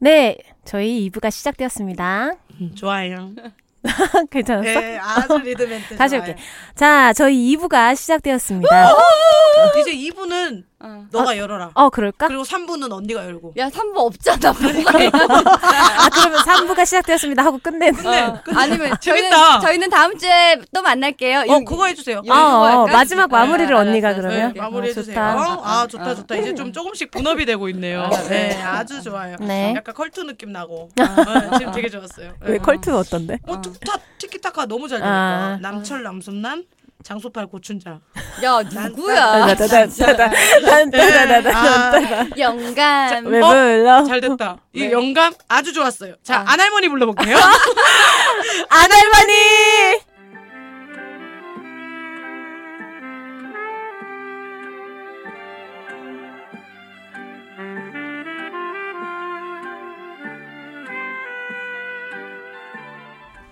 네, 0.00 0.38
저희 0.64 1.10
2부가 1.10 1.30
시작되었습니다. 1.30 2.32
음, 2.60 2.74
좋아요. 2.74 3.32
괜찮았어? 4.30 4.62
네, 4.80 4.98
아주 4.98 5.38
리드멘트. 5.38 5.96
다시. 5.98 6.16
할게. 6.16 6.36
자, 6.74 7.12
저희 7.12 7.56
2부가 7.56 7.94
시작되었습니다. 7.96 8.92
이제 9.80 9.92
2부는 9.92 10.64
어. 10.80 11.04
너가 11.10 11.36
열어라. 11.36 11.70
어, 11.74 11.90
그럴까? 11.90 12.28
그리고 12.28 12.44
3부는 12.44 12.92
언니가 12.92 13.24
열고. 13.24 13.54
야 13.56 13.68
3부 13.68 13.96
없잖아. 13.96 14.52
뭐가 14.52 14.90
아, 15.98 16.08
그러면 16.08 16.40
3부가 16.40 16.86
시작되었습니다 16.86 17.44
하고 17.44 17.58
끝내는. 17.58 18.06
어. 18.06 18.40
아니면 18.54 18.96
저희는 19.00 19.30
재밌다. 19.30 19.60
저희는 19.60 19.90
다음 19.90 20.16
주에 20.16 20.56
또 20.72 20.80
만날게요. 20.82 21.40
어, 21.48 21.58
이- 21.58 21.64
그거 21.64 21.86
해 21.86 21.94
주세요. 21.94 22.18
요- 22.24 22.32
어, 22.32 22.34
어, 22.36 22.64
할까? 22.84 22.92
마지막 22.96 23.28
마무리를 23.28 23.66
네, 23.66 23.74
언니가 23.74 24.08
알았어, 24.10 24.22
그러면. 24.22 24.40
알았어. 24.50 24.60
마무리 24.60 24.82
어, 24.82 24.88
해주세요. 24.90 25.14
좋다. 25.16 25.36
어? 25.36 25.62
아 25.64 25.86
좋다 25.88 26.14
좋다. 26.14 26.36
이제 26.36 26.54
좀 26.54 26.72
조금씩 26.72 27.10
분업이 27.10 27.44
되고 27.44 27.68
있네요. 27.70 28.02
아, 28.04 28.10
네, 28.28 28.62
아주 28.62 29.02
좋아요. 29.02 29.34
네. 29.40 29.74
약간 29.76 29.92
컬투 29.94 30.22
느낌 30.24 30.52
나고. 30.52 30.90
어, 31.00 31.58
지금 31.58 31.72
되게 31.72 31.88
좋았어요. 31.88 32.28
네. 32.40 32.52
왜 32.52 32.58
컬투 32.58 32.96
어떤데? 32.96 33.38
어, 33.48 33.60
툭 33.60 33.74
타, 33.84 33.96
티키타카 34.18 34.66
너무 34.66 34.88
잘 34.88 34.98
되니까. 35.00 35.14
아. 35.14 35.58
남철 35.60 36.02
남순남 36.02 36.64
장소팔 37.02 37.46
고춘장. 37.46 38.00
야 38.42 38.60
누구야? 38.62 39.46
영감. 42.38 43.26
왜불잘 43.26 44.18
어, 44.18 44.20
됐다. 44.20 44.56
이 44.72 44.90
영감 44.90 45.32
아주 45.48 45.72
좋았어요. 45.72 46.14
자안 46.22 46.46
아. 46.48 46.62
할머니 46.62 46.88
불러볼게요. 46.88 47.36
안할머니. 48.68 50.07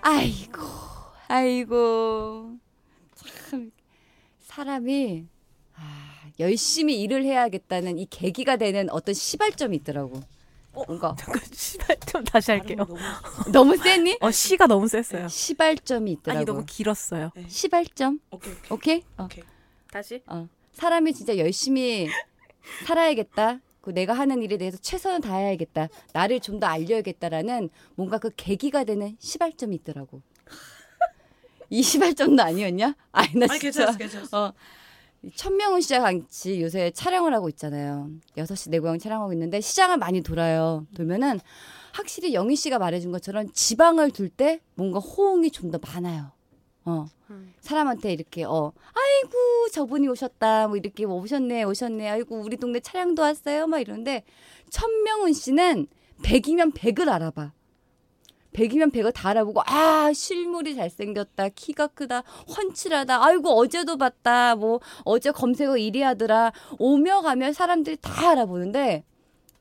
아이고, 0.07 0.61
아이고. 1.27 2.55
참 3.49 3.71
사람이 4.39 5.25
아, 5.75 6.31
열심히 6.39 7.01
일을 7.01 7.25
해야겠다는 7.25 7.99
이 7.99 8.07
계기가 8.09 8.55
되는 8.55 8.89
어떤 8.89 9.13
시발점이 9.13 9.75
있더라고. 9.77 10.21
뭔가 10.71 11.13
잠깐 11.19 11.43
시발 11.51 11.97
좀 12.05 12.23
다시 12.23 12.51
할게요. 12.51 12.77
너무 13.51 13.75
세니? 13.83 14.17
어 14.21 14.31
시가 14.31 14.67
너무 14.67 14.87
셌어요. 14.87 15.27
시발점이 15.27 16.11
있더라고. 16.13 16.37
아니 16.37 16.45
너무 16.45 16.63
길었어요. 16.65 17.31
시발점. 17.49 18.21
오케이. 18.31 18.53
오케이. 18.53 18.71
오케이? 18.71 19.03
어. 19.17 19.23
오케이. 19.25 19.43
다시? 19.91 20.23
어. 20.27 20.47
사람이 20.71 21.13
진짜 21.13 21.37
열심히 21.37 22.07
살아야겠다. 22.85 23.59
그 23.87 23.93
내가 23.93 24.11
하는 24.11 24.41
일에 24.43 24.57
대해서 24.57 24.77
최선을 24.77 25.21
다해야겠다. 25.21 25.87
나를 26.11 26.41
좀 26.41 26.59
더 26.59 26.67
알려야겠다라는 26.67 27.69
뭔가 27.95 28.17
그 28.17 28.31
계기가 28.35 28.83
되는 28.83 29.15
시발점이 29.19 29.75
있더라고. 29.77 30.21
이 31.69 31.81
시발점도 31.81 32.43
아니었냐? 32.43 32.95
아니 33.13 33.33
나 33.35 33.45
아니 33.49 33.59
진짜. 33.59 33.59
괜찮았어, 33.59 33.97
괜찮았어. 33.97 34.45
어. 34.45 34.53
이 35.21 35.31
천명훈 35.31 35.79
씨와 35.79 36.01
같이 36.01 36.61
요새 36.61 36.91
촬영을 36.91 37.33
하고 37.33 37.47
있잖아요. 37.47 38.09
6시 38.35 38.71
내 38.71 38.79
고향 38.79 38.99
촬영하고 38.99 39.31
있는데 39.33 39.61
시장을 39.61 39.97
많이 39.97 40.21
돌아요. 40.21 40.85
돌면은 40.95 41.39
확실히 41.93 42.33
영희 42.33 42.55
씨가 42.57 42.77
말해준 42.79 43.11
것처럼 43.13 43.47
지방을 43.53 44.11
둘 44.11 44.27
때 44.29 44.59
뭔가 44.75 44.99
호응이 44.99 45.51
좀 45.51 45.71
더 45.71 45.79
많아요. 45.81 46.31
어. 46.87 47.05
사람한테 47.59 48.13
이렇게 48.13 48.45
어 48.45 48.71
아이고 48.93 49.69
저분이 49.73 50.07
오셨다. 50.07 50.69
뭐 50.69 50.77
이렇게 50.77 51.05
뭐 51.05 51.21
오셨네 51.21 51.63
오셨네. 51.63 52.09
아이고 52.09 52.39
우리 52.39 52.55
동네 52.55 52.79
차량도 52.79 53.21
왔어요. 53.21 53.67
막 53.67 53.79
이러는데 53.79 54.23
천명훈 54.69 55.33
씨는 55.33 55.87
100이면 56.23 56.73
100을 56.73 57.09
알아봐. 57.09 57.51
100이면 58.53 58.91
100을 58.93 59.13
다 59.13 59.29
알아보고 59.29 59.61
아 59.65 60.11
실물이 60.13 60.75
잘생겼다. 60.75 61.49
키가 61.49 61.87
크다. 61.87 62.21
훤칠하다. 62.47 63.23
아이고 63.23 63.49
어제도 63.49 63.97
봤다. 63.97 64.55
뭐 64.55 64.79
어제 65.03 65.31
검색어 65.31 65.73
1위 65.73 65.99
하더라. 66.01 66.53
오며 66.79 67.21
가며 67.21 67.51
사람들이 67.51 67.97
다 68.01 68.29
알아보는데 68.29 69.03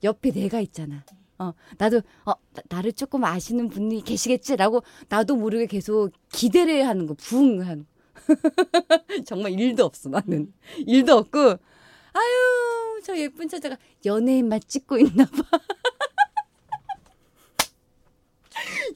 옆에 0.05 0.31
내가 0.31 0.61
있잖아 0.61 1.05
어 1.39 1.53
나도 1.79 1.99
어 2.25 2.33
나- 2.55 2.63
나를 2.69 2.93
조금 2.93 3.25
아시는 3.25 3.69
분이 3.69 4.03
계시겠지라고 4.05 4.83
나도 5.09 5.37
모르게 5.37 5.67
계속 5.67 6.11
기대를 6.33 6.87
하는 6.87 7.07
거 7.07 7.15
부응하는 7.15 7.85
거. 7.85 7.97
정말 9.27 9.53
일도 9.53 9.85
없어 9.85 10.09
나는. 10.09 10.53
일도 10.87 11.15
없고 11.15 11.39
아유 11.39 13.01
저 13.05 13.17
예쁜 13.17 13.49
처자가 13.49 13.77
연예인만 14.05 14.61
찍고 14.67 14.99
있나 14.99 15.27
봐. 15.27 15.43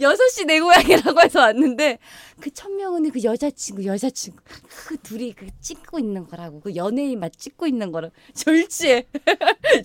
여섯 0.00 0.26
시내 0.28 0.58
고향이라고 0.60 1.20
해서 1.20 1.40
왔는데 1.40 1.98
그 2.40 2.50
천명은이 2.50 3.10
그 3.10 3.22
여자친구 3.22 3.84
여자친구 3.84 4.38
그 4.86 4.96
둘이 4.98 5.34
그 5.34 5.46
찍고 5.60 5.98
있는 5.98 6.26
거라고 6.26 6.60
그 6.60 6.74
연예인 6.74 7.20
만 7.20 7.30
찍고 7.36 7.66
있는 7.66 7.92
거라고 7.92 8.14
졸지에 8.34 9.06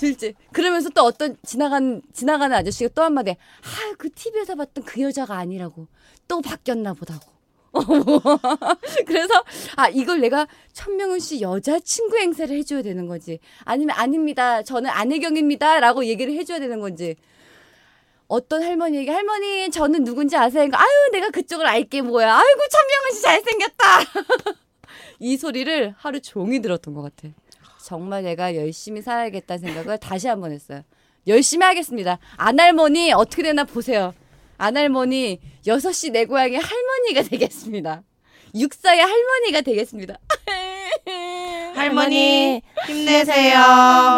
졸지 0.00 0.34
그러면서 0.52 0.88
또 0.90 1.02
어떤 1.02 1.36
지나간 1.44 2.02
지나가는 2.12 2.56
아저씨가 2.56 2.90
또 2.94 3.02
한마디. 3.02 3.32
아 3.32 3.36
그 3.98 4.10
TV에서 4.10 4.54
봤던 4.54 4.84
그 4.84 5.00
여자가 5.02 5.36
아니라고. 5.36 5.86
또 6.26 6.40
바뀌었나 6.40 6.94
보다고. 6.94 7.30
그래서 9.06 9.44
아 9.76 9.88
이걸 9.88 10.20
내가 10.20 10.46
천명훈 10.72 11.20
씨 11.20 11.40
여자친구 11.40 12.18
행세를 12.18 12.56
해줘야 12.56 12.82
되는 12.82 13.06
거지 13.06 13.38
아니면 13.64 13.96
아닙니다. 13.96 14.62
저는 14.62 14.90
안혜경입니다라고 14.90 16.04
얘기를 16.06 16.32
해줘야 16.34 16.58
되는 16.58 16.80
건지. 16.80 17.16
어떤 18.26 18.62
할머니에게 18.62 19.10
할머니 19.10 19.70
저는 19.70 20.04
누군지 20.04 20.36
아세요? 20.36 20.60
그러니까, 20.62 20.80
아유 20.80 20.88
내가 21.12 21.30
그쪽을 21.30 21.66
알게 21.66 22.02
뭐야. 22.02 22.36
아이고 22.36 22.60
천명훈 22.70 23.12
씨 23.12 23.22
잘생겼다. 23.22 23.84
이 25.20 25.36
소리를 25.36 25.94
하루 25.98 26.20
종일 26.20 26.62
들었던 26.62 26.94
것 26.94 27.02
같아 27.02 27.28
정말 27.90 28.22
내가 28.22 28.54
열심히 28.54 29.02
살아야겠다는 29.02 29.58
생각을 29.66 29.98
다시 29.98 30.28
한 30.28 30.40
번 30.40 30.52
했어요 30.52 30.82
열심히 31.26 31.66
하겠습니다 31.66 32.20
안할머니 32.36 33.12
어떻게 33.12 33.42
되나 33.42 33.64
보세요 33.64 34.14
안할머니 34.58 35.40
6시 35.66 36.12
내 36.12 36.26
고향의 36.26 36.58
할머니가 36.58 37.22
되겠습니다. 37.22 38.02
육사의 38.54 39.00
할머니가 39.00 39.62
되겠습니다. 39.62 40.18
할머니 41.74 42.62
힘내세요. 42.86 43.58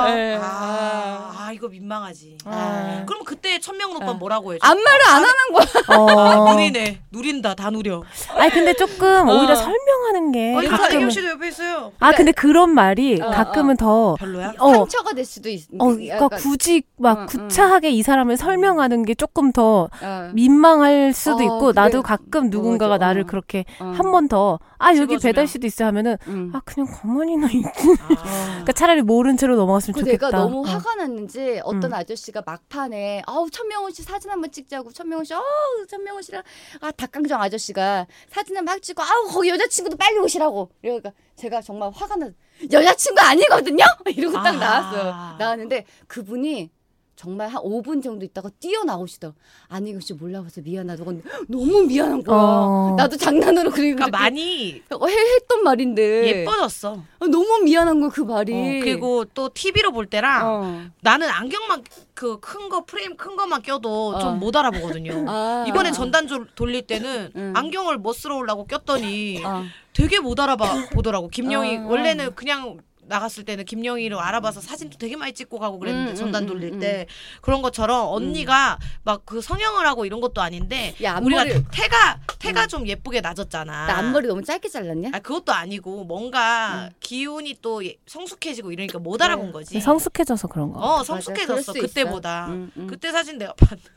네. 0.07 0.39
아, 0.43 1.33
아, 1.39 1.53
이거 1.53 1.69
민망하지. 1.69 2.39
아. 2.45 3.05
그럼 3.07 3.25
그때 3.25 3.59
천명은 3.61 3.97
오빠 3.97 4.13
뭐라고 4.15 4.55
해줘? 4.55 4.61
아무 4.67 4.81
말을 4.83 5.07
안 5.09 5.25
하는 5.25 5.53
거야. 5.53 5.99
어. 5.99 6.49
아, 6.49 6.53
누리네. 6.55 7.01
누린다. 7.11 7.55
다 7.55 7.71
누려. 7.71 8.03
아니 8.35 8.51
근데 8.51 8.73
조금 8.75 9.29
어. 9.29 9.39
오히려 9.39 9.55
설명하는 9.55 10.33
게 10.33 10.57
아니, 10.57 10.69
가끔은 10.69 10.89
박혜경 10.89 11.11
씨도 11.11 11.29
옆에 11.31 11.49
있어요. 11.49 11.93
아 12.01 12.13
근데 12.13 12.33
그런 12.33 12.71
말이 12.71 13.21
어, 13.21 13.31
가끔은 13.31 13.77
더 13.77 14.15
별로야? 14.19 14.55
어, 14.59 14.73
상처가 14.75 15.13
될 15.13 15.25
수도 15.25 15.49
있. 15.49 15.65
어, 15.79 15.85
그러니까 15.87 16.15
약간, 16.17 16.39
굳이 16.39 16.83
막 16.97 17.21
응, 17.21 17.27
구차하게 17.27 17.91
이 17.91 18.03
사람을 18.03 18.37
설명하는 18.37 19.05
게 19.05 19.15
조금 19.15 19.53
더 19.53 19.89
어, 20.03 20.31
민망할 20.33 21.13
수도 21.13 21.39
어, 21.39 21.43
있고 21.43 21.61
그래. 21.67 21.73
나도 21.75 22.03
가끔 22.03 22.49
누군가가 22.51 22.95
맞아. 22.95 23.07
나를 23.07 23.23
어. 23.23 23.27
그렇게 23.27 23.65
어. 23.81 23.93
한번 23.97 24.29
더 24.29 24.59
아 24.83 24.97
여기. 24.97 25.17
배달 25.19 25.47
시도 25.47 25.67
있어 25.69 25.85
하면은 25.87 26.17
음. 26.27 26.51
아 26.53 26.61
그냥 26.65 26.89
가만히나 26.93 27.47
아. 27.65 28.45
그러니까 28.47 28.73
차라리 28.73 29.03
모른 29.03 29.37
채로 29.37 29.57
넘어갔으면 29.57 29.95
그 29.95 30.01
좋겠다. 30.01 30.27
내가 30.29 30.39
너무 30.39 30.61
어. 30.61 30.63
화가 30.63 30.95
났는지 30.97 31.61
어떤 31.65 31.85
음. 31.85 31.95
아저씨가 31.95 32.43
막판에 32.47 33.23
아우 33.27 33.51
천명훈 33.51 33.93
씨 33.93 34.03
사진 34.03 34.31
한번 34.31 34.51
찍자고 34.51 34.93
천명훈 34.93 35.25
씨 35.25 35.35
아우 35.35 35.43
천명훈 35.89 36.23
씨랑 36.23 36.43
아 36.81 36.91
닭강정 36.91 37.41
아저씨가 37.41 38.07
사진을 38.31 38.63
막 38.63 38.81
찍고 38.81 39.03
아우 39.03 39.29
거기 39.29 39.51
여자친구도 39.51 39.97
빨리 39.97 40.19
오시라고 40.19 40.71
이러니까 40.83 41.13
제가 41.37 41.61
정말 41.61 41.91
화가 41.95 42.17
나 42.17 42.31
여자친구 42.71 43.21
아니거든요 43.21 43.85
이러고 44.07 44.35
딱 44.35 44.47
아. 44.47 44.53
나왔어요 44.53 45.37
나왔는데 45.39 45.85
그분이 46.07 46.71
정말 47.15 47.49
한 47.49 47.63
5분 47.63 48.03
정도 48.03 48.25
있다가 48.25 48.49
뛰어나오시더 48.59 49.35
아니 49.69 49.99
씨 50.01 50.15
몰라봐서 50.15 50.63
미안하다고 50.63 51.05
근데 51.05 51.29
너무 51.47 51.83
미안한 51.83 52.23
거야 52.25 52.37
어. 52.39 52.95
나도 52.97 53.17
장난으로 53.17 53.71
그러니까 53.71 54.07
그러니까 54.07 54.19
많이 54.19 54.73
해, 54.75 55.35
했던 55.37 55.63
말인데 55.63 56.41
예뻐졌어. 56.41 56.93
어, 57.21 57.27
너무 57.27 57.61
미안한 57.65 58.01
거야 58.01 58.11
그 58.11 58.23
말이 58.23 58.53
어, 58.53 58.81
그리고 58.83 59.25
또 59.27 59.51
TV로 59.53 59.93
볼 59.93 60.07
때랑 60.07 60.47
어. 60.49 60.83
나는 61.01 61.29
안경만 61.29 61.85
그 62.15 62.39
큰 62.41 62.69
거 62.69 62.85
프레임 62.85 63.17
큰 63.17 63.37
거만 63.37 63.63
껴도 63.63 64.15
어. 64.15 64.19
좀못 64.19 64.55
알아보거든요. 64.57 65.25
아. 65.29 65.65
이번에 65.69 65.93
전단 65.93 66.27
조- 66.27 66.47
돌릴 66.55 66.87
때는 66.87 67.31
응. 67.37 67.53
안경을 67.55 67.99
멋스러우려고 67.99 68.65
꼈더니 68.67 69.43
어. 69.45 69.65
되게 69.93 70.19
못 70.21 70.41
알아봐 70.41 70.89
보더라고. 70.93 71.29
김영희 71.29 71.77
어. 71.79 71.87
원래는 71.89 72.35
그냥 72.35 72.79
나갔을 73.05 73.45
때는 73.45 73.65
김영희를 73.65 74.17
알아봐서 74.19 74.61
사진도 74.61 74.97
되게 74.97 75.17
많이 75.17 75.33
찍고 75.33 75.59
가고 75.59 75.79
그랬는데 75.79 76.13
음, 76.13 76.17
전단 76.17 76.45
음, 76.45 76.47
돌릴 76.49 76.75
음, 76.75 76.81
때 76.81 77.07
그런 77.41 77.61
것처럼 77.63 78.09
언니가 78.09 78.79
막 79.03 79.23
그 79.25 79.41
성형을 79.41 79.87
하고 79.87 80.05
이런 80.05 80.21
것도 80.21 80.41
아닌데 80.43 80.95
야, 81.03 81.19
우리가 81.23 81.45
태가 81.71 82.21
태가 82.39 82.67
좀 82.67 82.87
예쁘게 82.87 83.21
나졌잖아. 83.21 83.87
나 83.87 83.99
앞머리 83.99 84.27
너무 84.27 84.43
짧게 84.43 84.69
잘랐냐? 84.69 85.11
아 85.13 85.19
그것도 85.21 85.53
아니고 85.53 86.05
뭔가 86.05 86.91
기운이 87.01 87.59
또 87.63 87.85
예- 87.85 87.97
성숙해지고 88.07 88.73
이러니까 88.73 88.99
못 88.99 89.21
알아본 89.23 89.47
네. 89.47 89.53
거지. 89.53 89.81
성숙해져서 89.81 90.49
그런 90.49 90.73
거. 90.73 90.81
어 90.81 91.05
성숙해졌어 91.05 91.73
그때보다. 91.73 92.47
음, 92.49 92.71
음. 92.77 92.87
그때 92.89 93.11
사진 93.13 93.39
내가 93.39 93.55
봤는데 93.55 93.91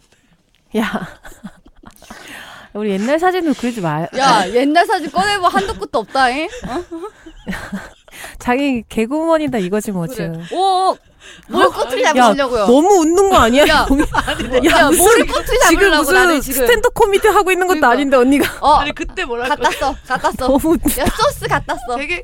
야. 0.78 1.19
우리 2.74 2.92
옛날 2.92 3.19
사진으로 3.19 3.54
그러지 3.54 3.81
마. 3.81 4.04
야 4.18 4.48
옛날 4.54 4.86
사진 4.86 5.10
꺼내봐 5.12 5.48
한도 5.48 5.74
끝도 5.75 6.00
없다잉. 6.00 6.48
자기 8.40 8.84
개구먼이다 8.90 9.58
이거지 9.60 9.92
뭐 9.92 10.06
그래. 10.08 10.16
지금. 10.16 10.46
오, 10.58 10.98
뭘 11.50 11.68
꼬투리 11.70 12.04
야, 12.04 12.14
잡으시려고요? 12.14 12.66
너무 12.68 12.88
웃는 13.00 13.30
거 13.30 13.38
아니야? 13.38 13.66
야, 13.68 13.76
야, 13.76 13.86
무슨- 13.90 15.04
머리 15.06 15.24
꼬투리 15.28 15.58
지금 15.68 15.76
잡으려고 15.76 15.98
무슨 15.98 16.14
나는 16.14 16.42
지금. 16.42 16.68
스탠드 16.68 16.90
코미디 16.90 17.28
하고 17.30 17.52
있는 17.52 17.68
것도 17.68 17.80
그러니까. 17.80 17.90
아닌데 17.90 18.18
언니가 18.18 18.46
어, 18.62 18.74
아니 18.76 18.92
그때 18.94 19.26
뭐라 19.26 19.48
갖다 19.50 19.72
써, 19.72 19.96
갖다 20.08 20.32
써. 20.32 20.48
너무 20.48 20.60
웃- 20.74 20.98
야 21.00 21.06
소스 21.18 21.48
갖다 21.48 21.76
써. 21.88 21.96
되게 21.98 22.24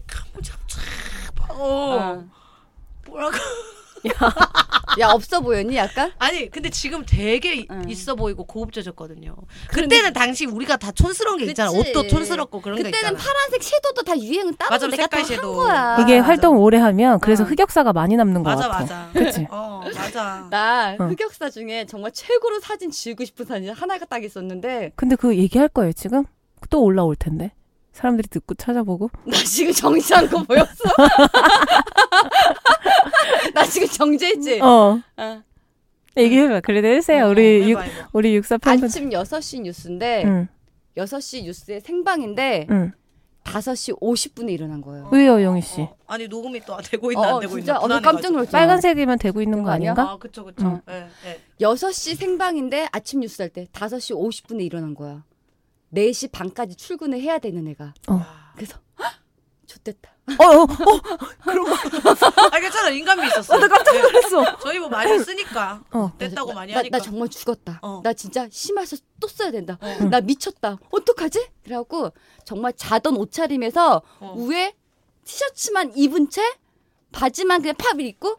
어. 1.50 1.54
어. 1.54 2.24
뭐라고 3.08 3.34
야 5.00 5.08
없어 5.10 5.40
보였니 5.40 5.76
약간? 5.78 6.12
아니 6.20 6.50
근데 6.50 6.70
지금 6.70 7.04
되게 7.06 7.66
응. 7.72 7.84
있어 7.88 8.16
보이고 8.16 8.44
고급져졌거든요. 8.46 9.36
그때는 9.70 10.12
당시 10.14 10.46
우리가 10.46 10.78
다 10.78 10.92
촌스러운 10.92 11.38
게 11.38 11.46
있잖아. 11.46 11.72
그치. 11.72 11.80
옷도 11.92 12.08
촌스럽고 12.08 12.62
그런 12.62 12.78
게 12.78 12.84
그때는 12.84 13.12
있잖아. 13.14 13.18
파란색 13.18 13.64
섀도우도 13.64 14.02
다 14.04 14.20
유행은 14.20 14.56
따로 14.58 14.70
맞아, 14.72 14.88
내가 14.88 15.08
다 15.08 15.18
색깔 15.18 15.20
한 15.22 15.26
섀도우. 15.28 15.56
거야. 15.56 15.98
이게 16.02 16.18
맞아. 16.20 16.28
활동 16.28 16.58
오래 16.58 16.78
하면 16.78 17.20
그래서 17.22 17.44
어. 17.44 17.48
흑역사가 17.48 17.94
많이 17.94 18.16
남는 18.18 18.44
것 18.44 18.50
맞아 18.50 18.68
같아. 18.68 18.80
맞아. 18.82 19.10
그치? 19.14 19.48
어 19.50 19.82
맞아. 19.96 20.48
나 20.50 20.96
어. 21.00 21.04
흑역사 21.06 21.50
중에 21.52 21.86
정말 21.86 22.12
최고로 22.12 22.60
사진 22.60 22.92
지우고 22.92 23.24
싶은 23.24 23.46
사진 23.46 23.70
하나가 23.72 24.06
딱 24.06 24.24
있었는데 24.24 24.92
근데 24.96 25.16
그거 25.16 25.34
얘기할 25.36 25.70
거예요 25.70 25.94
지금? 25.94 26.26
또 26.70 26.84
올라올 26.84 27.16
텐데. 27.16 27.52
사람들이 27.94 28.28
듣고 28.30 28.54
찾아보고. 28.56 29.10
나 29.28 29.38
지금 29.38 29.72
정지한 29.74 30.30
거 30.30 30.44
보였어? 30.44 30.74
나 33.54 33.66
지금 33.66 33.88
정지했지? 33.88 34.62
어. 34.62 35.00
어. 35.18 35.44
얘기해봐. 36.18 36.62
그래도 36.62 36.88
해주세요. 36.90 37.26
어, 37.26 37.30
우리 37.30 37.70
육 37.72 37.80
해봐, 37.80 37.82
해봐. 37.82 38.10
우리 38.14 38.36
육사 38.36 38.58
팬분. 38.58 38.86
아침 38.86 39.10
6시 39.10 39.62
뉴스인데 39.62 40.24
응. 40.26 40.48
6시 40.98 41.44
뉴스의 41.44 41.82
생방인데 41.82 42.68
응. 42.70 42.92
5시 43.46 44.00
50분에 44.00 44.52
일어난 44.52 44.82
거예요. 44.82 45.10
왜요, 45.12 45.42
영희 45.42 45.62
씨? 45.62 45.82
어, 45.82 45.96
아니 46.08 46.28
녹음이 46.28 46.60
또 46.66 46.78
되고 46.78 47.12
있나 47.12 47.22
어, 47.22 47.36
안 47.36 47.40
되고 47.42 47.56
진짜 47.58 47.80
있나 47.82 47.98
어. 47.98 48.02
깜짝 48.02 48.32
놀랐잖아. 48.34 48.60
빨간색이면 48.60 49.18
되고 49.20 49.42
있는 49.42 49.64
거 49.64 49.72
아니야? 49.72 49.92
아닌가? 49.92 50.12
아 50.12 50.18
그쵸 50.18 50.44
그쵸. 50.46 50.66
응. 50.66 50.82
예, 50.90 51.08
예. 51.28 51.40
6시 51.60 52.16
생방인데 52.18 52.88
아침 52.92 53.22
뉴스 53.22 53.42
할 53.42 53.50
때 53.50 53.66
5시 53.72 54.16
50분에 54.16 54.62
일어난 54.64 54.94
거야. 54.94 55.24
4시 55.94 56.32
반까지 56.32 56.76
출근을 56.76 57.20
해야 57.20 57.40
되는 57.40 57.68
애가. 57.68 57.94
아. 58.08 58.54
그래서 58.56 58.80
헉! 59.00 59.14
좋댔다. 59.66 60.12
어, 60.40 60.44
어, 60.46 60.64
어, 60.64 60.68
아 62.52 62.60
괜찮아 62.60 62.90
인간미 62.90 63.28
있었어. 63.28 63.58
나 63.58 63.68
깜짝 63.68 63.96
예. 63.96 64.02
놀랐어. 64.02 64.58
저희 64.60 64.80
뭐 64.80 64.88
많이 64.90 65.18
쓰니까 65.20 65.84
어. 65.92 66.12
됐다고 66.18 66.50
나, 66.50 66.56
많이 66.56 66.74
나, 66.74 66.80
하니까. 66.80 66.98
나 66.98 67.04
정말 67.04 67.28
죽었다. 67.30 67.80
어. 67.82 68.02
나 68.04 68.14
진짜 68.14 68.48
심해서 68.52 68.98
또 69.20 69.28
써야 69.28 69.52
된다. 69.52 69.78
어. 69.82 70.04
나 70.06 70.22
미쳤다. 70.22 70.78
어떡하지? 70.92 71.50
그래갖고 71.64 72.12
정말 72.46 72.74
자던 72.74 73.18
옷차림에서 73.18 74.02
어. 74.20 74.36
위에 74.38 74.74
티셔츠만 75.26 75.94
입은 75.96 76.30
채 76.30 76.42
바지만 77.12 77.62
그냥 77.62 77.76
팝 77.78 78.00
입고 78.00 78.38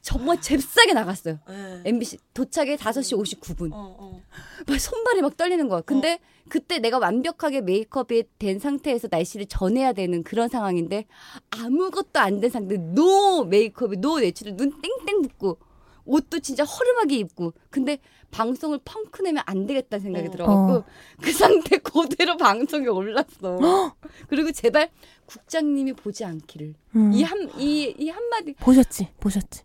정말 0.00 0.40
잽싸게 0.40 0.92
나갔어요. 0.94 1.38
예. 1.48 1.82
MBC 1.84 2.18
도착에 2.34 2.76
5시 2.76 3.40
59분. 3.40 3.72
어, 3.72 3.96
어. 3.98 4.22
막 4.66 4.80
손발이 4.80 5.22
막 5.22 5.36
떨리는 5.36 5.68
거야. 5.68 5.80
근데 5.82 6.18
그때 6.52 6.80
내가 6.80 6.98
완벽하게 6.98 7.62
메이크업이 7.62 8.24
된 8.38 8.58
상태에서 8.58 9.08
날씨를 9.10 9.46
전해야 9.46 9.94
되는 9.94 10.22
그런 10.22 10.50
상황인데 10.50 11.06
아무것도 11.48 12.20
안 12.20 12.40
된 12.42 12.50
상태, 12.50 12.76
no 12.76 13.44
메이크업이 13.44 13.96
no 13.96 14.20
natural 14.20 14.56
눈 14.56 14.70
땡땡 14.82 15.22
붓고 15.22 15.56
옷도 16.04 16.40
진짜 16.40 16.62
허름하게 16.62 17.16
입고 17.16 17.54
근데 17.70 17.96
방송을 18.30 18.80
펑크 18.84 19.22
내면 19.22 19.42
안 19.46 19.66
되겠다는 19.66 20.02
생각이 20.02 20.28
어. 20.28 20.30
들어갖고 20.30 20.72
어. 20.74 20.84
그 21.22 21.32
상태 21.32 21.78
그대로 21.78 22.36
방송에 22.36 22.86
올랐어. 22.86 23.94
그리고 24.28 24.52
제발 24.52 24.90
국장님이 25.24 25.94
보지 25.94 26.22
않기를 26.26 26.74
음. 26.96 27.12
이한 27.14 27.48
이 27.58 27.94
이 27.98 28.10
한마디 28.10 28.52
보셨지, 28.60 29.08
보셨지. 29.20 29.62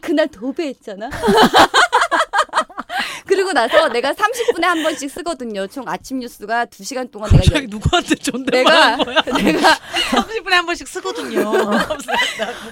그날 0.00 0.26
도배했잖아. 0.26 1.10
그리고 3.28 3.52
나서 3.52 3.88
내가 3.90 4.12
30분에 4.12 4.62
한 4.62 4.82
번씩 4.82 5.10
쓰거든요. 5.10 5.66
총 5.66 5.84
아침 5.86 6.18
뉴스가 6.20 6.64
2시간 6.66 7.10
동안 7.10 7.30
내가 7.30 7.42
갑자기 7.42 7.64
열- 7.64 7.66
누구한테 7.70 8.08
내가 8.14 8.22
존댓말한 8.22 8.98
거야? 9.04 9.22
내가 9.44 9.68
30분에 10.10 10.50
한 10.50 10.66
번씩 10.66 10.88
쓰거든요. 10.88 11.52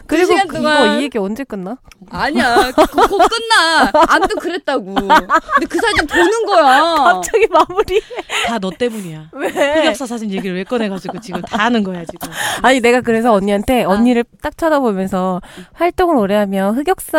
그리고 0.06 0.26
시간 0.32 0.48
그거 0.48 0.62
동안- 0.62 0.98
이 0.98 1.02
얘기 1.04 1.18
언제 1.18 1.44
끝나? 1.44 1.76
아니야. 2.10 2.72
곧, 2.74 2.86
곧 2.90 3.18
끝나. 3.28 3.90
아무튼 4.08 4.38
그랬다고. 4.38 4.94
근데 4.94 5.66
그 5.68 5.78
사진 5.78 6.06
도는 6.06 6.46
거야. 6.46 6.80
갑자기 6.96 7.46
마무리. 7.50 8.00
다 8.46 8.58
너 8.58 8.70
때문이야. 8.70 9.28
왜? 9.32 9.48
흑역사 9.50 10.06
사진 10.06 10.30
얘기를 10.30 10.56
왜 10.56 10.64
꺼내가지고 10.64 11.20
지금 11.20 11.42
다 11.42 11.64
하는 11.64 11.82
거야 11.84 12.04
지금. 12.06 12.30
아니 12.62 12.80
내가 12.80 13.00
그래서 13.02 13.32
언니한테 13.32 13.84
아. 13.84 13.88
언니를 13.90 14.24
딱 14.42 14.56
쳐다보면서 14.56 15.40
활동을 15.74 16.16
오래 16.16 16.34
하면 16.36 16.74
흑역사 16.76 17.18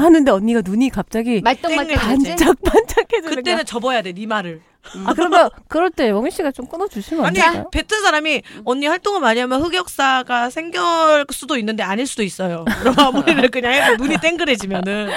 하는데 0.00 0.30
언니가 0.30 0.62
눈이 0.64 0.88
갑자기 0.90 1.40
말똥말똥 1.42 1.96
반짝 1.96 2.53
반짝해지는 2.56 3.22
거야. 3.22 3.34
그때는 3.36 3.64
접어야 3.64 4.02
돼, 4.02 4.12
네 4.12 4.26
말을. 4.26 4.60
아 5.06 5.14
그러면 5.14 5.48
그럴 5.68 5.90
때 5.90 6.10
영희 6.10 6.30
씨가 6.30 6.50
좀 6.52 6.66
끊어 6.66 6.86
주시면 6.86 7.24
안 7.24 7.28
아니, 7.28 7.36
될까요? 7.40 7.70
뱉은 7.72 8.02
사람이 8.02 8.42
언니 8.66 8.86
활동을 8.86 9.20
많이 9.20 9.40
하면 9.40 9.62
흑역사가 9.62 10.50
생길 10.50 10.80
수도 11.30 11.56
있는데 11.56 11.82
아닐 11.82 12.06
수도 12.06 12.22
있어요. 12.22 12.66
그럼 12.80 12.94
마무리를 12.96 13.50
그냥 13.50 13.72
해도 13.72 13.96
눈이 13.96 14.18
땡그레지면은 14.18 15.08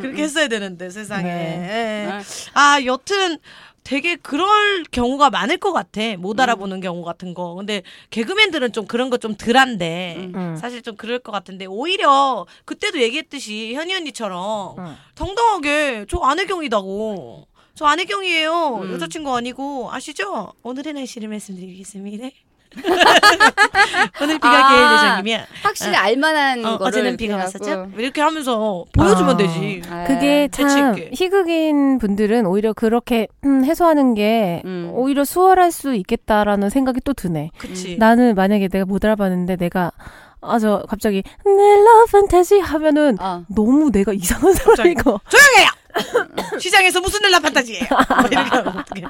그렇게 0.00 0.22
했어야 0.22 0.46
되는데 0.46 0.90
세상에. 0.90 1.24
네. 1.24 2.08
예. 2.08 2.20
아 2.54 2.78
여튼 2.84 3.38
되게 3.86 4.16
그럴 4.16 4.82
경우가 4.90 5.30
많을 5.30 5.58
것 5.58 5.72
같아. 5.72 6.16
못 6.18 6.40
알아보는 6.40 6.80
경우 6.80 7.04
같은 7.04 7.34
거. 7.34 7.54
근데 7.54 7.82
개그맨들은 8.10 8.72
좀 8.72 8.84
그런 8.86 9.10
거 9.10 9.16
좀 9.18 9.34
덜한데 9.36 10.30
음. 10.34 10.56
사실 10.56 10.82
좀 10.82 10.96
그럴 10.96 11.20
것 11.20 11.30
같은데 11.30 11.66
오히려 11.66 12.46
그때도 12.64 13.00
얘기했듯이 13.00 13.74
현희 13.74 13.94
언니처럼 13.94 14.76
음. 14.78 14.96
당당하게 15.14 16.06
저 16.08 16.18
안혜경이다고. 16.18 17.46
저 17.74 17.84
안혜경이에요. 17.86 18.80
음. 18.82 18.92
여자친구 18.94 19.34
아니고 19.36 19.90
아시죠? 19.92 20.52
오늘의 20.64 20.92
날씨를 20.94 21.28
말씀드리겠습니다. 21.28 22.28
오늘 24.22 24.34
비가 24.36 24.66
아. 24.66 24.68
개일 24.68 24.92
예정이면 24.92 25.46
확실히 25.62 25.96
알만한 25.96 26.64
어, 26.64 26.78
거를 26.78 26.86
어제는 26.88 27.16
비가 27.16 27.36
왔었죠? 27.36 27.90
이렇게 27.96 28.20
하면서 28.20 28.84
보여주면 28.92 29.34
아. 29.34 29.36
되지. 29.36 29.82
아. 29.90 30.04
그게 30.06 30.48
재치 30.50 30.74
참. 30.74 30.96
희극인 31.12 31.98
분들은 31.98 32.46
오히려 32.46 32.72
그렇게 32.72 33.28
음, 33.44 33.64
해소하는 33.64 34.14
게 34.14 34.62
음. 34.64 34.90
오히려 34.92 35.24
수월할 35.24 35.72
수 35.72 35.94
있겠다라는 35.94 36.70
생각이 36.70 37.00
또 37.04 37.12
드네. 37.12 37.50
그치. 37.58 37.96
나는 37.98 38.34
만약에 38.34 38.68
내가 38.68 38.84
못 38.84 39.04
알아봤는데 39.04 39.56
내가 39.56 39.90
아 40.40 40.58
저 40.58 40.84
갑자기 40.88 41.22
내 41.44 41.50
love 41.50 42.04
fantasy 42.08 42.60
하면은 42.62 43.16
어. 43.20 43.44
너무 43.54 43.90
내가 43.90 44.12
이상한 44.12 44.52
거. 44.54 45.20
조용해요! 45.28 45.70
시장에서 46.60 47.00
무슨 47.00 47.20
일나 47.24 47.40
판타지예요? 47.40 47.84
뭐 47.90 48.80
어떡해. 48.80 49.04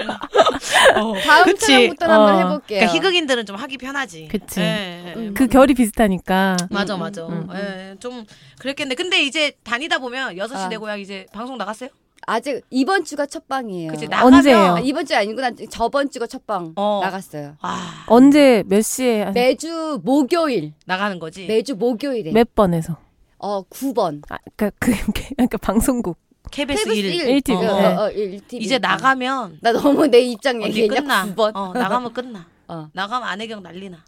어, 0.97 1.15
다음 1.25 1.45
그치. 1.45 1.67
사람부터 1.67 2.05
한번 2.07 2.35
어. 2.35 2.39
해볼게요. 2.39 2.79
그러니까 2.81 2.93
희극인들은 2.95 3.47
좀 3.47 3.57
하기 3.57 3.77
편하지. 3.79 4.29
그치. 4.31 4.61
예, 4.61 5.05
예. 5.09 5.15
음. 5.17 5.35
그 5.35 5.49
결이 5.49 5.75
비슷하니까. 5.75 6.57
맞아, 6.71 6.95
음, 6.95 7.01
맞아. 7.01 7.27
음, 7.27 7.49
예, 7.55 7.97
좀 7.99 8.25
그랬겠네. 8.61 8.95
근데 8.95 9.21
이제 9.23 9.53
다니다 9.65 9.99
보면 9.99 10.37
6시 10.37 10.55
아. 10.57 10.69
내 10.69 10.77
고향 10.77 11.01
이제 11.01 11.27
방송 11.33 11.59
나갔어요? 11.59 11.91
아직 12.27 12.63
이번 12.71 13.05
주가 13.05 13.25
첫 13.27 13.47
방이에요. 13.47 13.93
그치, 13.93 14.09
언제예요? 14.13 14.75
아, 14.75 14.81
이번 14.81 15.07
주 15.07 15.15
아니고 15.15 15.41
난 15.41 15.57
저번 15.71 16.11
주가 16.11 16.27
첫방 16.27 16.73
어. 16.77 17.01
나갔어요. 17.03 17.57
아, 17.61 18.05
언제 18.09 18.65
몇 18.67 18.83
시에 18.83 19.23
한- 19.23 19.33
매주 19.33 20.01
목요일, 20.03 20.75
나가는 20.87 21.19
거지. 21.21 21.47
매주 21.47 21.77
목요일에 21.77 22.33
몇 22.33 22.55
번에서? 22.55 22.97
어 23.39 23.63
9번. 23.63 24.23
아, 24.29 24.39
그러니까 24.57 24.77
그 24.81 24.93
그러니까 25.37 25.57
방송국. 25.59 26.19
KBS 26.51 26.85
KBS 26.85 26.99
1. 26.99 27.29
1, 27.29 27.41
1TV. 27.43 27.57
어, 27.57 27.61
네. 27.61 27.87
어, 27.87 28.03
어, 28.05 28.11
1TV. 28.11 28.55
이제 28.55 28.79
나가면 28.79 29.59
나 29.63 29.73
너무 29.73 30.07
내 30.09 30.21
입장 30.21 30.57
언니 30.57 30.67
얘기했냐? 30.69 31.01
끝나. 31.01 31.27
9번. 31.35 31.53
어, 31.55 31.73
나가면 31.73 32.13
끝나. 32.13 32.47
어. 32.69 32.89
나가면 32.93 33.29
안혜경 33.29 33.63
난리나. 33.63 33.99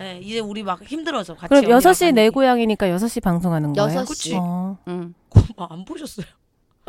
예, 0.00 0.18
이제 0.20 0.40
우리 0.40 0.62
막 0.64 0.82
힘들어져. 0.82 1.34
같이 1.34 1.48
그럼 1.48 1.64
언니랑 1.64 1.78
6시 1.80 2.12
내. 2.14 2.28
고향이니까 2.30 2.86
6시 2.88 3.22
방송하는 3.22 3.72
거예요? 3.72 3.88
여섯 3.88 4.04
그치. 4.08 4.30
시. 4.30 4.34
어. 4.36 4.78
응. 4.88 5.14
어, 5.56 5.64
안 5.70 5.84
보셨어요? 5.84 6.26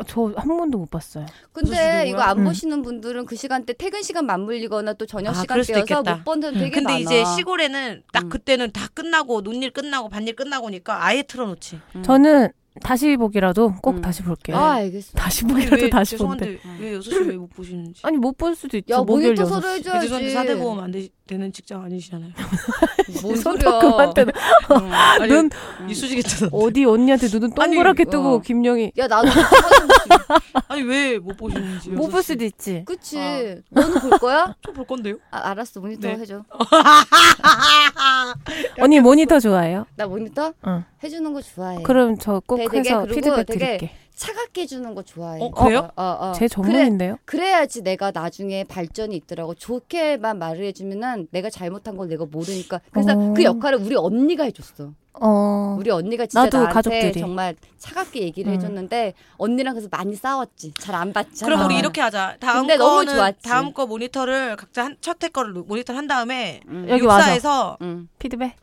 저 0.08 0.32
한 0.36 0.48
번도 0.48 0.78
못 0.78 0.90
봤어요. 0.90 1.24
근데 1.52 2.06
이거 2.08 2.20
안 2.20 2.38
음. 2.38 2.44
보시는 2.44 2.82
분들은 2.82 3.26
그 3.26 3.36
시간대 3.36 3.72
퇴근 3.74 4.02
시간 4.02 4.26
맞물리거나 4.26 4.94
또 4.94 5.06
저녁 5.06 5.30
아, 5.30 5.34
시간 5.34 5.54
그럴 5.54 5.64
수도 5.64 5.84
때여서 5.84 6.00
있겠다. 6.00 6.16
못 6.16 6.24
보는 6.24 6.54
되게 6.54 6.70
근데 6.70 6.84
많아. 6.94 6.98
이제 6.98 7.24
시골에는 7.36 8.02
딱 8.12 8.24
음. 8.24 8.28
그때는 8.28 8.72
다 8.72 8.88
끝나고 8.92 9.42
논일 9.42 9.70
끝나고 9.70 10.08
밭일 10.08 10.34
끝나고니까 10.34 11.04
아예 11.04 11.22
틀어놓지. 11.22 11.80
음. 11.96 12.02
저는 12.02 12.48
다시 12.82 13.16
보기라도 13.16 13.74
꼭 13.80 13.96
음. 13.96 14.00
다시 14.02 14.22
볼게요. 14.24 14.56
아 14.56 14.72
알겠어. 14.72 15.12
다시 15.14 15.44
아니, 15.44 15.52
보기라도 15.54 15.82
왜 15.82 15.90
다시 15.90 16.16
본대. 16.16 16.56
죄송한데 16.56 16.84
왜 16.84 16.98
6시 16.98 17.28
왜 17.28 17.36
못 17.36 17.48
보시는지. 17.50 18.00
아니 18.02 18.16
못 18.16 18.36
볼 18.36 18.56
수도 18.56 18.76
있죠. 18.78 18.92
야 18.94 18.98
목요일 18.98 19.34
모니터 19.34 19.46
서로 19.46 19.60
6시. 19.68 19.76
해줘야지. 19.78 20.00
죄송한데 20.08 20.30
사대 20.32 20.56
보험 20.58 20.80
안 20.80 20.90
되, 20.90 21.08
되는 21.26 21.52
직장 21.52 21.82
아니시잖아요. 21.84 22.32
뭔 23.22 23.36
손 23.38 23.56
소리야? 23.60 23.78
그만 23.78 24.12
떼. 24.12 24.22
음. 24.22 24.28
아니, 25.20 25.28
눈 25.32 25.50
이수지 25.88 26.16
괜찮아. 26.16 26.50
어디 26.52 26.84
언니한테 26.84 27.28
눈은 27.32 27.52
아니, 27.58 27.76
동그랗게 27.76 28.04
뜨고 28.06 28.28
어. 28.34 28.40
김영희 28.40 28.92
야 28.98 29.06
나도 29.06 29.28
아니 30.68 30.82
왜 30.82 31.18
못 31.18 31.36
보시는지. 31.36 31.90
못 31.90 32.10
볼 32.10 32.22
수도 32.24 32.44
있지. 32.44 32.82
그치. 32.86 33.18
아. 33.20 33.54
너는 33.70 34.00
볼 34.00 34.18
거야? 34.18 34.54
저 34.66 34.72
볼 34.72 34.84
건데요. 34.84 35.16
아, 35.30 35.50
알았어 35.50 35.78
모니터 35.80 36.08
네. 36.08 36.14
해줘. 36.16 36.42
언니 38.80 38.98
모니터 39.00 39.38
좋아해요? 39.38 39.86
나 39.96 40.06
모니터 40.06 40.52
응. 40.66 40.84
해주는 41.04 41.32
거 41.32 41.40
좋아해. 41.42 41.82
그럼 41.82 42.18
저 42.18 42.40
꼭 42.46 42.60
해서 42.60 43.04
피드백 43.04 43.46
되게 43.46 43.58
드릴게. 43.78 43.90
차갑게 44.14 44.62
해주는 44.62 44.94
거 44.94 45.02
좋아해. 45.02 45.40
어, 45.42 45.50
그래요? 45.50 45.90
어, 45.96 46.02
어, 46.02 46.18
어. 46.30 46.32
제 46.36 46.46
전문인데요. 46.46 47.18
그래, 47.24 47.42
그래 47.42 47.52
야지 47.52 47.82
내가 47.82 48.12
나중에 48.12 48.62
발전이 48.64 49.14
있더라고. 49.16 49.54
좋게만 49.54 50.38
말을 50.38 50.64
해주면은 50.66 51.26
내가 51.32 51.50
잘못한 51.50 51.96
걸 51.96 52.08
내가 52.08 52.24
모르니까. 52.24 52.80
그래서 52.92 53.12
어. 53.12 53.34
그 53.34 53.42
역할을 53.42 53.80
우리 53.80 53.96
언니가 53.96 54.44
해줬어. 54.44 54.92
어. 55.20 55.76
우리 55.78 55.90
언니가 55.90 56.26
진짜 56.26 56.44
나도 56.44 56.58
나한테 56.58 56.74
가족들이. 56.74 57.20
정말 57.20 57.56
차갑게 57.78 58.20
얘기를 58.20 58.52
음. 58.52 58.56
해줬는데 58.56 59.14
언니랑 59.36 59.74
그래서 59.74 59.88
많이 59.90 60.14
싸웠지. 60.14 60.74
잘안 60.74 61.12
받지. 61.12 61.44
그럼 61.44 61.64
우리 61.64 61.74
아. 61.74 61.78
이렇게 61.80 62.00
하자. 62.00 62.36
다음 62.38 62.60
근데 62.62 62.76
너무 62.76 62.98
거는 63.04 63.14
좋았지. 63.16 63.42
다음 63.42 63.72
거 63.72 63.86
모니터를 63.86 64.54
각자 64.56 64.84
한, 64.84 64.96
첫회 65.00 65.30
거를 65.32 65.52
모니터를 65.54 65.98
한 65.98 66.06
다음에 66.06 66.60
음. 66.68 66.86
여기 66.88 67.04
와서. 67.04 67.76
응. 67.82 68.08
피드백. 68.20 68.54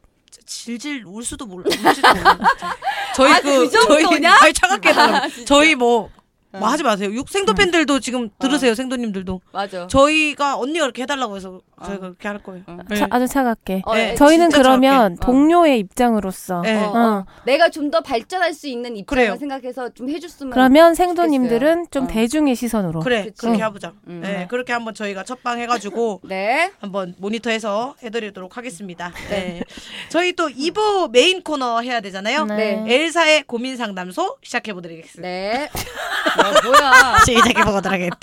질질 0.52 1.04
울 1.06 1.24
수도 1.24 1.46
몰라. 1.46 1.64
울지도 1.68 2.14
몰라. 2.14 2.38
진짜. 2.38 2.78
저희 3.16 3.32
아, 3.32 3.40
그, 3.40 3.70
그 3.70 3.70
정도냐? 3.70 4.36
저희 4.38 4.44
아니 4.44 4.54
차갑게. 4.54 4.92
진짜. 5.34 5.46
저희 5.46 5.76
뭐, 5.76 6.10
뭐 6.54 6.68
어. 6.68 6.72
하지 6.72 6.84
마세요. 6.84 7.12
육 7.14 7.30
생도 7.30 7.54
팬들도 7.54 8.00
지금 8.00 8.30
들으세요. 8.40 8.76
생도님들도. 8.76 9.42
맞아. 9.54 9.88
저희가 9.88 10.58
언니가 10.58 10.86
그렇게 10.86 11.04
해달라고 11.04 11.36
해서 11.38 11.62
저희가 11.86 12.08
어. 12.08 12.10
그렇게 12.10 12.28
할 12.28 12.38
거예요. 12.44 12.64
어. 12.68 12.78
네. 12.90 12.96
차- 12.98 13.08
아주 13.10 13.28
차갑게. 13.28 13.84
어, 13.86 13.96
네. 13.96 14.16
저희는 14.16 14.50
진짜 14.50 14.62
그러면 14.62 15.16
차갑게. 15.16 15.16
어. 15.22 15.26
동료의 15.26 15.80
입장으로서 15.80 16.62
네. 16.62 16.76
어, 16.84 16.90
어. 16.90 16.98
어. 16.98 17.26
내가 17.46 17.70
좀 17.70 17.92
더 17.92 18.00
발전할 18.02 18.54
수 18.54 18.68
있는 18.68 18.96
입장을 18.96 19.06
그래요. 19.24 19.36
생각해서 19.38 19.90
좀 19.90 20.10
해줬으면. 20.10 20.52
그러면 20.54 20.96
생도님들은 20.96 21.88
좀 21.92 22.06
어. 22.06 22.08
대중의 22.08 22.56
시선으로. 22.56 23.02
그래, 23.02 23.24
그치. 23.26 23.42
그렇게 23.42 23.60
응. 23.60 23.66
해보자. 23.66 23.92
음. 24.08 24.22
네, 24.24 24.48
그렇게 24.50 24.72
한번 24.72 24.94
저희가 24.94 25.24
첫방 25.26 25.60
해가지고 25.60 26.22
네. 26.30 26.72
한번 26.80 27.16
모니터해서 27.18 27.96
해드리도록 28.02 28.56
하겠습니다. 28.56 29.12
네. 29.30 29.62
저희 30.10 30.34
또 30.34 30.48
2부 30.48 31.12
메인 31.12 31.42
코너 31.44 31.82
해야 31.82 32.00
되잖아요. 32.00 32.46
네. 32.46 32.84
엘사의 32.88 33.44
고민 33.44 33.76
상담소 33.76 34.38
시작해보도록 34.42 34.98
하겠습니다. 34.98 35.22
네. 35.28 35.70
야, 36.46 36.62
뭐야. 36.64 37.20
시작해보도록 37.26 37.86
하겠다. 37.86 38.18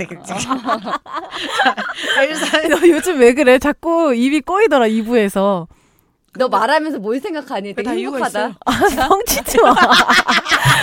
엘사 2.20 2.68
너 2.68 2.88
요즘 2.88 3.18
왜 3.20 3.32
그래? 3.34 3.58
자꾸 3.58 4.14
입이 4.14 4.40
꼬이더라 4.42 4.86
2부에서. 4.86 5.66
너 6.34 6.48
말하면서 6.48 6.98
뭘 6.98 7.18
생각하니? 7.20 7.74
다 7.74 7.82
되게 7.82 8.04
행복하다. 8.04 8.58
아, 8.64 8.70
뻥치지 9.08 9.60
마. 9.60 9.74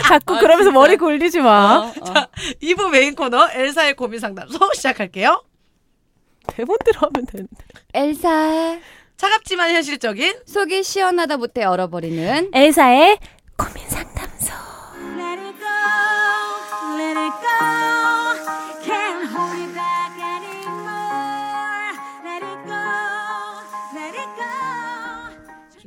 자꾸 0.07 0.35
아, 0.35 0.39
그러면서 0.39 0.69
진짜? 0.69 0.71
머리 0.71 0.97
굴리지 0.97 1.39
마. 1.39 1.77
어, 1.77 1.93
어. 2.01 2.13
2부 2.61 2.89
메인 2.89 3.15
코너 3.15 3.47
엘사의 3.51 3.95
고민 3.95 4.19
상담소 4.19 4.57
시작할게요. 4.73 5.43
대본대로 6.47 6.99
하면 7.01 7.25
되는데. 7.25 7.55
엘사. 7.93 8.77
차갑지만 9.17 9.71
현실적인 9.71 10.35
속이 10.45 10.83
시원하다 10.83 11.37
못해 11.37 11.63
얼어버리는 11.63 12.49
엘사의 12.53 13.17
고민 13.57 13.87
상담소. 13.87 14.53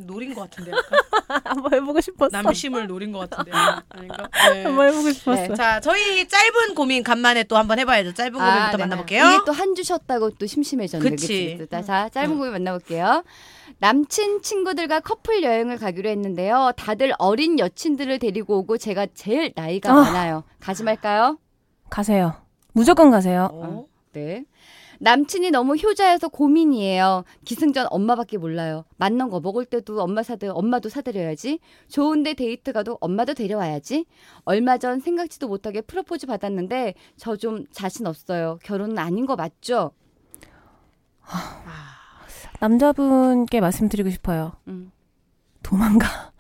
노린 0.09 0.35
것 0.35 0.51
같은데 0.51 0.73
약간 0.77 1.41
한번 1.45 1.75
해보고 1.75 2.01
싶었어. 2.01 2.43
남심을 2.43 2.87
노린 2.89 3.13
것 3.13 3.29
같은데 3.31 3.53
아닌가? 3.91 4.29
네. 4.53 4.65
한번 4.65 4.89
해보고 4.89 5.13
싶었어. 5.13 5.49
네. 5.49 5.55
자, 5.55 5.81
저희 5.81 6.27
짧은 6.27 6.75
고민 6.75 7.05
간만에 7.05 7.45
또 7.45 7.57
한번 7.57 7.79
해봐야죠. 7.79 8.15
짧은 8.15 8.33
고민부터 8.33 8.71
네네. 8.73 8.77
만나볼게요. 8.79 9.25
이게 9.25 9.39
또 9.47 9.53
한주 9.53 9.85
쉬었다고 9.85 10.31
또 10.31 10.47
심심해졌네. 10.47 11.09
그치. 11.09 11.57
그치? 11.59 11.71
자, 11.71 11.83
자, 11.83 12.09
짧은 12.09 12.37
고민 12.37 12.53
만나볼게요. 12.53 13.23
남친 13.79 14.43
친구들과 14.43 15.01
커플 15.01 15.43
여행을 15.43 15.79
가기로 15.79 16.09
했는데요. 16.09 16.73
다들 16.77 17.13
어린 17.19 17.59
여친들을 17.59 18.19
데리고 18.19 18.59
오고 18.59 18.79
제가 18.79 19.07
제일 19.15 19.53
나이가 19.55 19.93
아. 19.93 19.95
많아요. 20.03 20.45
가지 20.61 20.83
말까요? 20.83 21.39
가세요. 21.91 22.35
무조건 22.73 23.11
가세요. 23.11 23.49
어? 23.53 23.87
네. 24.13 24.45
남친이 25.01 25.53
너무 25.53 25.77
효자여서 25.77 26.29
고민이에요. 26.29 27.23
기승전 27.45 27.87
엄마밖에 27.91 28.37
몰라요. 28.37 28.85
맞는 28.97 29.31
거 29.31 29.39
먹을 29.39 29.65
때도 29.65 30.03
엄마 30.03 30.25
사드, 30.25 30.47
엄마도 30.51 30.89
사드려야지. 30.89 31.61
좋은데 31.89 32.35
데이트 32.35 32.73
가도 32.73 32.99
엄마도 33.01 33.35
데려와야지. 33.35 34.07
얼마 34.45 34.77
전 34.79 34.99
생각지도 34.99 35.47
못하게 35.47 35.83
프로포즈 35.83 36.27
받았는데 36.27 36.95
저 37.17 37.37
좀 37.37 37.65
자신 37.71 38.09
없어요. 38.09 38.59
결혼은 38.65 38.99
아닌 38.99 39.25
거 39.25 39.37
맞죠? 39.37 39.93
남자분께 42.61 43.61
말씀드리고 43.61 44.11
싶어요. 44.11 44.53
음. 44.69 44.91
도망가. 45.63 46.33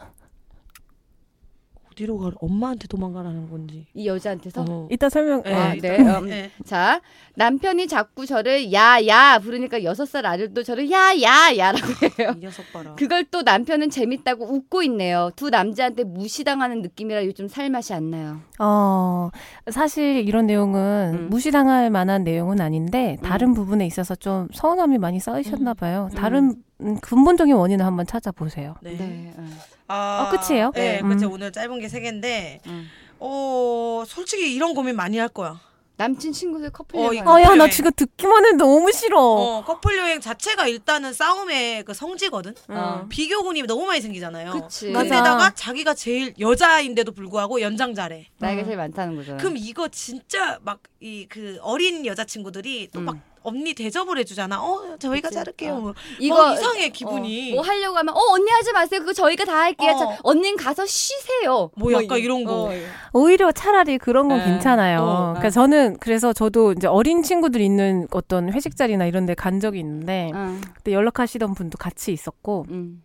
어디로 1.99 2.19
가? 2.19 2.31
엄마한테 2.41 2.87
도망가라는 2.87 3.51
건지. 3.51 3.87
이 3.93 4.07
여자한테서. 4.07 4.65
어. 4.69 4.89
이따 4.91 5.09
설명. 5.09 5.43
네, 5.43 5.53
아, 5.53 5.75
일단- 5.75 5.97
네. 6.05 6.19
음. 6.19 6.27
네. 6.27 6.51
자, 6.65 7.01
남편이 7.35 7.89
자꾸 7.89 8.25
저를 8.25 8.73
야야 8.73 9.41
부르니까 9.41 9.83
여섯 9.83 10.07
살 10.07 10.25
아들도 10.27 10.63
저를 10.63 10.91
야야야라고 10.91 11.87
해요. 12.21 12.35
이 12.37 12.41
녀석 12.41 12.65
봐라. 12.73 12.95
그걸 12.97 13.25
또 13.25 13.43
남편은 13.43 13.91
재밌다고 13.91 14.45
웃고 14.45 14.83
있네요. 14.85 15.31
두 15.35 15.51
남자한테 15.51 16.05
무시당하는 16.05 16.83
느낌이라 16.83 17.25
요즘 17.27 17.49
살맛이 17.49 17.93
안 17.95 18.11
나요. 18.11 18.39
어, 18.61 19.31
사실 19.71 20.27
이런 20.27 20.47
내용은 20.47 21.15
음. 21.15 21.27
무시당할 21.31 21.91
만한 21.91 22.23
내용은 22.25 22.61
아닌데 22.61 23.17
다른 23.23 23.55
부분에 23.55 23.87
있어서 23.87 24.15
좀 24.15 24.49
서운함이 24.53 24.99
많이 24.99 25.19
쌓이셨나 25.21 25.75
봐요. 25.75 26.09
다른 26.15 26.55
음, 26.81 26.99
근본적인 27.01 27.55
원인을 27.55 27.85
한번 27.85 28.07
찾아보세요. 28.07 28.77
네. 28.83 28.93
네. 28.97 29.33
음. 29.37 29.59
아, 29.89 30.31
어, 30.33 30.37
끝이에요? 30.39 30.73
네, 30.75 31.01
음. 31.01 31.09
그쵸. 31.09 31.31
오늘 31.31 31.51
짧은 31.51 31.81
게 31.81 31.89
세 31.89 32.01
개인데, 32.01 32.61
음. 32.67 32.89
어, 33.19 34.05
솔직히 34.07 34.55
이런 34.55 34.75
고민 34.75 34.95
많이 34.97 35.19
할 35.19 35.29
거야. 35.29 35.61
남친 35.97 36.31
친구들 36.31 36.71
커플 36.71 36.97
어, 37.01 37.07
여행 37.07 37.27
아, 37.29 37.43
야, 37.43 37.57
나. 37.57 37.69
지금 37.69 37.91
듣기만 37.91 38.47
해도 38.47 38.57
너무 38.59 38.93
싫어. 38.93 39.19
어, 39.21 39.65
커플 39.65 39.99
여행 39.99 40.21
자체가 40.21 40.69
일단은 40.69 41.13
싸움의 41.13 41.83
그 41.85 41.93
성지거든. 41.93 42.55
어. 42.69 43.07
비교군이 43.09 43.63
너무 43.65 43.85
많이 43.85 44.01
생기잖아요. 44.01 44.53
그치. 44.53 44.93
근데다가 44.93 45.35
맞아. 45.35 45.55
자기가 45.57 45.95
제일 45.95 46.35
여자인데도 46.39 47.11
불구하고 47.11 47.61
연장자래. 47.61 48.27
나이가 48.39 48.63
어. 48.63 48.65
제일 48.65 48.77
많다는 48.77 49.17
거죠. 49.17 49.37
그럼 49.39 49.55
이거 49.57 49.89
진짜 49.89 50.61
막 50.63 50.79
이 51.01 51.27
그 51.29 51.59
어린 51.63 52.05
여자 52.07 52.25
친구들이 52.25 52.91
또막 52.93 53.15
음. 53.17 53.23
언니 53.43 53.75
대접을 53.75 54.19
해주잖아. 54.19 54.63
어 54.63 54.97
저희가 54.99 55.29
그치. 55.29 55.35
자를게요. 55.39 55.75
어. 55.75 55.81
뭐 55.81 55.95
이거 56.19 56.53
이상해 56.55 56.89
기분이. 56.91 57.53
어, 57.53 57.55
뭐 57.57 57.65
하려고 57.65 57.97
하면 57.97 58.15
어 58.15 58.21
언니 58.33 58.51
하지 58.51 58.73
마세요. 58.73 59.01
그거 59.01 59.13
저희가 59.13 59.45
다 59.45 59.55
할게요. 59.61 59.93
어. 59.93 59.99
자, 59.99 60.19
언니는 60.23 60.57
가서 60.57 60.85
쉬세요. 60.87 61.71
뭐 61.77 61.93
약간 61.93 62.19
이런 62.19 62.45
거. 62.45 62.65
어, 62.65 62.71
오히려 63.13 63.51
차라리 63.53 63.99
그런 63.99 64.29
건 64.29 64.39
네. 64.39 64.45
괜찮아요. 64.45 65.01
어, 65.03 65.17
그러니까 65.35 65.51
저는 65.51 65.97
그래서 66.01 66.33
저도 66.33 66.73
이제 66.73 66.87
어린 66.87 67.23
친구들 67.23 67.61
있는 67.61 68.07
어떤 68.11 68.53
회식 68.53 68.77
자리나 68.77 69.07
이런 69.07 69.27
데 69.27 69.35
간 69.35 69.61
적이 69.61 69.79
있는데 69.81 70.31
어. 70.35 70.57
그때 70.75 70.93
연락하시던 70.93 71.55
분도 71.55 71.79
같이 71.79 72.13
있었고 72.13 72.67
음. 72.71 73.03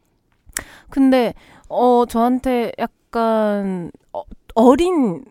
근데 0.89 1.33
어 1.69 2.05
저한테 2.07 2.71
약간 2.79 3.91
어, 4.11 4.23
어린 4.55 5.23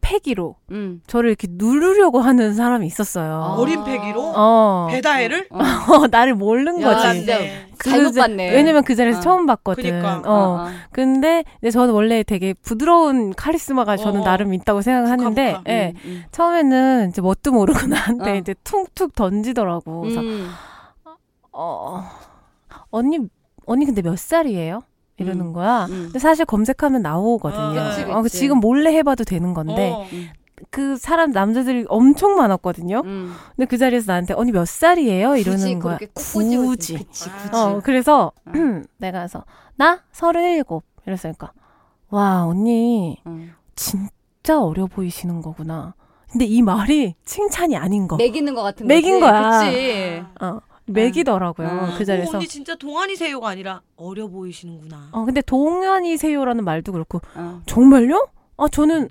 패기로 0.00 0.56
음. 0.70 1.00
저를 1.06 1.30
이렇게 1.30 1.46
누르려고 1.50 2.20
하는 2.20 2.54
사람이 2.54 2.86
있었어요. 2.86 3.56
어린 3.58 3.84
패기로 3.84 4.32
어. 4.34 4.88
배다해를 4.90 5.48
어. 5.50 5.58
어, 5.94 6.06
나를 6.10 6.34
모르는 6.34 6.80
야, 6.82 6.94
거지. 6.94 7.18
진짜 7.18 7.38
네. 7.38 7.66
잘못 7.82 8.12
자- 8.12 8.22
봤네. 8.22 8.50
왜냐면 8.52 8.82
그 8.84 8.94
자리에서 8.94 9.18
어. 9.18 9.22
처음 9.22 9.46
봤거든. 9.46 9.82
그니까. 9.84 10.18
어. 10.18 10.32
어, 10.32 10.60
어. 10.62 10.68
근데 10.92 11.44
근데 11.60 11.70
저는 11.70 11.94
원래 11.94 12.22
되게 12.22 12.54
부드러운 12.54 13.32
카리스마가 13.34 13.96
저는 13.96 14.20
어. 14.20 14.24
나름 14.24 14.52
있다고 14.54 14.82
생각하는데, 14.82 15.46
부카, 15.48 15.58
부카. 15.60 15.72
예. 15.72 15.94
음, 15.96 16.00
음. 16.04 16.24
처음에는 16.32 17.08
이제 17.10 17.20
뭣도 17.20 17.52
모르고 17.52 17.86
나한테 17.88 18.30
어. 18.32 18.34
이제 18.36 18.54
툭툭 18.64 19.14
던지더라고. 19.14 20.00
그래서 20.02 20.20
음. 20.20 20.48
어, 21.52 22.02
언니 22.90 23.18
언니 23.66 23.84
근데 23.86 24.02
몇 24.02 24.18
살이에요? 24.18 24.82
이러는 25.20 25.46
음. 25.46 25.52
거야. 25.52 25.84
음. 25.86 26.04
근데 26.04 26.18
사실 26.18 26.44
검색하면 26.44 27.02
나오거든요. 27.02 27.80
어, 27.80 27.84
그치, 27.90 28.02
어, 28.04 28.22
그치. 28.22 28.38
지금 28.38 28.58
몰래 28.58 28.92
해봐도 28.96 29.24
되는 29.24 29.54
건데 29.54 29.92
어. 29.94 30.04
그 30.70 30.96
사람 30.96 31.30
남자들이 31.32 31.84
엄청 31.88 32.34
많았거든요. 32.36 33.02
음. 33.04 33.32
근데 33.56 33.66
그 33.66 33.78
자리에서 33.78 34.12
나한테 34.12 34.34
언니 34.34 34.52
몇 34.52 34.66
살이에요? 34.66 35.30
굳이 35.30 35.40
이러는 35.40 35.78
거야. 35.78 35.98
꼬집어주지. 36.14 36.94
굳이. 36.94 36.94
그치, 37.04 37.30
그치. 37.30 37.56
어, 37.56 37.80
그래서 37.82 38.32
어. 38.46 38.52
내가 38.98 39.18
그래서 39.20 39.44
나 39.76 40.00
서른일곱 40.12 40.84
이랬으니까 41.06 41.52
와 42.10 42.44
언니 42.46 43.18
음. 43.26 43.54
진짜 43.74 44.60
어려 44.60 44.86
보이시는 44.86 45.40
거구나. 45.42 45.94
근데 46.30 46.44
이 46.44 46.62
말이 46.62 47.14
칭찬이 47.24 47.76
아닌 47.76 48.06
거. 48.06 48.16
매기는 48.16 48.54
것 48.54 48.62
같은 48.62 48.86
매긴 48.86 49.18
거지. 49.18 49.30
거야. 49.32 49.50
그치. 49.64 50.22
어, 50.40 50.60
매기더라고요. 50.92 51.66
어. 51.68 51.94
그 51.96 52.02
오, 52.02 52.04
자리에서. 52.04 52.36
언니 52.38 52.46
진짜 52.48 52.74
동안이세요가 52.76 53.48
아니라 53.48 53.80
어려 53.96 54.26
보이시는구나. 54.28 55.08
어, 55.12 55.24
근데 55.24 55.40
동안이세요라는 55.42 56.64
말도 56.64 56.92
그렇고 56.92 57.20
어. 57.34 57.60
정말요? 57.66 58.28
아 58.56 58.68
저는 58.68 59.08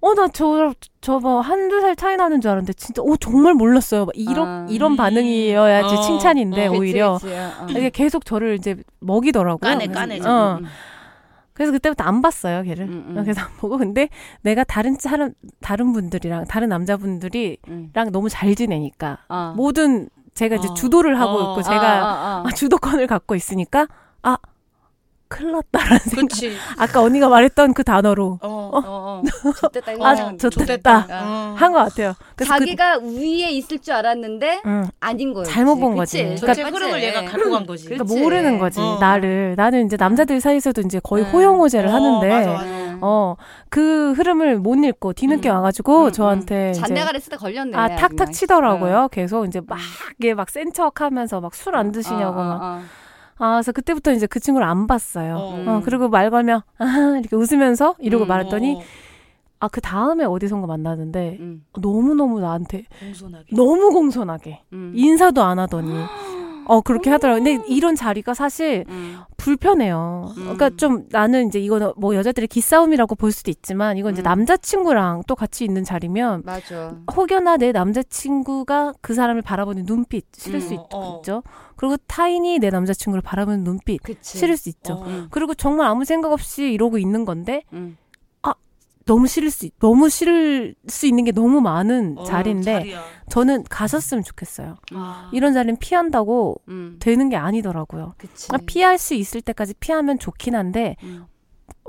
어 0.00 0.14
나 0.14 0.28
저 0.28 0.72
저 1.00 1.18
뭐 1.18 1.40
한두 1.40 1.80
살 1.80 1.96
차이 1.96 2.16
나는 2.16 2.40
줄 2.40 2.50
알았는데 2.52 2.72
진짜 2.74 3.02
오 3.02 3.16
정말 3.16 3.54
몰랐어요. 3.54 4.04
막 4.06 4.12
이런 4.16 4.46
아. 4.48 4.66
이런 4.70 4.96
반응이어야지 4.96 5.94
어. 5.96 6.00
칭찬인데 6.02 6.66
어, 6.66 6.70
그치, 6.70 6.80
오히려 6.80 7.18
그치. 7.20 7.34
어. 7.34 7.66
이게 7.70 7.90
계속 7.90 8.24
저를 8.24 8.54
이제 8.54 8.76
먹이더라고요. 9.00 9.58
까내, 9.58 9.86
그래서- 9.86 9.98
까내, 10.00 10.20
어. 10.20 10.58
음, 10.60 10.66
그래서 11.52 11.72
그때부터 11.72 12.04
안 12.04 12.22
봤어요, 12.22 12.62
걔를. 12.62 12.84
음, 12.86 13.04
음. 13.16 13.22
그래서 13.24 13.40
안 13.40 13.48
보고 13.56 13.76
근데 13.78 14.08
내가 14.42 14.62
다른 14.62 14.96
다른 14.96 15.34
다른 15.60 15.92
분들이랑 15.92 16.44
다른 16.44 16.68
남자분들이랑 16.68 17.56
음. 17.68 17.90
너무 18.12 18.28
잘 18.28 18.54
지내니까 18.54 19.18
어. 19.28 19.54
모든 19.56 20.08
제가 20.38 20.54
이제 20.54 20.68
어. 20.68 20.74
주도를 20.74 21.20
하고 21.20 21.32
어. 21.32 21.50
있고 21.50 21.62
제가 21.62 21.82
아, 21.82 22.04
아, 22.04 22.42
아. 22.44 22.44
아, 22.46 22.50
주도권을 22.52 23.08
갖고 23.08 23.34
있으니까 23.34 23.88
아 24.22 24.36
큰일 25.28 25.52
났다라는 25.52 25.98
생각. 25.98 26.38
아까 26.78 27.02
언니가 27.02 27.28
말했던 27.28 27.74
그 27.74 27.84
단어로 27.84 28.38
어. 28.42 28.70
어, 28.72 28.80
어. 28.84 29.22
좋됐다. 29.60 29.92
이거 29.92 30.06
아, 30.06 30.14
좋-. 30.14 30.38
좋됐다. 30.50 31.06
어. 31.10 31.54
한것 31.56 31.88
같아요. 31.90 32.14
그래서 32.34 32.54
그, 32.54 32.60
자기가 32.60 32.98
위에 33.02 33.50
있을 33.50 33.78
줄 33.78 33.94
알았는데 33.94 34.62
응. 34.66 34.88
아닌 35.00 35.34
거예요. 35.34 35.44
잘못 35.46 35.76
본 35.76 35.94
거지. 35.96 36.24
그치? 36.24 36.36
전체 36.46 36.62
맞지? 36.62 36.74
흐름을 36.74 37.02
얘가 37.02 37.24
갖고 37.24 37.50
간 37.50 37.66
거지. 37.66 37.84
그러니까 37.86 38.04
모르는 38.04 38.58
거지 38.58 38.80
어. 38.80 38.98
나를 39.00 39.54
나는 39.56 39.86
이제 39.86 39.96
남자들 39.96 40.40
사이에서도 40.40 40.80
이제 40.82 41.00
거의 41.02 41.24
음. 41.24 41.30
호영호제를 41.30 41.88
어, 41.88 41.92
하는데 41.92 42.28
맞아, 42.28 42.52
맞아. 42.52 42.64
음. 42.64 42.98
어그 43.00 44.12
흐름을 44.12 44.58
못 44.58 44.74
읽고 44.76 45.12
뒤늦게 45.12 45.48
음. 45.50 45.54
와가지고 45.56 46.06
음, 46.06 46.12
저한테 46.12 46.72
잔대가리 46.72 47.20
쓰다 47.20 47.36
걸렸네. 47.36 47.76
아 47.76 47.96
탁탁. 47.96 48.32
치더라고요. 48.32 49.08
계속 49.12 49.46
이제 49.46 49.60
막 49.66 49.78
이게 50.18 50.34
막센 50.34 50.72
척 50.72 51.00
하면서 51.00 51.40
막 51.40 51.52
술 51.54 51.76
안 51.76 51.92
드시냐고 51.92 52.40
어, 52.40 52.42
어, 52.42 52.44
막. 52.58 52.82
어. 53.38 53.44
아 53.44 53.52
그래서 53.54 53.72
그때부터 53.72 54.12
이제 54.12 54.26
그 54.26 54.40
친구를 54.40 54.66
안 54.66 54.86
봤어요. 54.86 55.36
어. 55.36 55.64
어, 55.66 55.80
그리고 55.84 56.08
말 56.08 56.30
걸면 56.30 56.62
아 56.78 56.84
이렇게 57.20 57.36
웃으면서 57.36 57.94
이러고 57.98 58.24
음. 58.24 58.28
말했더니 58.28 58.74
어, 58.74 58.80
아 59.60 59.68
그 59.68 59.80
다음에 59.80 60.24
어디선가 60.24 60.66
만나는데 60.68 61.36
음, 61.40 61.64
너무 61.80 62.14
너무 62.14 62.40
나한테 62.40 62.84
공손하게. 63.00 63.56
너무 63.56 63.90
공손하게 63.90 64.62
음. 64.72 64.92
인사도 64.94 65.42
안 65.42 65.58
하더니 65.58 65.90
어 66.68 66.82
그렇게 66.82 67.10
하더라고요. 67.10 67.42
근데 67.42 67.64
이런 67.66 67.94
자리가 67.96 68.34
사실 68.34 68.84
음. 68.88 69.18
불편해요. 69.38 70.34
음. 70.36 70.42
그러니까 70.42 70.70
좀 70.76 71.06
나는 71.10 71.48
이제 71.48 71.58
이거는 71.58 71.92
뭐 71.96 72.14
여자들의 72.14 72.46
기싸움이라고 72.46 73.14
볼 73.14 73.32
수도 73.32 73.50
있지만 73.50 73.96
이건 73.96 74.12
이제 74.12 74.22
음. 74.22 74.24
남자친구랑 74.24 75.22
또 75.26 75.34
같이 75.34 75.64
있는 75.64 75.82
자리면 75.82 76.42
맞아. 76.44 76.94
혹여나 77.16 77.56
내 77.56 77.72
남자친구가 77.72 78.94
그 79.00 79.14
사람을 79.14 79.40
바라보는 79.42 79.86
눈빛 79.86 80.26
싫을 80.36 80.58
음. 80.58 80.60
수 80.60 80.74
있, 80.74 80.78
어. 80.92 81.22
죠 81.24 81.42
그리고 81.76 81.96
타인이 82.06 82.58
내 82.58 82.68
남자친구를 82.70 83.22
바라보는 83.22 83.64
눈빛 83.64 84.02
그치. 84.02 84.38
싫을 84.38 84.56
수 84.56 84.68
있죠. 84.68 84.94
어. 84.94 85.04
음, 85.06 85.28
그리고 85.30 85.54
정말 85.54 85.86
아무 85.88 86.04
생각 86.04 86.32
없이 86.32 86.70
이러고 86.70 86.98
있는 86.98 87.24
건데 87.24 87.62
음. 87.72 87.96
너무 89.08 89.26
싫을 89.26 89.50
수 89.50 89.66
있- 89.66 89.78
너무 89.80 90.08
싫을 90.10 90.74
수 90.86 91.06
있는 91.06 91.24
게 91.24 91.32
너무 91.32 91.60
많은 91.60 92.16
어, 92.18 92.24
자리인데 92.24 92.72
자리야. 92.72 93.04
저는 93.30 93.64
가셨으면 93.64 94.22
좋겠어요. 94.22 94.76
아. 94.94 95.30
이런 95.32 95.54
자리는 95.54 95.76
피한다고 95.78 96.60
음. 96.68 96.96
되는 97.00 97.28
게 97.30 97.36
아니더라고요. 97.36 98.14
그치. 98.18 98.48
그러니까 98.48 98.66
피할 98.66 98.98
수 98.98 99.14
있을 99.14 99.40
때까지 99.40 99.74
피하면 99.80 100.18
좋긴 100.18 100.54
한데 100.54 100.96
음. 101.02 101.24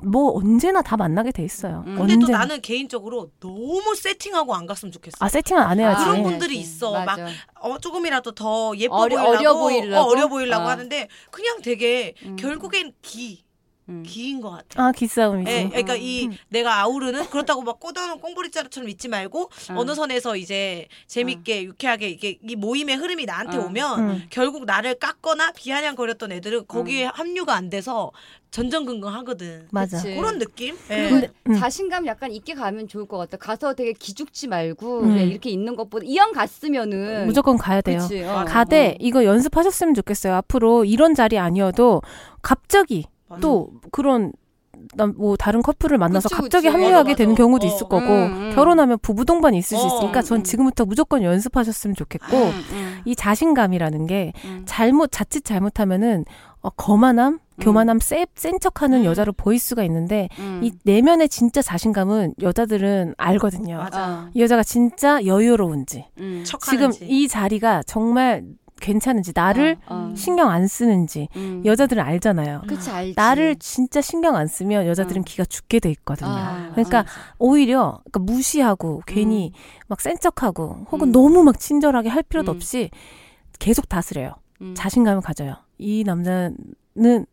뭐 0.01 0.31
언제나 0.37 0.81
다 0.81 0.95
만나게 0.95 1.31
돼 1.33 1.43
있어요. 1.43 1.83
음. 1.87 1.95
근데 1.97 2.13
또 2.15 2.19
언제나. 2.21 2.37
나는 2.39 2.61
개인적으로 2.61 3.31
너무 3.41 3.95
세팅하고 3.97 4.55
안 4.55 4.65
갔으면 4.65 4.91
좋겠어. 4.93 5.17
아 5.19 5.27
세팅은 5.27 5.61
안 5.61 5.77
해야지. 5.79 6.03
그런 6.05 6.19
아, 6.19 6.23
분들이 6.23 6.55
해야지. 6.55 6.69
있어. 6.69 7.03
맞아. 7.03 7.27
어, 7.59 7.77
조금이라도 7.79 8.31
더 8.33 8.71
예뻐 8.77 8.95
어려- 8.95 9.17
보이려고, 9.17 9.29
어려 9.37 9.53
보이려고? 9.57 10.01
어, 10.01 10.11
어려 10.11 10.27
보이려고 10.29 10.63
어. 10.65 10.69
하는데 10.69 11.07
그냥 11.31 11.61
되게 11.61 12.13
음. 12.23 12.37
결국엔 12.37 12.93
기 13.01 13.43
음. 13.89 14.03
기인 14.05 14.39
것 14.41 14.51
같아. 14.51 14.83
아 14.83 14.91
기싸움이지. 14.91 15.51
예, 15.51 15.67
그러니까 15.69 15.93
음. 15.93 15.99
이 16.01 16.29
내가 16.49 16.79
아우르는 16.81 17.29
그렇다고 17.29 17.61
막 17.63 17.79
꼬다는 17.79 18.19
꽁보리자루처럼 18.19 18.87
있지 18.89 19.07
말고 19.07 19.49
음. 19.71 19.77
어느 19.77 19.95
선에서 19.95 20.35
이제 20.37 20.87
재밌게 21.07 21.63
유쾌하게 21.63 22.09
이게 22.09 22.37
이 22.47 22.55
모임의 22.55 22.95
흐름이 22.97 23.25
나한테 23.25 23.57
음. 23.57 23.65
오면 23.65 23.99
음. 23.99 24.23
결국 24.29 24.65
나를 24.65 24.95
깎거나 24.95 25.51
비아냥거렸던 25.53 26.31
애들은 26.31 26.67
거기에 26.67 27.05
합류가 27.05 27.53
안 27.55 27.69
돼서 27.69 28.11
전전긍긍하거든. 28.51 29.67
맞아. 29.71 29.97
그치. 29.97 30.15
그런 30.15 30.39
느낌? 30.39 30.75
예. 30.89 30.95
그리고 30.95 31.09
근데- 31.11 31.29
음. 31.49 31.55
자신감 31.59 32.05
약간 32.07 32.31
있게 32.31 32.53
가면 32.55 32.87
좋을 32.87 33.07
것 33.07 33.17
같아. 33.17 33.37
가서 33.37 33.73
되게 33.73 33.93
기죽지 33.93 34.47
말고 34.47 35.01
음. 35.01 35.07
그냥 35.09 35.27
이렇게 35.29 35.49
있는 35.49 35.75
것보다 35.75 36.03
이왕 36.07 36.31
갔으면은 36.31 37.25
무조건 37.27 37.57
가야 37.57 37.81
돼요. 37.81 37.99
그치, 37.99 38.23
어, 38.23 38.45
가되 38.47 38.91
어. 38.91 38.95
이거 38.99 39.23
연습하셨으면 39.23 39.93
좋겠어요. 39.93 40.33
앞으로 40.35 40.85
이런 40.85 41.13
자리 41.13 41.37
아니어도 41.37 42.01
갑자기 42.41 43.05
맞아. 43.29 43.39
또 43.41 43.69
그런 43.91 44.31
남- 44.95 45.13
뭐 45.17 45.35
다른 45.35 45.61
커플을 45.61 45.97
만나서 45.97 46.29
그치, 46.29 46.41
갑자기 46.41 46.67
그치. 46.67 46.71
합류하게 46.71 47.11
맞아, 47.11 47.15
되는 47.17 47.33
맞아. 47.33 47.43
경우도 47.43 47.67
어. 47.67 47.69
있을 47.69 47.89
거고 47.89 48.05
음, 48.05 48.49
음. 48.49 48.51
결혼하면 48.55 48.97
부부 49.01 49.25
동반이 49.25 49.57
있을 49.57 49.77
수 49.77 49.83
어, 49.83 49.87
있으니까 49.87 50.21
전 50.21 50.39
음. 50.39 50.43
지금부터 50.43 50.85
무조건 50.85 51.21
연습하셨으면 51.23 51.95
좋겠고 51.95 52.37
음, 52.37 52.63
음, 52.71 53.01
이 53.05 53.15
자신감이라는 53.15 54.07
게 54.07 54.31
음. 54.45 54.63
잘못 54.65 55.11
자칫 55.11 55.43
잘못하면은 55.43 56.23
어, 56.61 56.69
거만함, 56.69 57.39
교만함, 57.61 57.99
센, 57.99 58.25
센 58.35 58.59
척하는 58.59 58.99
음. 58.99 59.05
여자로 59.05 59.33
보일 59.33 59.59
수가 59.59 59.83
있는데 59.83 60.29
음. 60.39 60.61
이 60.63 60.71
내면의 60.83 61.27
진짜 61.29 61.61
자신감은 61.61 62.35
여자들은 62.41 63.15
알거든요. 63.17 63.77
맞아. 63.77 64.07
어, 64.07 64.29
이 64.33 64.41
여자가 64.41 64.63
진짜 64.63 65.25
여유로운지 65.25 66.05
음. 66.19 66.43
지금. 66.61 66.91
이 67.01 67.27
자리가 67.27 67.83
정말 67.83 68.43
괜찮은지 68.79 69.31
나를 69.35 69.77
어, 69.87 70.09
어. 70.11 70.15
신경 70.15 70.49
안 70.49 70.67
쓰는지 70.67 71.27
음. 71.35 71.61
여자들은 71.65 72.03
알잖아요. 72.03 72.63
그치 72.67 72.89
알지. 72.89 73.13
나를 73.15 73.55
진짜 73.57 74.01
신경 74.01 74.35
안 74.35 74.47
쓰면 74.47 74.87
여자들은 74.87 75.21
음. 75.21 75.23
기가 75.25 75.45
죽게 75.45 75.79
돼 75.79 75.89
있거든요. 75.91 76.29
아, 76.29 76.69
그러니까 76.71 76.99
아. 76.99 77.05
오히려 77.37 78.01
그러니까 78.11 78.19
무시하고 78.19 79.01
괜히 79.05 79.51
막센 79.87 80.17
척하고 80.19 80.85
혹은 80.91 81.09
음. 81.09 81.11
너무 81.11 81.43
막 81.43 81.59
친절하게 81.59 82.09
할 82.09 82.23
필요도 82.23 82.51
음. 82.51 82.55
없이 82.55 82.89
계속 83.59 83.89
다스려요. 83.89 84.33
음. 84.61 84.73
자신감을 84.75 85.21
가져요. 85.21 85.55
이 85.77 86.03
남자는 86.05 86.55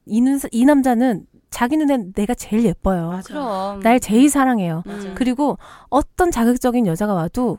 이, 0.06 0.20
눈, 0.20 0.40
이 0.52 0.64
남자는 0.64 1.26
자기 1.50 1.76
눈엔 1.76 2.12
내가 2.12 2.34
제일 2.34 2.64
예뻐요. 2.64 3.08
맞아. 3.10 3.28
그럼 3.28 3.80
날 3.80 4.00
제일 4.00 4.28
사랑해요. 4.28 4.82
음. 4.86 5.14
그리고 5.16 5.58
어떤 5.88 6.30
자극적인 6.30 6.86
여자가 6.86 7.14
와도 7.14 7.58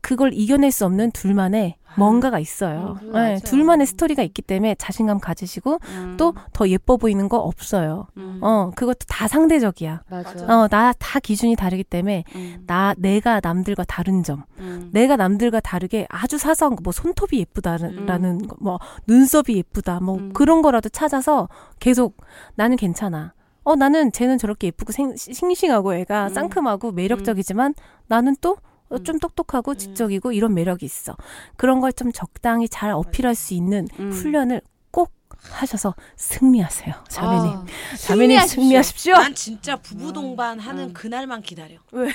그걸 0.00 0.32
이겨낼 0.32 0.70
수 0.70 0.84
없는 0.86 1.10
둘만의 1.10 1.76
뭔가가 1.96 2.38
있어요. 2.38 2.98
음, 3.02 3.12
네. 3.12 3.38
둘만의 3.44 3.86
스토리가 3.86 4.22
있기 4.22 4.42
때문에 4.42 4.74
자신감 4.76 5.18
가지시고 5.20 5.78
음. 5.82 6.16
또더 6.16 6.68
예뻐 6.68 6.96
보이는 6.96 7.28
거 7.28 7.38
없어요. 7.38 8.06
음. 8.16 8.38
어, 8.42 8.70
그것도 8.74 9.06
다 9.08 9.26
상대적이야. 9.28 10.02
맞아. 10.08 10.44
어, 10.46 10.68
나 10.68 10.92
다 10.98 11.20
기준이 11.20 11.56
다르기 11.56 11.84
때문에 11.84 12.24
음. 12.34 12.64
나 12.66 12.94
내가 12.98 13.40
남들과 13.42 13.84
다른 13.84 14.22
점, 14.22 14.44
음. 14.58 14.90
내가 14.92 15.16
남들과 15.16 15.60
다르게 15.60 16.06
아주 16.10 16.38
사소한 16.38 16.76
거, 16.76 16.82
뭐 16.82 16.92
손톱이 16.92 17.38
예쁘다라는 17.40 18.46
거, 18.46 18.56
뭐 18.60 18.78
눈썹이 19.06 19.56
예쁘다, 19.56 20.00
뭐 20.00 20.16
음. 20.16 20.32
그런 20.32 20.60
거라도 20.62 20.88
찾아서 20.88 21.48
계속 21.80 22.16
나는 22.56 22.76
괜찮아. 22.76 23.32
어, 23.64 23.76
나는 23.76 24.12
쟤는 24.12 24.38
저렇게 24.38 24.68
예쁘고 24.68 24.92
생, 24.92 25.14
싱싱하고 25.16 25.94
애가 25.94 26.28
음. 26.28 26.34
상큼하고 26.34 26.92
매력적이지만 26.92 27.74
나는 28.06 28.34
또 28.40 28.52
어, 28.52 28.58
음. 28.96 29.04
좀 29.04 29.18
똑똑하고 29.18 29.74
지적이고 29.74 30.32
이런 30.32 30.54
매력이 30.54 30.84
있어. 30.86 31.16
그런 31.56 31.80
걸 31.80 31.92
좀 31.92 32.12
적당히 32.12 32.68
잘 32.68 32.92
어필할 32.92 33.34
수 33.34 33.54
있는 33.54 33.88
음. 33.98 34.12
훈련을 34.12 34.60
꼭 34.90 35.12
하셔서 35.50 35.94
승리하세요. 36.16 36.94
자매님. 37.08 37.46
아, 37.52 37.64
자매님 37.98 38.38
승리하십시오. 38.38 38.62
승리하십시오. 38.62 39.12
난 39.14 39.34
진짜 39.34 39.76
부부 39.76 40.12
동반 40.12 40.58
하는 40.60 40.84
음. 40.90 40.92
그날만 40.92 41.42
기다려. 41.42 41.76
왜? 41.92 42.10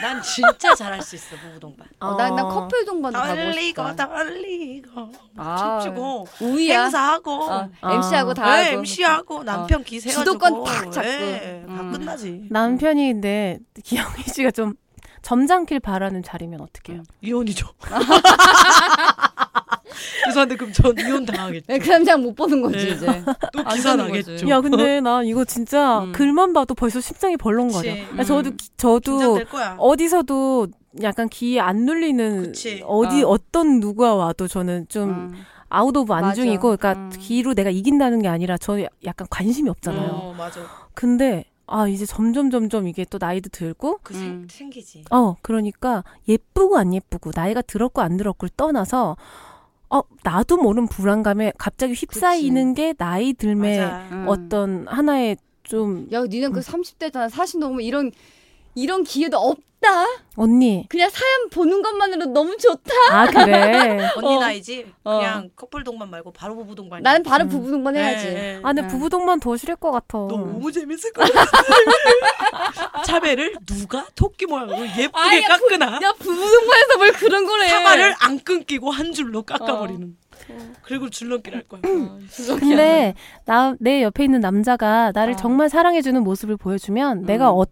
난 0.00 0.22
진짜 0.22 0.74
잘할 0.76 1.02
수 1.02 1.16
있어 1.16 1.34
부부 1.36 1.58
동반. 1.60 1.88
어, 2.00 2.14
난, 2.14 2.34
난 2.36 2.48
커플 2.48 2.84
동반도 2.84 3.18
가고 3.18 3.52
싶다. 3.52 3.94
달리고 3.96 5.12
아, 5.36 5.80
춤추고 5.82 6.26
우위야. 6.40 6.82
행사하고 6.84 7.30
어, 7.32 7.68
아. 7.80 7.92
MC하고 7.94 8.34
다 8.34 8.56
네, 8.56 8.64
하고. 8.70 8.78
MC하고 8.78 9.44
남편 9.44 9.82
기 9.84 9.98
세가지고 10.00 10.24
주도권 10.24 10.64
탁 10.64 10.92
잡고. 10.92 11.08
네, 11.08 11.64
다 11.66 11.72
음. 11.72 11.92
끝나지. 11.92 12.46
남편이 12.50 13.12
근데 13.14 13.58
기영희 13.82 14.22
씨가 14.34 14.50
좀 14.52 14.74
점잖길 15.22 15.80
바라는 15.80 16.22
자리면 16.22 16.60
어떡해요? 16.60 17.02
이혼이죠. 17.22 17.68
죄송한데 20.26 20.56
그럼 20.56 20.72
전 20.72 20.94
이혼 20.98 21.24
당하겠죠. 21.24 21.64
네, 21.68 21.78
그 21.78 21.88
남자는 21.88 22.22
못 22.22 22.34
보는 22.34 22.62
거지 22.62 22.76
네. 22.76 22.92
이제. 22.92 23.06
또안 23.52 23.68
기사. 23.74 23.96
나겠죠. 23.96 24.48
야, 24.48 24.60
근데 24.60 25.00
나 25.00 25.22
이거 25.22 25.44
진짜 25.44 26.00
음. 26.00 26.12
글만 26.12 26.52
봐도 26.52 26.74
벌써 26.74 27.00
심장이 27.00 27.36
벌렁거려. 27.36 27.92
아, 28.18 28.24
저도 28.24 28.50
음. 28.50 28.56
기- 28.56 28.68
저도. 28.76 29.40
어디서도 29.78 30.68
약간 31.02 31.28
귀에 31.28 31.60
안 31.60 31.84
눌리는 31.84 32.42
그치. 32.44 32.82
어디 32.86 33.22
어. 33.24 33.30
어. 33.30 33.38
떤 33.50 33.80
누가 33.80 34.14
와도 34.14 34.46
저는 34.48 34.86
좀 34.88 35.10
음. 35.10 35.34
out 35.68 35.96
of. 35.96 36.12
안중이고 36.12 36.76
그러니까 36.76 36.92
음. 36.92 37.10
귀로 37.18 37.54
내가 37.54 37.70
이긴다는 37.70 38.22
게 38.22 38.28
아니라 38.28 38.56
저는 38.58 38.86
약간 39.04 39.26
관심이 39.30 39.68
없잖아요. 39.70 40.10
어, 40.10 40.34
맞아. 40.36 40.60
근데 40.94 41.44
아 41.68 41.86
이제 41.86 42.06
점점 42.06 42.50
점점 42.50 42.88
이게 42.88 43.04
또 43.04 43.18
나이도 43.20 43.50
들고 43.50 43.98
그 44.02 44.14
음. 44.14 44.18
생, 44.18 44.48
생기지. 44.48 45.04
어 45.10 45.36
그러니까 45.42 46.02
예쁘고 46.26 46.78
안 46.78 46.94
예쁘고 46.94 47.32
나이가 47.34 47.62
들었고 47.62 48.00
안 48.00 48.16
들었고를 48.16 48.50
떠나서 48.56 49.16
어 49.90 50.00
나도 50.22 50.56
모르는 50.56 50.88
불안감에 50.88 51.52
갑자기 51.58 51.92
휩싸이는 51.94 52.74
게 52.74 52.92
나이 52.94 53.32
들매 53.32 53.78
맞아. 53.80 54.08
음. 54.12 54.24
어떤 54.28 54.88
하나의 54.88 55.36
좀 55.62 56.08
야, 56.12 56.22
니는 56.24 56.52
그 56.52 56.60
30대잖아. 56.60 57.28
40 57.28 57.60
넘으면 57.60 57.82
이런 57.82 58.10
이런 58.78 59.02
기회도 59.02 59.36
없다. 59.36 60.06
언니 60.36 60.86
그냥 60.88 61.08
사연 61.10 61.48
보는 61.50 61.82
것만으로 61.82 62.26
너무 62.26 62.56
좋다. 62.56 62.92
아 63.10 63.26
그래 63.26 64.08
언니 64.16 64.36
어. 64.36 64.40
나이지. 64.40 64.86
어. 65.04 65.18
그냥 65.18 65.50
커플 65.56 65.82
동반 65.84 66.10
말고 66.10 66.32
바로 66.32 66.54
부부 66.56 66.74
동반. 66.74 67.02
나는 67.02 67.22
바로 67.24 67.44
음. 67.44 67.48
부부 67.48 67.70
동반 67.70 67.96
해야지. 67.96 68.26
네, 68.26 68.32
네. 68.34 68.60
아 68.62 68.72
근데 68.72 68.82
응. 68.82 68.88
부부 68.88 69.08
동반 69.10 69.40
더 69.40 69.56
싫을 69.56 69.76
것 69.76 69.90
같아 69.90 70.18
너무 70.18 70.70
재밌을 70.70 71.12
것 71.12 71.32
같아. 71.32 73.02
차배를 73.04 73.54
누가 73.66 74.06
토끼 74.14 74.46
모양으로 74.46 74.86
예쁘게 74.86 75.10
아니, 75.14 75.42
야, 75.42 75.48
깎으나 75.48 75.86
야, 76.02 76.12
부부 76.18 76.34
동반에서 76.34 76.96
뭘 76.98 77.12
그런 77.12 77.46
거래. 77.46 77.68
사과를 77.68 78.14
안 78.20 78.38
끊기고 78.40 78.90
한 78.90 79.12
줄로 79.12 79.42
깎아버리는. 79.42 80.16
그리고 80.82 81.08
줄넘기를 81.10 81.58
할 81.58 81.64
거야. 81.68 81.80
근데 82.58 83.14
나 83.44 83.74
내 83.80 84.02
옆에 84.02 84.24
있는 84.24 84.40
남자가 84.40 85.12
나를 85.14 85.34
어. 85.34 85.36
정말 85.36 85.68
사랑해주는 85.68 86.22
모습을 86.22 86.56
보여주면 86.56 87.22
내가 87.24 87.52
어, 87.52 87.64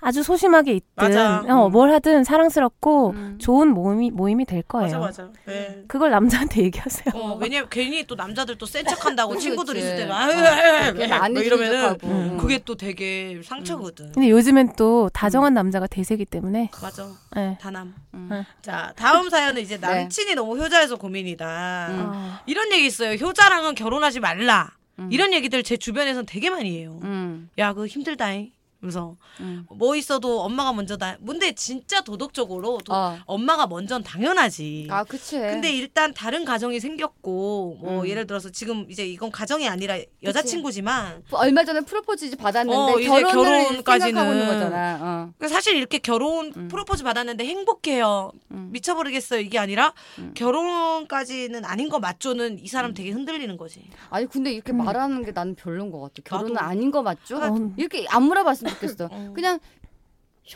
아주 0.00 0.22
소심하게 0.22 0.72
있든. 0.74 1.16
어, 1.50 1.66
음. 1.66 1.72
뭘 1.72 1.92
하든 1.92 2.24
사랑스럽고 2.24 3.10
음. 3.10 3.38
좋은 3.40 3.68
모임이 3.68 4.10
모임이 4.10 4.44
될 4.44 4.62
거예요. 4.62 4.98
맞아 4.98 4.98
맞아. 4.98 5.28
네. 5.46 5.84
그걸 5.86 6.10
남자한테 6.10 6.62
얘기하세요. 6.62 7.14
어, 7.14 7.36
왜냐면 7.40 7.68
괜히 7.70 8.04
또 8.06 8.14
남자들 8.14 8.56
또 8.58 8.66
센 8.66 8.84
척한다고 8.86 9.36
친구들. 9.36 9.76
있을 9.76 9.96
때가 9.96 10.24
어. 10.24 11.28
뭐 11.30 11.42
이러면은 11.42 11.72
생각하고. 11.80 12.06
음. 12.08 12.38
그게 12.38 12.58
또 12.64 12.74
되게 12.74 13.40
상처거든. 13.44 14.12
근데 14.12 14.30
요즘엔 14.30 14.72
또 14.76 15.10
다정한 15.12 15.54
남자가 15.54 15.86
대세기 15.86 16.24
때문에 16.24 16.70
맞아. 16.80 17.06
예. 17.36 17.58
다남. 17.60 17.94
음. 18.14 18.44
자 18.62 18.92
다음 18.96 19.28
사연은 19.28 19.60
이제 19.62 19.78
네. 19.78 19.86
남친이 19.86 20.34
너무 20.34 20.56
효자여서 20.58 20.96
고민이다. 20.96 22.21
이런 22.46 22.72
얘기 22.72 22.86
있어요. 22.86 23.14
효자랑은 23.14 23.74
결혼하지 23.74 24.20
말라. 24.20 24.70
음. 24.98 25.08
이런 25.10 25.32
얘기들 25.32 25.62
제 25.62 25.76
주변에선 25.76 26.26
되게 26.26 26.50
많이 26.50 26.76
해요. 26.76 27.00
음. 27.02 27.48
야, 27.58 27.72
그거 27.72 27.86
힘들다잉. 27.86 28.50
그래서 28.82 29.14
음. 29.38 29.64
뭐 29.70 29.94
있어도 29.94 30.40
엄마가 30.42 30.72
먼저 30.72 30.96
다. 30.96 31.16
근데 31.24 31.52
진짜 31.52 32.00
도덕적으로 32.00 32.78
도- 32.84 32.92
어. 32.92 33.16
엄마가 33.26 33.68
먼저는 33.68 34.02
당연하지. 34.02 34.88
아, 34.90 35.04
그치. 35.04 35.38
근데 35.38 35.72
일단 35.72 36.12
다른 36.12 36.44
가정이 36.44 36.80
생겼고 36.80 37.78
뭐 37.80 38.00
음. 38.02 38.08
예를 38.08 38.26
들어서 38.26 38.50
지금 38.50 38.84
이제 38.90 39.06
이건 39.06 39.30
가정이 39.30 39.68
아니라 39.68 39.98
여자친구지만 40.24 41.22
얼마 41.30 41.64
전에 41.64 41.80
프로포즈 41.82 42.36
받았는데 42.36 42.76
어, 42.76 42.96
결혼까지는- 42.96 44.00
생각하고 44.02 44.32
있는 44.32 44.46
거잖아. 44.48 44.94
어. 45.00 45.32
그러니까 45.38 45.48
사실 45.48 45.76
이렇게 45.76 45.98
결혼 45.98 46.52
음. 46.56 46.66
프로포즈 46.66 47.04
받았는데 47.04 47.44
행복해요. 47.44 48.32
음. 48.50 48.70
미쳐버리겠어요. 48.72 49.38
이게 49.40 49.60
아니라 49.60 49.94
음. 50.18 50.34
결혼까지는 50.34 51.64
아닌 51.64 51.88
거 51.88 52.00
맞죠는 52.00 52.58
이 52.58 52.66
사람 52.66 52.94
되게 52.94 53.10
흔들리는 53.12 53.56
거지. 53.56 53.84
아니 54.10 54.26
근데 54.26 54.52
이렇게 54.52 54.72
음. 54.72 54.78
말하는 54.78 55.24
게 55.24 55.30
나는 55.30 55.54
별론 55.54 55.92
것 55.92 56.00
같아. 56.00 56.14
결혼은 56.24 56.54
나도. 56.54 56.66
아닌 56.66 56.90
거 56.90 57.02
맞죠? 57.02 57.36
어, 57.36 57.70
이렇게 57.76 58.06
안 58.08 58.24
물어봤으면 58.24 58.71
좋겠어. 58.74 59.08
어. 59.10 59.32
그냥 59.34 59.58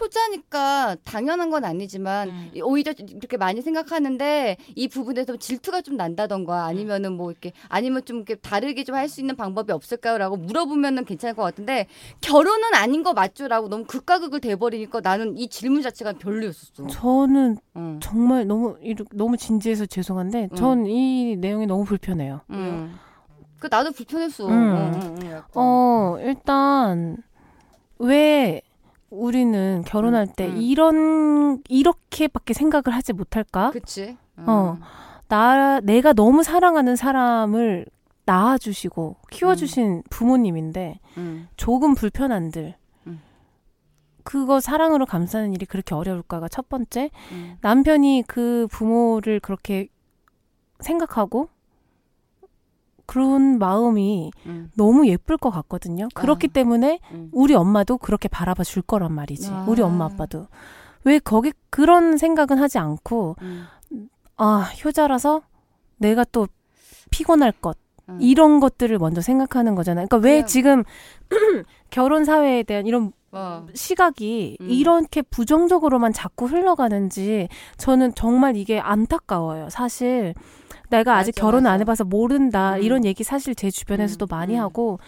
효자니까 0.01 0.97
당연한 1.05 1.49
건 1.49 1.65
아니지만 1.65 2.29
음. 2.29 2.51
오히려 2.65 2.93
이렇게 2.99 3.37
많이 3.37 3.63
생각하는데 3.63 4.57
이 4.75 4.89
부분에서 4.89 5.37
질투가 5.37 5.81
좀 5.81 5.97
난다던가 5.97 6.65
아니면은 6.65 7.13
뭐 7.13 7.31
이렇게 7.31 7.53
아니면 7.69 8.05
좀 8.05 8.17
이렇게 8.17 8.35
다르게 8.35 8.83
좀 8.83 8.97
할 8.97 9.09
수 9.09 9.21
있는 9.21 9.37
방법이 9.37 9.73
없을까요라고 9.73 10.39
물어보면은 10.39 11.05
괜찮을 11.05 11.35
것 11.37 11.43
같은데 11.43 11.87
결혼은 12.21 12.75
아닌 12.75 13.05
거 13.05 13.13
맞죠라고 13.13 13.69
너무 13.69 13.85
극과 13.85 14.19
극을 14.19 14.41
돼버리니까 14.41 15.01
나는 15.03 15.37
이 15.39 15.47
질문 15.49 15.83
자체가 15.83 16.15
별로였었어. 16.15 16.89
저는 16.89 17.57
응. 17.77 18.01
정말 18.03 18.45
너무 18.49 18.77
이렇- 18.81 19.07
너무 19.13 19.37
진지해서 19.37 19.87
죄송한데 19.87 20.49
음. 20.51 20.57
전이 20.57 21.37
내용이 21.37 21.67
너무 21.67 21.85
불편해요. 21.85 22.41
응. 22.51 22.93
그 23.61 23.69
나도 23.71 23.93
불편했어. 23.93 24.49
음. 24.49 25.41
어 25.55 26.17
일단 26.21 27.17
왜 27.99 28.63
우리는 29.11 29.83
결혼할 29.87 30.27
때 30.27 30.49
음. 30.49 30.57
이런 30.57 31.63
이렇게밖에 31.69 32.55
생각을 32.55 32.95
하지 32.95 33.13
못할까? 33.13 33.71
그치. 33.71 34.17
어. 34.37 34.79
나 35.29 35.81
내가 35.81 36.13
너무 36.13 36.43
사랑하는 36.43 36.97
사람을 36.97 37.87
낳아주시고 38.27 39.17
키워주신 39.31 40.03
부모님인데 40.11 41.01
응. 41.19 41.49
조금 41.57 41.95
불편한들 41.95 42.75
음. 43.07 43.23
그거 44.25 44.61
사랑으로 44.61 45.07
감싸는 45.07 45.53
일이 45.53 45.65
그렇게 45.65 45.95
어려울까가 45.95 46.49
첫 46.49 46.69
번째 46.69 47.11
응. 47.33 47.57
남편이 47.61 48.25
그 48.27 48.67
부모를 48.71 49.41
그렇게 49.41 49.89
생각하고 50.81 51.49
그런 53.07 53.59
마음이 53.59 54.31
응. 54.47 54.71
너무 54.77 55.07
예쁠 55.07 55.37
것 55.39 55.51
같거든요. 55.51 56.09
그렇기 56.15 56.49
아. 56.51 56.53
때문에 56.53 57.01
응. 57.13 57.29
우리 57.33 57.55
엄마도 57.55 57.99
그렇게 57.99 58.29
바라봐 58.29 58.65
줄 58.65 58.83
거란 58.83 59.13
말이지. 59.13 59.49
아. 59.51 59.65
우리 59.69 59.83
엄마 59.83 60.05
아빠도 60.07 60.47
왜 61.05 61.19
거기 61.19 61.53
그런 61.71 62.17
생각은 62.17 62.59
하지 62.59 62.79
않고 62.79 63.37
응. 63.43 63.65
아 64.37 64.71
효자라서 64.85 65.43
내가 65.99 66.25
또 66.25 66.47
피곤할 67.11 67.53
것 67.53 67.79
응. 68.09 68.19
이런 68.21 68.61
것들을 68.61 68.99
먼저 68.99 69.21
생각하는 69.21 69.75
거잖아요. 69.75 70.07
그러니까 70.09 70.27
왜 70.27 70.35
그냥- 70.43 70.47
지금 70.47 70.85
결혼 71.91 72.25
사회에 72.25 72.63
대한 72.65 72.87
이런 72.87 73.13
어. 73.33 73.67
시각이 73.75 74.57
음. 74.61 74.71
이렇게 74.71 75.21
부정적으로만 75.23 76.13
자꾸 76.13 76.47
흘러가는지 76.47 77.49
저는 77.77 78.15
정말 78.15 78.57
이게 78.57 78.79
안타까워요. 78.81 79.69
사실 79.71 80.35
내가 80.91 81.17
아직 81.17 81.33
맞아, 81.37 81.41
결혼 81.41 81.67
안 81.67 81.73
맞아. 81.75 81.79
해봐서 81.83 82.05
모른다 82.05 82.77
음. 82.77 82.83
이런 82.83 83.05
얘기 83.05 83.25
사실 83.25 83.55
제 83.55 83.71
주변에서도 83.71 84.27
음, 84.27 84.29
많이 84.31 84.55
음. 84.57 84.61
하고 84.61 84.99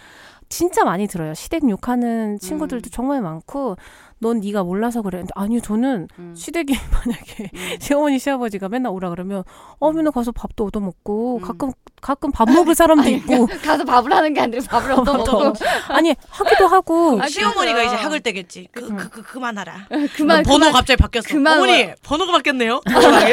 진짜 0.48 0.84
많이 0.84 1.06
들어요. 1.06 1.34
시댁 1.34 1.68
욕하는 1.68 2.38
친구들도 2.38 2.88
음. 2.88 2.90
정말 2.90 3.20
많고 3.20 3.76
넌 4.20 4.40
네가 4.40 4.62
몰라서 4.64 5.02
그래. 5.02 5.18
근데 5.18 5.30
아니요 5.36 5.60
저는 5.60 6.08
응. 6.18 6.34
시댁이 6.34 6.66
만약에 6.92 7.50
응. 7.54 7.76
시어머니 7.80 8.18
시아버지가 8.18 8.68
맨날 8.68 8.92
오라 8.92 9.10
그러면 9.10 9.44
어 9.78 9.92
맨날 9.92 10.12
가서 10.12 10.32
밥도 10.32 10.66
얻어 10.66 10.80
먹고 10.80 11.36
음. 11.36 11.40
가끔 11.42 11.70
가끔 12.00 12.30
밥 12.30 12.48
먹을 12.48 12.74
사람도 12.76 13.02
아니, 13.02 13.14
있고 13.16 13.46
가서 13.64 13.84
밥을 13.84 14.12
하는 14.12 14.32
게 14.34 14.40
아니라 14.40 14.62
밥을 14.68 14.92
얻어 14.98 15.16
먹고 15.18 15.52
아니 15.88 16.14
하기도 16.30 16.66
하고 16.66 17.20
아, 17.22 17.26
시어머니가 17.28 17.74
그래서. 17.78 17.94
이제 17.94 18.02
학을 18.02 18.20
때겠지. 18.20 18.68
그, 18.72 18.84
음. 18.86 18.96
그, 18.96 19.08
그, 19.10 19.22
그만하라. 19.22 19.86
그만 20.16 20.42
번호 20.42 20.58
그만 20.58 20.72
갑자기 20.72 20.96
바뀌었어. 20.96 21.28
그만 21.28 21.58
어머니 21.58 21.92
번호가 22.02 22.32
바뀌었네요. 22.32 22.80
갑자기. 22.84 23.32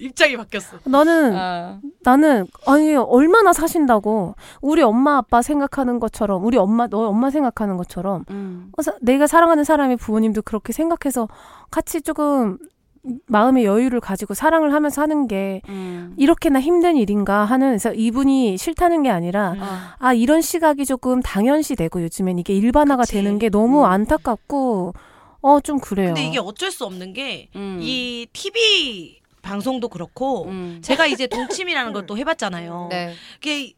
입장이 0.00 0.36
바뀌었어. 0.36 0.78
나는 0.84 1.36
어. 1.36 1.78
나는 2.02 2.46
아니 2.66 2.94
얼마나 2.96 3.52
사신다고 3.52 4.34
우리 4.60 4.82
엄마 4.82 5.16
아빠 5.18 5.42
생각하는 5.42 6.00
것처럼 6.00 6.44
우리 6.44 6.56
엄마 6.58 6.86
너 6.86 7.08
엄마 7.08 7.30
생각하는 7.30 7.76
것처럼 7.76 8.24
음. 8.30 8.70
어, 8.76 8.82
사- 8.82 8.94
내가 9.00 9.26
사랑하는 9.26 9.63
사람의 9.64 9.96
부모님도 9.96 10.42
그렇게 10.42 10.72
생각해서 10.72 11.28
같이 11.70 12.02
조금 12.02 12.58
마음의 13.26 13.64
여유를 13.66 14.00
가지고 14.00 14.32
사랑을 14.32 14.72
하면서 14.72 15.02
하는 15.02 15.26
게 15.28 15.60
음. 15.68 16.14
이렇게나 16.16 16.58
힘든 16.60 16.96
일인가 16.96 17.44
하는 17.44 17.68
그래서 17.68 17.92
이분이 17.92 18.56
싫다는 18.56 19.02
게 19.02 19.10
아니라 19.10 19.52
음. 19.52 19.60
어. 19.62 19.66
아 19.98 20.14
이런 20.14 20.40
시각이 20.40 20.86
조금 20.86 21.20
당연시되고 21.20 22.02
요즘엔 22.02 22.38
이게 22.38 22.54
일반화가 22.54 23.02
그치. 23.02 23.12
되는 23.14 23.38
게 23.38 23.50
너무 23.50 23.80
음. 23.80 23.90
안타깝고 23.90 24.94
어 25.42 25.60
좀 25.60 25.78
그래요. 25.80 26.08
근데 26.08 26.24
이게 26.26 26.38
어쩔 26.38 26.70
수 26.70 26.86
없는 26.86 27.12
게 27.12 27.48
음. 27.56 27.78
이 27.82 28.26
TV 28.32 29.20
방송도 29.42 29.88
그렇고 29.90 30.46
음. 30.46 30.78
제가 30.82 31.04
이제 31.06 31.26
동침이라는 31.26 31.92
걸 31.92 32.06
또 32.06 32.16
해봤잖아요. 32.16 32.88
네. 32.90 33.12
그게 33.34 33.74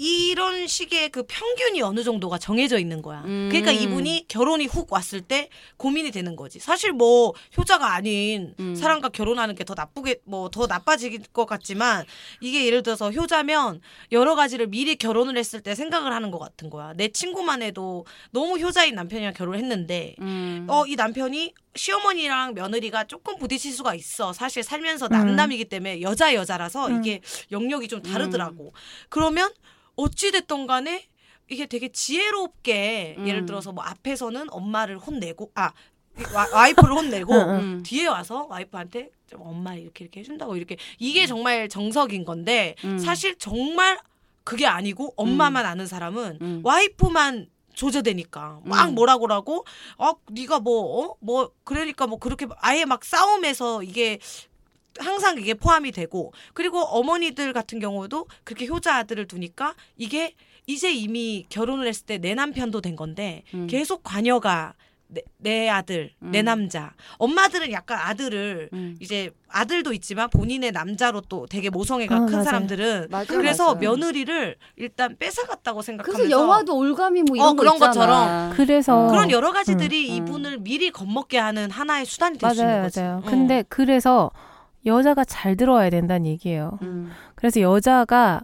이런 0.00 0.68
식의 0.68 1.08
그 1.10 1.24
평균이 1.26 1.82
어느 1.82 2.04
정도가 2.04 2.38
정해져 2.38 2.78
있는 2.78 3.02
거야. 3.02 3.22
음. 3.26 3.48
그러니까 3.50 3.72
이분이 3.72 4.26
결혼이 4.28 4.66
훅 4.66 4.92
왔을 4.92 5.20
때 5.20 5.48
고민이 5.76 6.12
되는 6.12 6.36
거지. 6.36 6.60
사실 6.60 6.92
뭐 6.92 7.34
효자가 7.56 7.92
아닌 7.94 8.54
음. 8.60 8.74
사람과 8.76 9.08
결혼하는 9.08 9.54
게 9.56 9.64
더 9.64 9.74
나쁘게 9.74 10.20
뭐 10.24 10.48
더 10.50 10.66
나빠질 10.68 11.18
것 11.32 11.46
같지만 11.46 12.04
이게 12.40 12.64
예를 12.64 12.82
들어서 12.84 13.10
효자면 13.10 13.80
여러 14.12 14.34
가지를 14.36 14.68
미리 14.68 14.94
결혼을 14.96 15.36
했을 15.36 15.60
때 15.60 15.74
생각을 15.74 16.12
하는 16.12 16.30
것 16.30 16.38
같은 16.38 16.70
거야. 16.70 16.92
내 16.96 17.08
친구만 17.08 17.60
해도 17.60 18.06
너무 18.30 18.56
효자인 18.58 18.94
남편이랑 18.94 19.34
결혼했는데 19.34 20.14
음. 20.20 20.66
어이 20.70 20.94
남편이 20.94 21.52
시어머니랑 21.78 22.54
며느리가 22.54 23.04
조금 23.04 23.38
부딪힐 23.38 23.72
수가 23.72 23.94
있어. 23.94 24.32
사실 24.32 24.62
살면서 24.62 25.06
음. 25.06 25.12
남남이기 25.12 25.66
때문에 25.66 26.02
여자 26.02 26.34
여자라서 26.34 26.88
음. 26.88 27.00
이게 27.00 27.20
영역이 27.50 27.88
좀 27.88 28.02
다르더라고. 28.02 28.72
그러면 29.08 29.50
어찌 29.96 30.30
됐던 30.30 30.66
간에 30.66 31.06
이게 31.48 31.66
되게 31.66 31.88
지혜롭게 31.88 33.16
음. 33.18 33.28
예를 33.28 33.46
들어서 33.46 33.72
뭐 33.72 33.82
앞에서는 33.84 34.48
엄마를 34.50 34.98
혼내고 34.98 35.52
아 35.54 35.72
와, 36.34 36.46
와이프를 36.52 36.92
혼내고. 36.92 37.32
음. 37.34 37.82
뒤에 37.84 38.06
와서 38.06 38.46
와이프한테 38.50 39.10
좀 39.28 39.40
엄마 39.42 39.74
이렇게 39.74 40.04
이렇게 40.04 40.20
해준다고 40.20 40.56
이렇게 40.56 40.76
이게 40.98 41.26
정말 41.26 41.68
정석인 41.68 42.24
건데 42.24 42.74
음. 42.84 42.98
사실 42.98 43.36
정말 43.38 43.98
그게 44.44 44.66
아니고 44.66 45.12
엄마만 45.16 45.66
아는 45.66 45.86
사람은 45.86 46.38
음. 46.40 46.60
와이프만 46.64 47.48
조져대니까 47.82 48.60
막 48.64 48.88
음. 48.88 48.94
뭐라고 48.96 49.28
라고 49.28 49.64
어 49.96 50.12
네가 50.32 50.58
뭐어 50.58 51.14
뭐 51.20 51.52
그러니까 51.64 52.06
뭐 52.08 52.18
그렇게 52.18 52.46
아예 52.58 52.84
막 52.84 53.04
싸움에서 53.04 53.84
이게 53.84 54.18
항상 54.98 55.38
이게 55.38 55.54
포함이 55.54 55.92
되고 55.92 56.32
그리고 56.54 56.80
어머니들 56.80 57.52
같은 57.52 57.78
경우도 57.78 58.26
그렇게 58.42 58.66
효자 58.66 58.96
아들을 58.96 59.28
두니까 59.28 59.74
이게 59.96 60.34
이제 60.66 60.92
이미 60.92 61.46
결혼을 61.48 61.86
했을 61.86 62.04
때 62.04 62.18
내 62.18 62.34
남편도 62.34 62.80
된 62.80 62.96
건데 62.96 63.44
음. 63.54 63.68
계속 63.68 64.02
관여가 64.02 64.74
내, 65.08 65.22
내 65.38 65.68
아들 65.70 66.10
내 66.20 66.40
음. 66.42 66.44
남자 66.44 66.92
엄마들은 67.18 67.72
약간 67.72 67.98
아들을 67.98 68.68
음. 68.72 68.96
이제 69.00 69.30
아들도 69.48 69.92
있지만 69.94 70.28
본인의 70.28 70.72
남자로 70.72 71.22
또 71.22 71.46
되게 71.46 71.70
모성애가 71.70 72.14
아, 72.14 72.18
큰 72.20 72.32
맞아요. 72.32 72.44
사람들은 72.44 73.06
맞아요, 73.10 73.26
그래서 73.26 73.74
맞아요. 73.74 73.78
며느리를 73.80 74.56
일단 74.76 75.16
뺏어갔다고 75.18 75.80
생각하면서 75.80 76.18
그래서 76.24 76.30
영화도 76.30 76.76
올가미 76.76 77.22
뭐 77.22 77.36
이런 77.36 77.48
어, 77.48 77.50
거 77.52 77.56
그런 77.56 77.74
있잖아. 77.76 77.90
것처럼. 77.90 78.50
그래서 78.54 79.06
그런 79.08 79.30
여러 79.30 79.52
가지들이 79.52 80.10
음. 80.10 80.16
이분을 80.28 80.58
미리 80.58 80.90
겁먹게 80.90 81.38
하는 81.38 81.70
하나의 81.70 82.04
수단이 82.04 82.36
될 82.38 82.50
수 82.50 82.56
있는 82.60 82.66
맞아요, 82.74 82.82
거지. 82.82 83.00
맞아요. 83.00 83.16
어. 83.24 83.30
근데 83.30 83.64
그래서 83.68 84.30
여자가 84.84 85.24
잘 85.24 85.56
들어와야 85.56 85.88
된다는 85.90 86.26
얘기예요. 86.26 86.78
음. 86.82 87.10
그래서 87.34 87.60
여자가 87.62 88.42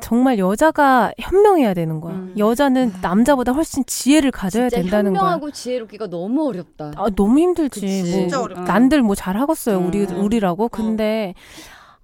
정말 0.00 0.38
여자가 0.38 1.12
현명해야 1.18 1.74
되는 1.74 2.00
거야. 2.00 2.14
음. 2.14 2.34
여자는 2.38 2.94
남자보다 3.02 3.52
훨씬 3.52 3.84
지혜를 3.86 4.30
가져야 4.30 4.70
진짜 4.70 4.82
된다는 4.82 5.12
거야. 5.12 5.20
현명하고 5.20 5.50
지혜롭기가 5.50 6.08
너무 6.08 6.48
어렵다. 6.48 6.92
아, 6.96 7.10
너무 7.14 7.38
힘들지. 7.38 7.80
그치. 7.80 8.00
뭐 8.00 8.04
진짜 8.10 8.40
어렵다. 8.42 8.62
난들 8.64 9.02
뭐 9.02 9.14
잘하겠어요. 9.14 9.78
우리 9.78 10.04
음. 10.04 10.24
우리라고. 10.24 10.68
근데 10.68 11.34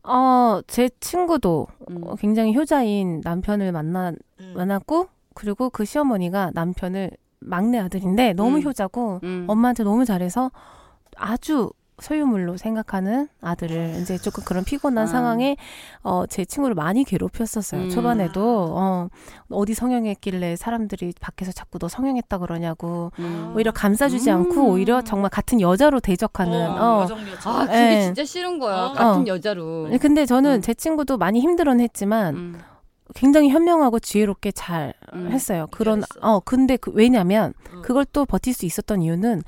어, 0.02 0.60
제 0.66 0.90
친구도 1.00 1.68
음. 1.90 2.02
어, 2.04 2.14
굉장히 2.16 2.54
효자인 2.54 3.22
남편을 3.24 3.72
만나 3.72 4.12
음. 4.40 4.52
만났고 4.54 5.08
그리고 5.34 5.70
그 5.70 5.84
시어머니가 5.86 6.50
남편을 6.52 7.10
막내 7.38 7.78
아들인데 7.78 8.34
너무 8.34 8.58
음. 8.58 8.62
효자고 8.62 9.20
음. 9.22 9.46
엄마한테 9.48 9.84
너무 9.84 10.04
잘해서 10.04 10.50
아주 11.16 11.70
소유물로 12.00 12.56
생각하는 12.56 13.28
아들을 13.40 13.98
이제 14.00 14.18
조금 14.18 14.42
그런 14.44 14.64
피곤한 14.64 15.04
아. 15.04 15.06
상황에 15.06 15.56
어 16.02 16.24
제 16.30 16.44
친구를 16.44 16.74
많이 16.74 17.04
괴롭혔었어요. 17.04 17.82
음. 17.82 17.90
초반에도 17.90 18.74
어 18.76 19.08
어디 19.50 19.74
성형했길래 19.74 20.56
사람들이 20.56 21.12
밖에서 21.20 21.50
자꾸 21.52 21.78
너 21.78 21.88
성형했다 21.88 22.38
그러냐고 22.38 23.10
음. 23.18 23.52
오히려 23.56 23.72
감싸주지 23.72 24.30
음. 24.30 24.36
않고 24.36 24.68
오히려 24.68 25.02
정말 25.02 25.30
같은 25.30 25.60
여자로 25.60 26.00
대적하는 26.00 26.70
어, 26.70 27.06
어. 27.06 27.08
아, 27.44 27.66
그게 27.66 27.96
예. 27.96 28.02
진짜 28.02 28.24
싫은 28.24 28.58
거야. 28.58 28.86
어. 28.86 28.92
같은 28.92 29.22
어. 29.22 29.24
여자로. 29.26 29.88
근데 30.00 30.24
저는 30.24 30.56
음. 30.56 30.62
제 30.62 30.72
친구도 30.72 31.18
많이 31.18 31.40
힘들어는 31.40 31.82
했지만 31.82 32.34
음. 32.34 32.60
굉장히 33.14 33.48
현명하고 33.48 33.98
지혜롭게 33.98 34.52
잘 34.52 34.94
음. 35.14 35.30
했어요. 35.32 35.66
그런. 35.72 36.02
어 36.20 36.38
근데 36.40 36.76
그, 36.76 36.92
왜냐면 36.94 37.52
음. 37.72 37.82
그걸 37.82 38.04
또 38.12 38.24
버틸 38.24 38.54
수 38.54 38.66
있었던 38.66 39.02
이유는 39.02 39.42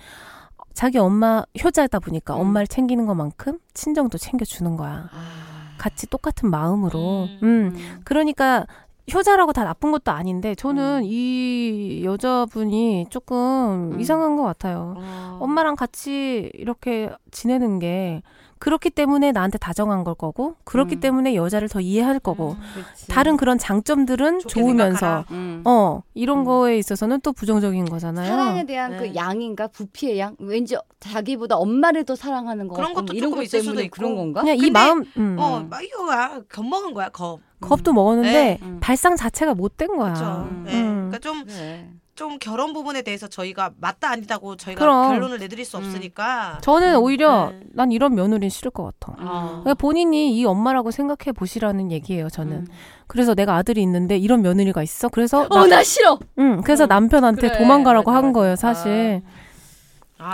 자기 0.74 0.98
엄마 0.98 1.44
효자다 1.62 1.98
보니까 2.00 2.34
음. 2.36 2.40
엄마를 2.40 2.66
챙기는 2.66 3.06
것만큼 3.06 3.58
친정도 3.74 4.18
챙겨주는 4.18 4.76
거야. 4.76 5.08
아. 5.12 5.74
같이 5.78 6.06
똑같은 6.06 6.50
마음으로. 6.50 7.24
음. 7.24 7.38
음. 7.42 7.72
음. 7.74 8.00
그러니까 8.04 8.66
효자라고 9.12 9.52
다 9.52 9.64
나쁜 9.64 9.90
것도 9.90 10.12
아닌데 10.12 10.54
저는 10.54 10.98
음. 10.98 11.04
이 11.04 12.02
여자분이 12.04 13.06
조금 13.10 13.92
음. 13.94 14.00
이상한 14.00 14.36
것 14.36 14.44
같아요. 14.44 14.94
어. 14.96 15.38
엄마랑 15.40 15.74
같이 15.74 16.50
이렇게 16.54 17.10
지내는 17.30 17.78
게 17.80 18.22
그렇기 18.62 18.90
때문에 18.90 19.32
나한테 19.32 19.58
다정한 19.58 20.04
걸 20.04 20.14
거고 20.14 20.54
그렇기 20.62 20.94
음. 20.96 21.00
때문에 21.00 21.34
여자를 21.34 21.68
더 21.68 21.80
이해할 21.80 22.20
거고 22.20 22.54
그치. 22.94 23.08
다른 23.08 23.36
그런 23.36 23.58
장점들은 23.58 24.38
좋으면서. 24.38 25.24
음. 25.32 25.62
어 25.64 26.02
이런 26.14 26.38
음. 26.38 26.44
거에 26.44 26.78
있어서는 26.78 27.22
또 27.22 27.32
부정적인 27.32 27.86
거잖아요. 27.86 28.28
사랑에 28.28 28.64
대한 28.64 28.92
네. 28.92 28.98
그 28.98 29.14
양인가 29.16 29.66
부피의 29.66 30.20
양 30.20 30.36
왠지 30.38 30.76
자기보다 31.00 31.56
엄마를 31.56 32.04
더 32.04 32.14
사랑하는 32.14 32.68
거 32.68 32.76
그런 32.76 32.94
것도 32.94 33.06
뭐 33.06 33.14
이런 33.16 33.30
조금 33.30 33.38
것 33.38 33.42
있을 33.42 33.62
수도 33.62 33.80
있고. 33.82 33.96
그런 33.96 34.14
건가? 34.14 34.42
그냥 34.42 34.56
이 34.56 34.70
마음 34.70 35.04
음. 35.16 35.36
어, 35.40 35.66
막 35.68 35.82
이거야 35.82 36.42
겁먹은 36.48 36.94
거야 36.94 37.08
겁. 37.08 37.40
겁도 37.60 37.92
먹었는데 37.92 38.32
네. 38.32 38.58
음. 38.62 38.78
발상 38.80 39.16
자체가 39.16 39.54
못된 39.54 39.88
거야. 39.96 40.14
그렇죠. 40.14 40.48
음. 40.48 40.62
네. 40.64 40.80
음. 40.80 41.10
그러니까 41.10 41.18
좀 41.18 41.44
그래. 41.44 41.90
좀 42.22 42.38
결혼 42.38 42.72
부분에 42.72 43.02
대해서 43.02 43.26
저희가 43.26 43.72
맞다 43.80 44.10
아니다고 44.10 44.56
저희가 44.56 44.78
그럼. 44.78 45.10
결론을 45.10 45.40
내드릴 45.40 45.64
수 45.64 45.76
음. 45.76 45.82
없으니까. 45.82 46.58
저는 46.62 46.98
오히려 46.98 47.50
네. 47.50 47.60
난 47.72 47.90
이런 47.90 48.14
며느리는 48.14 48.48
싫을 48.48 48.70
것 48.70 48.84
같아. 48.84 49.16
어. 49.18 49.48
그러니까 49.64 49.74
본인이 49.74 50.32
이 50.38 50.44
엄마라고 50.44 50.92
생각해 50.92 51.32
보시라는 51.34 51.90
얘기예요. 51.90 52.28
저는. 52.30 52.52
음. 52.58 52.66
그래서 53.08 53.34
내가 53.34 53.56
아들이 53.56 53.82
있는데 53.82 54.16
이런 54.18 54.40
며느리가 54.40 54.84
있어. 54.84 55.08
그래서 55.08 55.48
어, 55.50 55.66
나 55.66 55.82
싫어. 55.82 56.16
응, 56.38 56.60
그래서 56.62 56.84
어, 56.84 56.86
남편한테 56.86 57.48
그래. 57.48 57.58
도망가라고 57.58 58.12
한. 58.12 58.32
거예요, 58.32 58.54
사실. 58.54 59.20
아 59.26 59.41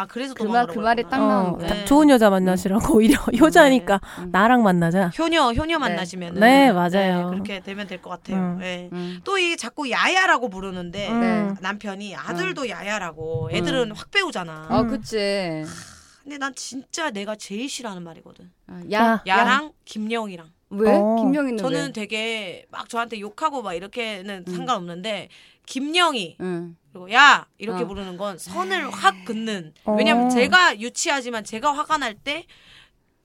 그래서 0.09 0.35
그 0.35 0.43
말- 0.45 0.67
그 0.67 0.79
말이 0.79 1.03
딱 1.05 1.19
나온 1.19 1.47
어, 1.47 1.57
거야. 1.57 1.67
다- 1.69 1.75
네. 1.75 1.85
좋은 1.85 2.09
여자 2.11 2.31
만나시라고 2.31 2.97
오히려 2.97 3.19
효자니까 3.21 4.01
음. 4.19 4.29
나랑 4.31 4.63
만나자. 4.63 5.11
효녀 5.19 5.53
효녀 5.53 5.79
만나시면 5.79 6.35
네, 6.35 6.73
맞아요. 6.73 7.31
그렇게 7.31 7.61
되면 7.61 7.87
될 7.87 8.01
것 8.03 8.11
같아요. 8.11 8.37
음. 8.37 8.59
네. 8.59 8.89
음. 8.93 9.21
또이 9.25 9.57
자꾸 9.57 9.91
야야라고 9.91 10.49
부르는데 10.51 11.09
음. 11.09 11.21
네. 11.21 11.55
남편이 11.61 12.15
아들도 12.17 12.69
야야라고 12.69 13.51
애들은 13.53 13.93
확 13.93 14.11
배우잖아. 14.11 14.67
어, 14.71 14.81
음. 14.83 14.89
그치. 14.89 15.65
근데 16.23 16.37
난 16.39 16.55
진짜 16.55 17.11
내가 17.11 17.35
제일 17.37 17.69
싫어하는 17.69 18.03
말이거든. 18.03 18.51
아, 18.67 18.83
야. 18.93 19.01
야, 19.01 19.23
야랑 19.27 19.73
김영이랑. 19.87 20.47
왜? 20.71 20.95
어. 20.95 21.17
김영희는 21.21 21.57
저는 21.57 21.87
왜? 21.87 21.93
되게 21.93 22.67
막 22.71 22.89
저한테 22.91 23.19
욕하고 23.21 23.63
막 23.63 23.73
이렇게는 23.73 24.45
음. 24.47 24.55
상관없는데 24.55 25.31
김영이 25.69 26.37
응. 26.41 26.77
그리고 26.93 27.13
야 27.13 27.47
이렇게 27.59 27.85
어. 27.85 27.87
부르는 27.87 28.17
건 28.17 28.39
선을 28.39 28.91
확 28.91 29.25
긋는. 29.27 29.75
어. 29.85 29.95
왜냐면 29.97 30.31
제가 30.31 30.81
유치하지만 30.81 31.45
제가 31.45 31.73
화가 31.73 31.99
날 31.99 32.15
때 32.25 32.47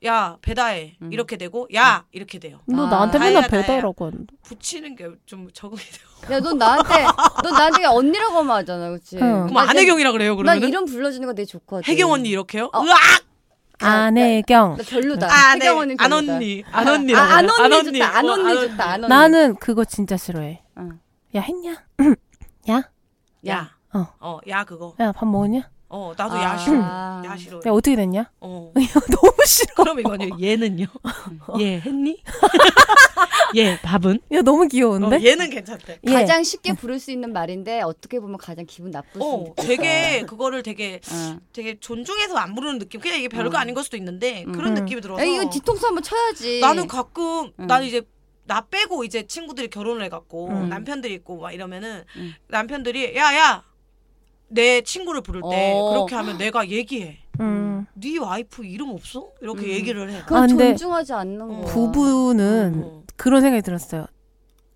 야 0.06 0.36
배다해 0.42 0.98
음. 1.02 1.14
이렇게 1.14 1.38
되고 1.38 1.66
야 1.74 2.04
이렇게 2.12 2.38
돼요. 2.38 2.60
너 2.66 2.88
아. 2.88 2.90
나한테 2.90 3.20
맨날 3.20 3.48
배달하고. 3.48 4.12
붙이는 4.44 4.98
게 4.98 5.08
좀 5.26 5.48
적응이 5.54 5.80
돼요. 5.82 6.36
야, 6.36 6.40
넌 6.42 6.58
나한테, 6.58 7.06
넌 7.42 7.54
나한테 7.54 7.86
언니라고만 7.86 8.58
하잖아, 8.58 8.90
그치? 8.90 9.16
응. 9.16 9.48
그럼 9.48 9.58
안혜경이라 9.58 10.12
그래요 10.12 10.32
난 10.36 10.38
그러면은? 10.44 10.68
이름 10.68 10.86
불러주는 10.86 11.26
거 11.26 11.34
되게 11.34 11.46
좋거든. 11.46 11.90
혜경 11.90 12.12
언니 12.12 12.28
이렇게요? 12.30 12.70
어. 12.74 12.84
으악! 12.84 12.98
안혜경. 13.80 14.76
나 14.78 14.84
별로다. 14.84 15.28
아, 15.32 15.56
네. 15.56 15.68
언니 15.70 15.96
안 15.98 16.10
별로다. 16.10 16.34
언니. 16.36 16.64
안 16.70 16.88
언니라고. 16.90 17.26
아, 17.26 17.38
안. 17.38 17.50
언니 17.50 17.76
안 17.76 17.84
좋다. 17.86 18.18
안 18.18 18.26
어, 18.30 18.34
언니 18.34 18.50
안 18.50 18.56
좋다. 18.68 18.86
안 18.90 19.04
언니. 19.06 19.10
나는 19.10 19.56
그거 19.56 19.86
진짜 19.86 20.18
싫어해. 20.18 20.62
응. 20.80 21.00
야 21.36 21.42
했냐? 21.42 21.78
야? 22.70 22.90
야. 23.48 23.72
어. 23.94 24.08
어, 24.20 24.40
야 24.48 24.64
그거. 24.64 24.96
야 25.00 25.12
밥 25.12 25.28
먹었냐? 25.28 25.70
어, 25.90 26.12
나도 26.18 26.36
아. 26.36 26.42
야 26.44 26.58
싫어. 26.58 26.80
아. 26.82 27.22
야 27.24 27.38
싫어. 27.38 27.58
야 27.66 27.72
어떻게 27.72 27.96
됐냐? 27.96 28.32
어. 28.42 28.72
너무 28.74 29.34
싫어. 29.46 29.74
그럼 29.76 30.00
이거는 30.00 30.42
얘는요? 30.42 30.88
얘 31.62 31.80
했니? 31.80 32.18
얘 33.56 33.80
밥은? 33.82 34.20
야 34.32 34.42
너무 34.42 34.64
어, 34.64 34.68
귀여운데? 34.68 35.24
얘는 35.24 35.52
괜찮대. 35.52 36.00
예. 36.08 36.12
가장 36.14 36.44
쉽게 36.44 36.74
부를 36.74 37.00
수 37.00 37.12
있는 37.12 37.32
말인데 37.32 37.82
어떻게 37.82 38.20
보면 38.20 38.38
가장 38.38 38.66
기분 38.66 38.90
나쁠 38.90 39.22
수 39.22 39.28
어, 39.28 39.40
있겠다. 39.50 39.62
되게 39.68 40.22
그거를 40.26 40.64
되게 40.64 41.00
응. 41.12 41.40
되게 41.54 41.80
존중해서 41.80 42.36
안 42.38 42.56
부르는 42.56 42.80
느낌. 42.80 43.00
그냥 43.00 43.20
이게 43.20 43.28
별거 43.28 43.56
음. 43.58 43.62
아닌 43.62 43.76
걸 43.76 43.84
수도 43.84 43.96
있는데 43.98 44.46
그런 44.46 44.76
음. 44.76 44.84
느낌이 44.84 45.00
들어서. 45.02 45.22
야, 45.22 45.26
이거 45.26 45.48
뒤통수 45.48 45.86
한번 45.86 46.02
쳐야지. 46.02 46.60
나는 46.62 46.88
가끔 46.88 47.52
음. 47.60 47.68
나는 47.68 47.86
이제 47.86 48.02
나 48.46 48.62
빼고 48.62 49.04
이제 49.04 49.26
친구들이 49.26 49.70
결혼을 49.70 50.04
해갖고 50.06 50.50
음. 50.50 50.70
남편들이 50.70 51.14
있고 51.16 51.40
막 51.40 51.52
이러면은 51.52 52.04
음. 52.18 52.34
남편들이 52.48 53.16
야야 53.16 53.64
내 54.48 54.82
친구를 54.82 55.22
부를 55.22 55.42
때 55.50 55.72
어. 55.74 55.90
그렇게 55.92 56.16
하면 56.16 56.38
내가 56.38 56.68
얘기해. 56.68 57.20
음. 57.40 57.86
네 57.96 58.18
와이프 58.18 58.66
이름 58.66 58.90
없어? 58.90 59.30
이렇게 59.42 59.66
음. 59.66 59.70
얘기를 59.70 60.10
해. 60.10 60.22
그건 60.22 60.44
아, 60.44 60.48
존중하지 60.48 61.14
않는 61.14 61.42
어. 61.42 61.48
거야. 61.48 61.74
부부는 61.74 62.82
어, 62.86 63.04
그런 63.16 63.42
생각이 63.42 63.62
들었어요. 63.64 64.06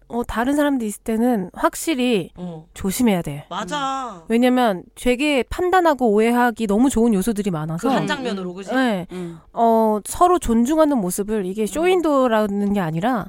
어 0.09 0.23
다른 0.23 0.55
사람들 0.55 0.87
있을 0.87 1.03
때는 1.03 1.49
확실히 1.53 2.29
어. 2.37 2.65
조심해야 2.73 3.21
돼. 3.21 3.45
맞아. 3.49 4.23
왜냐면 4.29 4.83
되게 4.95 5.43
판단하고 5.43 6.09
오해하기 6.11 6.65
너무 6.67 6.89
좋은 6.89 7.13
요소들이 7.13 7.51
많아서 7.51 7.89
그 7.89 7.93
한 7.93 8.07
장면으로 8.07 8.53
그지? 8.53 8.73
네. 8.73 9.05
응. 9.11 9.37
어, 9.53 9.99
서로 10.05 10.39
존중하는 10.39 10.97
모습을 10.97 11.45
이게 11.45 11.65
쇼윈도라는 11.65 12.73
게 12.73 12.79
아니라 12.79 13.25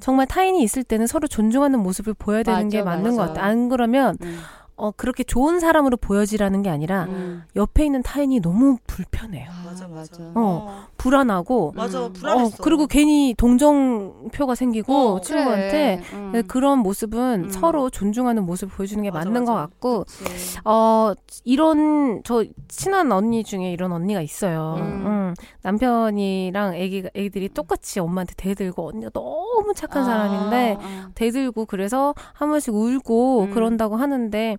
정말 0.00 0.26
타인이 0.26 0.62
있을 0.62 0.84
때는 0.84 1.06
서로 1.06 1.28
존중하는 1.28 1.78
모습을 1.80 2.14
보여야 2.14 2.42
되는 2.42 2.64
맞아, 2.64 2.68
게 2.78 2.82
맞는 2.82 3.10
맞아. 3.14 3.16
것 3.16 3.28
같아. 3.34 3.44
안 3.46 3.68
그러면 3.68 4.16
응. 4.22 4.36
어 4.76 4.90
그렇게 4.96 5.22
좋은 5.22 5.60
사람으로 5.60 5.96
보여지라는 5.96 6.62
게 6.62 6.70
아니라 6.70 7.04
음. 7.04 7.42
옆에 7.56 7.84
있는 7.84 8.02
타인이 8.02 8.40
너무 8.40 8.78
불편해요. 8.86 9.48
아, 9.50 9.66
맞아 9.66 9.86
맞아. 9.86 10.22
어. 10.22 10.32
어. 10.34 10.86
불안하고 10.96 11.72
맞아 11.76 12.06
음. 12.06 12.12
불안했어. 12.12 12.54
어, 12.54 12.58
그리고 12.62 12.86
괜히 12.86 13.34
동정표가 13.36 14.54
생기고 14.54 14.94
어, 15.16 15.20
친구한테 15.20 16.00
그래. 16.02 16.18
음. 16.18 16.30
네, 16.32 16.42
그런 16.42 16.78
모습은 16.78 17.44
음. 17.44 17.50
서로 17.50 17.90
존중하는 17.90 18.44
모습을 18.46 18.74
보여주는 18.74 19.02
게 19.02 19.10
맞아, 19.10 19.28
맞는 19.28 19.44
것 19.44 19.52
맞아. 19.52 19.66
같고 19.66 20.04
그치. 20.04 20.58
어 20.64 21.12
이런 21.44 22.22
저 22.24 22.44
친한 22.68 23.12
언니 23.12 23.44
중에 23.44 23.70
이런 23.72 23.92
언니가 23.92 24.20
있어요. 24.20 24.74
음. 24.78 25.34
음, 25.64 25.68
남편이랑 25.70 26.74
애기 26.74 27.04
애기들이 27.14 27.48
똑같이 27.48 28.00
엄마한테 28.00 28.34
대들고 28.36 28.88
언니가 28.88 29.10
너무 29.10 29.72
착한 29.74 30.02
아, 30.02 30.04
사람인데 30.04 30.76
아. 30.80 31.10
대들고 31.14 31.66
그래서 31.66 32.14
한 32.34 32.50
번씩 32.50 32.74
울고 32.74 33.42
음. 33.44 33.50
그런다고 33.50 33.96
하는데 33.96 34.56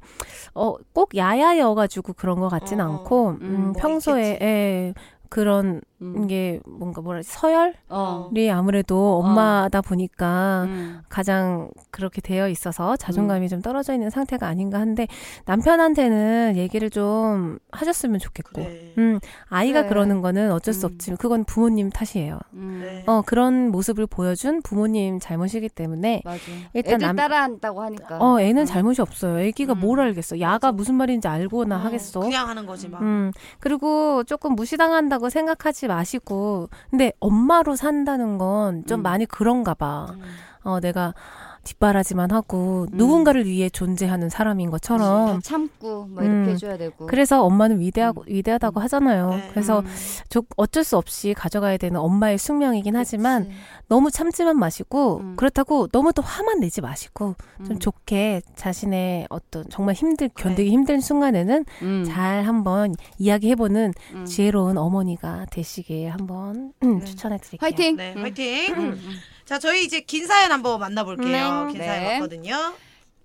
어 0.53 0.75
꼭 0.93 1.15
야야여가지고 1.15 2.13
그런 2.13 2.39
것 2.39 2.49
같진 2.49 2.79
어, 2.79 2.85
않고 2.85 3.29
음, 3.29 3.37
음, 3.41 3.61
뭐 3.71 3.81
평소에 3.81 4.33
있겠지. 4.33 4.45
예, 4.45 4.93
그런 5.33 5.81
음. 5.99 6.27
게 6.27 6.59
뭔가 6.67 7.01
뭐라 7.01 7.19
하지 7.19 7.29
서열 7.31 7.73
어. 7.89 8.29
이 8.35 8.49
아무래도 8.49 9.17
엄마다 9.17 9.81
보니까 9.81 10.65
음. 10.67 10.99
가장 11.09 11.71
그렇게 11.89 12.21
되어 12.21 12.49
있어서 12.49 12.95
자존감이 12.97 13.49
좀 13.49 13.61
떨어져 13.61 13.93
있는 13.93 14.11
상태가 14.11 14.45
아닌가 14.45 14.79
한데 14.79 15.07
남편한테는 15.45 16.53
얘기를 16.57 16.89
좀 16.91 17.57
하셨으면 17.71 18.19
좋겠고 18.19 18.63
그래. 18.63 18.93
음 18.97 19.19
아이가 19.49 19.81
그래. 19.81 19.89
그러는 19.89 20.21
거는 20.21 20.51
어쩔 20.51 20.73
수 20.73 20.85
음. 20.85 20.91
없지만 20.93 21.17
그건 21.17 21.45
부모님 21.45 21.89
탓이에요 21.89 22.37
음. 22.53 22.79
그래. 22.81 23.03
어 23.07 23.23
그런 23.25 23.71
모습을 23.71 24.05
보여준 24.05 24.61
부모님 24.61 25.19
잘못이기 25.19 25.69
때문에 25.69 26.21
맞아. 26.25 26.37
일단 26.73 26.93
애들 26.95 27.07
남- 27.07 27.15
따라한다고 27.15 27.81
하니까. 27.81 28.17
어 28.19 28.39
애는 28.39 28.63
음. 28.63 28.65
잘못이 28.65 29.01
없어요 29.01 29.39
애기가 29.39 29.73
음. 29.73 29.79
뭘 29.79 29.99
알겠어 29.99 30.39
야가 30.39 30.67
맞아. 30.67 30.71
무슨 30.73 30.95
말인지 30.95 31.27
알고나 31.27 31.77
어, 31.77 31.79
하겠어 31.79 32.19
그냥 32.19 32.49
하는 32.49 32.67
거지 32.67 32.87
막. 32.89 33.01
음, 33.01 33.31
그리고 33.59 34.23
조금 34.25 34.53
무시당한다 34.55 35.17
고 35.23 35.29
생각하지 35.29 35.87
마시고, 35.87 36.69
근데 36.89 37.13
엄마로 37.21 37.77
산다는 37.77 38.37
건좀 38.37 38.99
음. 38.99 39.03
많이 39.03 39.25
그런가 39.25 39.73
봐. 39.73 40.07
음. 40.11 40.21
어, 40.63 40.79
내가 40.81 41.13
뒷바라지만 41.63 42.31
하고 42.31 42.87
음. 42.91 42.97
누군가를 42.97 43.45
위해 43.45 43.69
존재하는 43.69 44.29
사람인 44.29 44.67
다 44.67 44.71
것처럼. 44.71 45.41
참고 45.41 46.05
뭐 46.05 46.23
음. 46.23 46.37
이렇게 46.37 46.51
해줘야 46.51 46.77
되고. 46.77 47.05
그래서 47.05 47.43
엄마는 47.43 47.79
위대하고, 47.79 48.25
위대하다고 48.27 48.79
하잖아요. 48.81 49.29
네. 49.29 49.49
그래서 49.51 49.79
음. 49.79 49.85
저, 50.29 50.43
어쩔 50.57 50.83
수 50.83 50.97
없이 50.97 51.33
가져가야 51.33 51.77
되는 51.77 51.99
엄마의 51.99 52.37
숙명이긴 52.37 52.95
하지만 52.95 53.43
그치. 53.45 53.55
너무 53.87 54.11
참지만 54.11 54.57
마시고, 54.57 55.17
음. 55.19 55.35
그렇다고 55.35 55.87
너무 55.87 56.11
또 56.13 56.21
화만 56.21 56.59
내지 56.59 56.81
마시고, 56.81 57.35
좀 57.65 57.71
음. 57.71 57.79
좋게 57.79 58.41
자신의 58.55 59.27
어떤 59.29 59.63
정말 59.69 59.95
힘들, 59.95 60.29
견디기 60.35 60.69
힘든 60.69 60.99
순간에는 60.99 61.65
음. 61.81 62.03
잘 62.05 62.43
한번 62.43 62.95
이야기해보는 63.17 63.93
음. 64.13 64.25
지혜로운 64.25 64.77
어머니가 64.77 65.45
되시길 65.51 66.09
한번 66.09 66.73
음, 66.83 66.99
네. 66.99 67.05
추천해드릴게요. 67.05 67.59
화이팅. 67.61 67.95
네, 67.95 68.13
음. 68.15 68.21
화이팅. 68.21 68.97
음, 69.43 69.45
음. 69.45 69.45
자, 69.45 69.59
저희 69.59 69.83
이제 69.83 69.99
긴 69.99 70.25
사연 70.25 70.51
한번 70.51 70.79
만나볼게요. 70.79 71.65
네. 71.65 71.71
긴 71.71 71.81
네. 71.81 71.87
사연 71.87 72.13
왔거든요. 72.13 72.73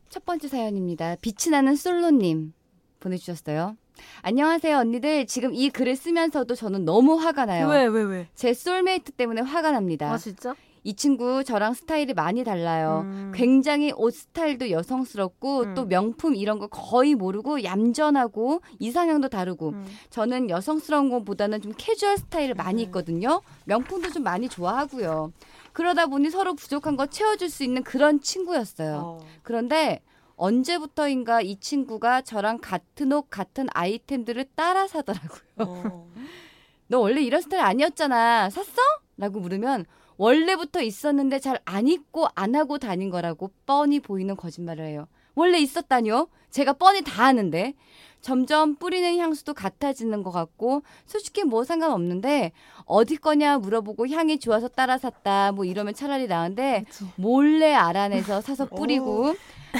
첫 0.08 0.24
번째 0.24 0.48
사연입니다. 0.48 1.16
빛이 1.20 1.50
나는 1.50 1.76
솔로님 1.76 2.52
보내주셨어요. 3.00 3.76
안녕하세요 4.22 4.78
언니들. 4.78 5.26
지금 5.26 5.54
이 5.54 5.70
글을 5.70 5.96
쓰면서도 5.96 6.54
저는 6.54 6.84
너무 6.84 7.14
화가 7.14 7.46
나요. 7.46 7.68
왜 7.68 7.86
왜? 7.86 8.28
제 8.34 8.54
솔메이트 8.54 9.12
때문에 9.12 9.42
화가 9.42 9.72
납니다. 9.72 10.16
진짜? 10.18 10.54
이 10.84 10.94
친구 10.94 11.44
저랑 11.44 11.74
스타일이 11.74 12.14
많이 12.14 12.44
달라요. 12.44 13.02
음. 13.04 13.32
굉장히 13.34 13.92
옷 13.94 14.14
스타일도 14.14 14.70
여성스럽고 14.70 15.60
음. 15.60 15.74
또 15.74 15.84
명품 15.84 16.34
이런 16.34 16.58
거 16.58 16.68
거의 16.68 17.14
모르고 17.14 17.64
얌전하고 17.64 18.62
이상형도 18.78 19.28
다르고 19.28 19.70
음. 19.70 19.86
저는 20.10 20.48
여성스러운 20.48 21.10
것보다는 21.10 21.60
좀 21.60 21.72
캐주얼 21.76 22.16
스타일을 22.16 22.54
많이 22.54 22.82
입거든요. 22.84 23.42
명품도 23.64 24.12
좀 24.12 24.22
많이 24.22 24.48
좋아하고요. 24.48 25.32
그러다 25.78 26.06
보니 26.08 26.28
서로 26.30 26.54
부족한 26.54 26.96
거 26.96 27.06
채워줄 27.06 27.48
수 27.48 27.62
있는 27.62 27.84
그런 27.84 28.20
친구였어요. 28.20 28.96
어. 28.96 29.26
그런데 29.44 30.02
언제부터인가 30.34 31.40
이 31.40 31.54
친구가 31.60 32.22
저랑 32.22 32.58
같은 32.60 33.12
옷 33.12 33.30
같은 33.30 33.68
아이템들을 33.72 34.44
따라 34.56 34.88
사더라고요. 34.88 35.40
어. 35.58 36.10
너 36.88 36.98
원래 36.98 37.20
이런 37.22 37.40
스타일 37.40 37.62
아니었잖아. 37.62 38.50
샀어? 38.50 38.82
라고 39.18 39.38
물으면 39.38 39.86
원래부터 40.16 40.82
있었는데 40.82 41.38
잘 41.38 41.60
안 41.64 41.86
입고 41.86 42.26
안 42.34 42.56
하고 42.56 42.78
다닌 42.78 43.08
거라고 43.08 43.52
뻔히 43.64 44.00
보이는 44.00 44.34
거짓말을 44.34 44.84
해요. 44.84 45.06
원래 45.36 45.60
있었다뇨? 45.60 46.26
제가 46.50 46.72
뻔히 46.72 47.02
다 47.02 47.26
아는데. 47.26 47.74
점점 48.20 48.76
뿌리는 48.76 49.18
향수도 49.18 49.54
같아지는 49.54 50.22
것 50.22 50.30
같고 50.30 50.82
솔직히 51.06 51.44
뭐 51.44 51.64
상관없는데 51.64 52.52
어디 52.84 53.16
거냐 53.16 53.58
물어보고 53.58 54.08
향이 54.08 54.38
좋아서 54.38 54.68
따라 54.68 54.98
샀다 54.98 55.52
뭐 55.52 55.64
이러면 55.64 55.94
차라리 55.94 56.26
나은데 56.26 56.84
몰래 57.16 57.74
알아내서 57.74 58.40
사서 58.40 58.66
뿌리고 58.66 59.34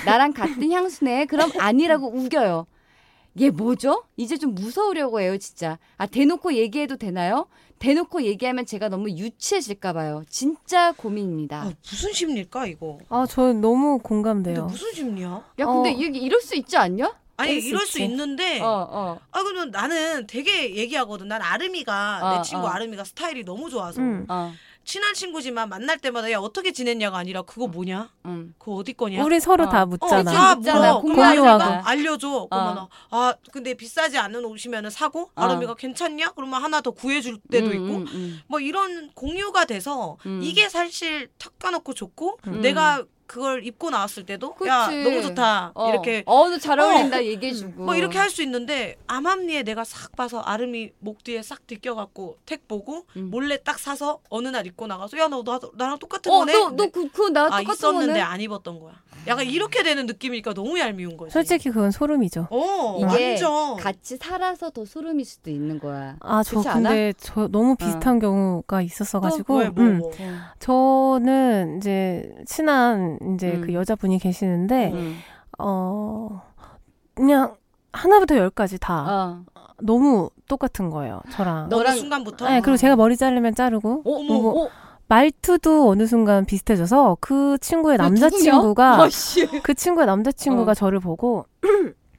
나랑 0.04 0.32
같은 0.32 0.70
향수네 0.70 1.26
그럼 1.26 1.50
아니라고 1.58 2.08
우겨요. 2.08 2.66
얘 3.40 3.50
뭐죠? 3.50 4.02
이제 4.16 4.36
좀 4.36 4.54
무서우려고 4.54 5.20
해요, 5.20 5.38
진짜. 5.38 5.78
아, 5.96 6.06
대놓고 6.06 6.54
얘기해도 6.54 6.96
되나요? 6.96 7.46
대놓고 7.78 8.22
얘기하면 8.22 8.66
제가 8.66 8.88
너무 8.88 9.10
유치해질까 9.10 9.92
봐요. 9.92 10.24
진짜 10.28 10.92
고민입니다. 10.92 11.62
아, 11.62 11.72
무슨 11.88 12.12
심리일까 12.12 12.66
이거? 12.66 12.98
아, 13.08 13.26
저 13.28 13.52
너무 13.52 14.00
공감돼요. 14.00 14.64
무슨 14.66 14.92
심리야? 14.92 15.44
야, 15.60 15.66
근데 15.66 15.90
어. 15.90 15.92
이게 15.92 16.18
이럴 16.18 16.40
수 16.40 16.56
있지 16.56 16.76
않냐? 16.76 17.14
아니 17.38 17.52
이럴 17.58 17.86
수 17.86 17.98
있지. 18.00 18.04
있는데 18.04 18.60
어, 18.60 18.86
어. 18.90 19.18
아 19.30 19.42
그러면 19.42 19.70
나는 19.70 20.26
되게 20.26 20.74
얘기하거든. 20.74 21.28
난 21.28 21.40
아름이가 21.40 22.20
어, 22.22 22.36
내 22.36 22.42
친구 22.42 22.66
어. 22.66 22.70
아름이가 22.70 23.04
스타일이 23.04 23.44
너무 23.44 23.70
좋아서 23.70 24.00
음. 24.00 24.26
어. 24.28 24.52
친한 24.84 25.12
친구지만 25.12 25.68
만날 25.68 25.98
때마다 25.98 26.32
야 26.32 26.38
어떻게 26.38 26.72
지냈냐가 26.72 27.18
아니라 27.18 27.42
그거 27.42 27.66
뭐냐? 27.68 28.10
음. 28.24 28.54
그거 28.58 28.72
어디 28.76 28.94
거냐? 28.94 29.22
우리 29.22 29.38
서로 29.38 29.64
어. 29.64 29.68
다 29.68 29.82
어, 29.82 29.86
묻잖아. 29.86 30.32
다 30.32 30.54
묻잖아. 30.56 30.78
물어. 30.78 31.00
공유하고. 31.02 31.22
아름이가 31.62 31.82
알려줘. 31.88 32.48
그러면 32.50 32.78
어. 32.78 32.88
아 33.10 33.34
근데 33.52 33.74
비싸지 33.74 34.18
않은 34.18 34.44
옷이면 34.44 34.90
사고 34.90 35.30
어. 35.34 35.42
아름이가 35.42 35.74
괜찮냐? 35.74 36.32
그러면 36.32 36.62
하나 36.62 36.80
더 36.80 36.90
구해줄 36.90 37.38
때도 37.50 37.66
음, 37.68 37.72
있고 37.74 37.98
음, 37.98 38.06
음. 38.14 38.40
뭐 38.48 38.58
이런 38.60 39.10
공유가 39.14 39.64
돼서 39.66 40.16
음. 40.26 40.40
이게 40.42 40.68
사실 40.68 41.28
탁 41.38 41.56
까놓고 41.58 41.92
좋고 41.94 42.38
음. 42.48 42.60
내가 42.62 43.04
그걸 43.28 43.64
입고 43.64 43.90
나왔을 43.90 44.24
때도 44.24 44.54
그치. 44.54 44.68
야 44.70 44.88
너무 44.88 45.22
좋다 45.22 45.72
어. 45.74 45.90
이렇게 45.90 46.22
어, 46.26 46.48
너잘 46.48 46.80
어울린다 46.80 47.24
얘기해주고. 47.24 47.84
뭐 47.84 47.94
이렇게 47.94 48.16
할 48.18 48.28
수 48.30 48.42
있는데 48.42 48.96
암암리에 49.06 49.62
내가 49.62 49.84
싹 49.84 50.14
봐서 50.16 50.40
아름이 50.40 50.90
목 50.98 51.22
뒤에 51.24 51.42
싹 51.42 51.66
들껴갖고 51.66 52.38
택 52.46 52.66
보고 52.68 53.04
음. 53.16 53.30
몰래 53.30 53.58
딱 53.62 53.78
사서 53.78 54.20
어느 54.30 54.48
날 54.48 54.66
입고 54.66 54.86
나가서 54.86 55.16
야 55.18 55.28
너 55.28 55.42
나랑 55.74 55.98
똑같은 55.98 56.32
어, 56.32 56.38
거네. 56.38 56.52
너, 56.54 56.70
너, 56.70 56.86
그, 56.88 57.08
그거 57.10 57.28
나아 57.28 57.44
똑같은 57.50 57.72
있었는데 57.74 58.06
거네. 58.14 58.20
안 58.20 58.40
입었던 58.40 58.80
거야. 58.80 58.94
약간 59.26 59.44
이렇게 59.44 59.82
되는 59.82 60.06
느낌이니까 60.06 60.54
너무 60.54 60.78
얄미운 60.78 61.16
거지. 61.18 61.32
솔직히 61.32 61.68
그건 61.70 61.90
소름이죠. 61.90 62.46
어 62.50 62.96
이게 63.12 63.30
완전 63.32 63.76
같이 63.76 64.16
살아서 64.16 64.70
더 64.70 64.86
소름일 64.86 65.26
수도 65.26 65.50
있는 65.50 65.78
거야. 65.78 66.16
아, 66.20 66.42
저 66.42 66.52
그렇지 66.52 66.68
않아? 66.68 66.88
근데 66.88 67.12
저 67.18 67.46
너무 67.48 67.76
비슷한 67.76 68.20
경우가 68.20 68.80
있었어가지고. 68.80 69.56
왜, 69.58 69.68
뭐, 69.68 69.84
음. 69.84 69.98
뭐. 69.98 70.12
저는 70.60 71.78
이제 71.78 72.30
친한 72.46 73.17
이제 73.34 73.52
음. 73.54 73.60
그 73.62 73.72
여자분이 73.74 74.18
계시는데, 74.18 74.92
음. 74.92 75.16
어, 75.58 76.42
그냥 77.14 77.56
하나부터 77.92 78.36
열까지 78.36 78.78
다 78.78 79.04
어. 79.08 79.44
너무 79.80 80.30
똑같은 80.48 80.90
거예요. 80.90 81.20
저랑. 81.32 81.68
너랑- 81.68 81.96
순간부터 81.98 82.48
네, 82.48 82.60
그리고 82.60 82.76
제가 82.76 82.96
머리 82.96 83.16
자르면 83.16 83.54
자르고, 83.54 84.02
어, 84.04 84.10
어머, 84.10 84.28
그리고 84.28 84.64
어, 84.64 84.68
말투도 85.08 85.88
어느 85.88 86.06
순간 86.06 86.44
비슷해져서 86.44 87.16
그 87.20 87.56
친구의 87.60 87.96
그 87.96 88.02
남자친구가? 88.02 89.02
아씨. 89.04 89.46
그 89.62 89.74
친구의 89.74 90.06
남자친구가 90.06 90.72
어. 90.72 90.74
저를 90.74 91.00
보고, 91.00 91.46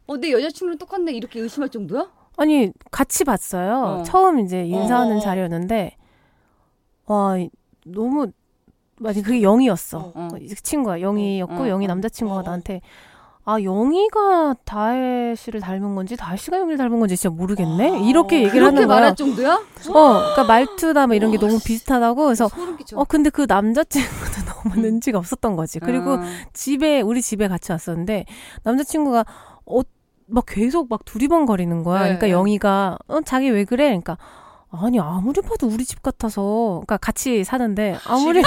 어, 0.08 0.18
내 0.18 0.32
여자친구랑 0.32 0.78
똑같네. 0.80 1.12
이렇게 1.14 1.40
의심할 1.40 1.70
정도야? 1.70 2.10
아니, 2.38 2.72
같이 2.90 3.24
봤어요. 3.26 4.00
어. 4.00 4.04
처음 4.04 4.40
이제 4.40 4.64
인사하는 4.66 5.18
어. 5.18 5.20
자리였는데, 5.20 5.96
와, 7.06 7.38
이- 7.38 7.50
너무, 7.86 8.32
아니, 9.06 9.22
그게 9.22 9.42
영이었어. 9.42 9.98
어, 10.00 10.12
어. 10.16 10.28
그 10.32 10.56
친구가 10.56 11.02
영이였고, 11.02 11.54
어, 11.64 11.68
영이 11.68 11.86
어. 11.86 11.88
남자친구가. 11.88 12.42
나한테, 12.44 12.82
아, 13.46 13.62
영희가 13.64 14.56
다혜 14.64 15.34
씨를 15.36 15.60
닮은 15.62 15.96
건지, 15.96 16.16
다혜 16.16 16.38
씨가 16.38 16.60
영희를 16.60 16.78
닮은 16.78 17.00
건지 17.00 17.18
진짜 17.18 17.34
모르겠네? 17.36 17.92
아. 17.92 17.98
이렇게 17.98 18.44
얘기를 18.44 18.66
하는 18.66 18.86
거야. 18.86 18.98
말할 18.98 19.16
정도야? 19.16 19.54
어, 19.56 19.62
그러니까 19.88 20.44
말투나 20.44 21.08
뭐 21.08 21.16
이런 21.16 21.32
게 21.32 21.40
너무 21.40 21.58
비슷하다고. 21.64 22.26
그래서. 22.26 22.50
어, 22.94 23.06
근데 23.06 23.30
그 23.32 23.46
남자친구도 23.48 24.46
너무 24.46 24.76
음. 24.76 24.82
눈치가 24.82 25.18
없었던 25.18 25.56
거지. 25.56 25.80
그리고 25.80 26.14
어. 26.14 26.20
집에, 26.54 27.02
우리 27.02 27.22
집에 27.24 27.48
같이 27.48 27.72
왔었는데, 27.72 28.26
남자친구가, 28.64 29.26
어, 29.66 29.82
막 30.28 30.46
계속 30.48 30.88
막 30.90 31.04
두리번거리는 31.06 31.84
거야. 31.84 32.00
네, 32.00 32.04
그러니까 32.06 32.28
네. 32.28 32.34
영희가, 32.34 33.00
어, 33.08 33.22
자기 33.22 33.50
왜 33.50 33.66
그래? 33.66 33.86
그러니까, 33.86 34.18
아니 34.72 35.00
아무리 35.00 35.42
봐도 35.42 35.68
우리 35.68 35.84
집 35.84 36.04
같아서 36.04 36.82
그러니까 36.86 36.98
같이 36.98 37.44
사는데 37.44 37.98
아무리 38.06 38.44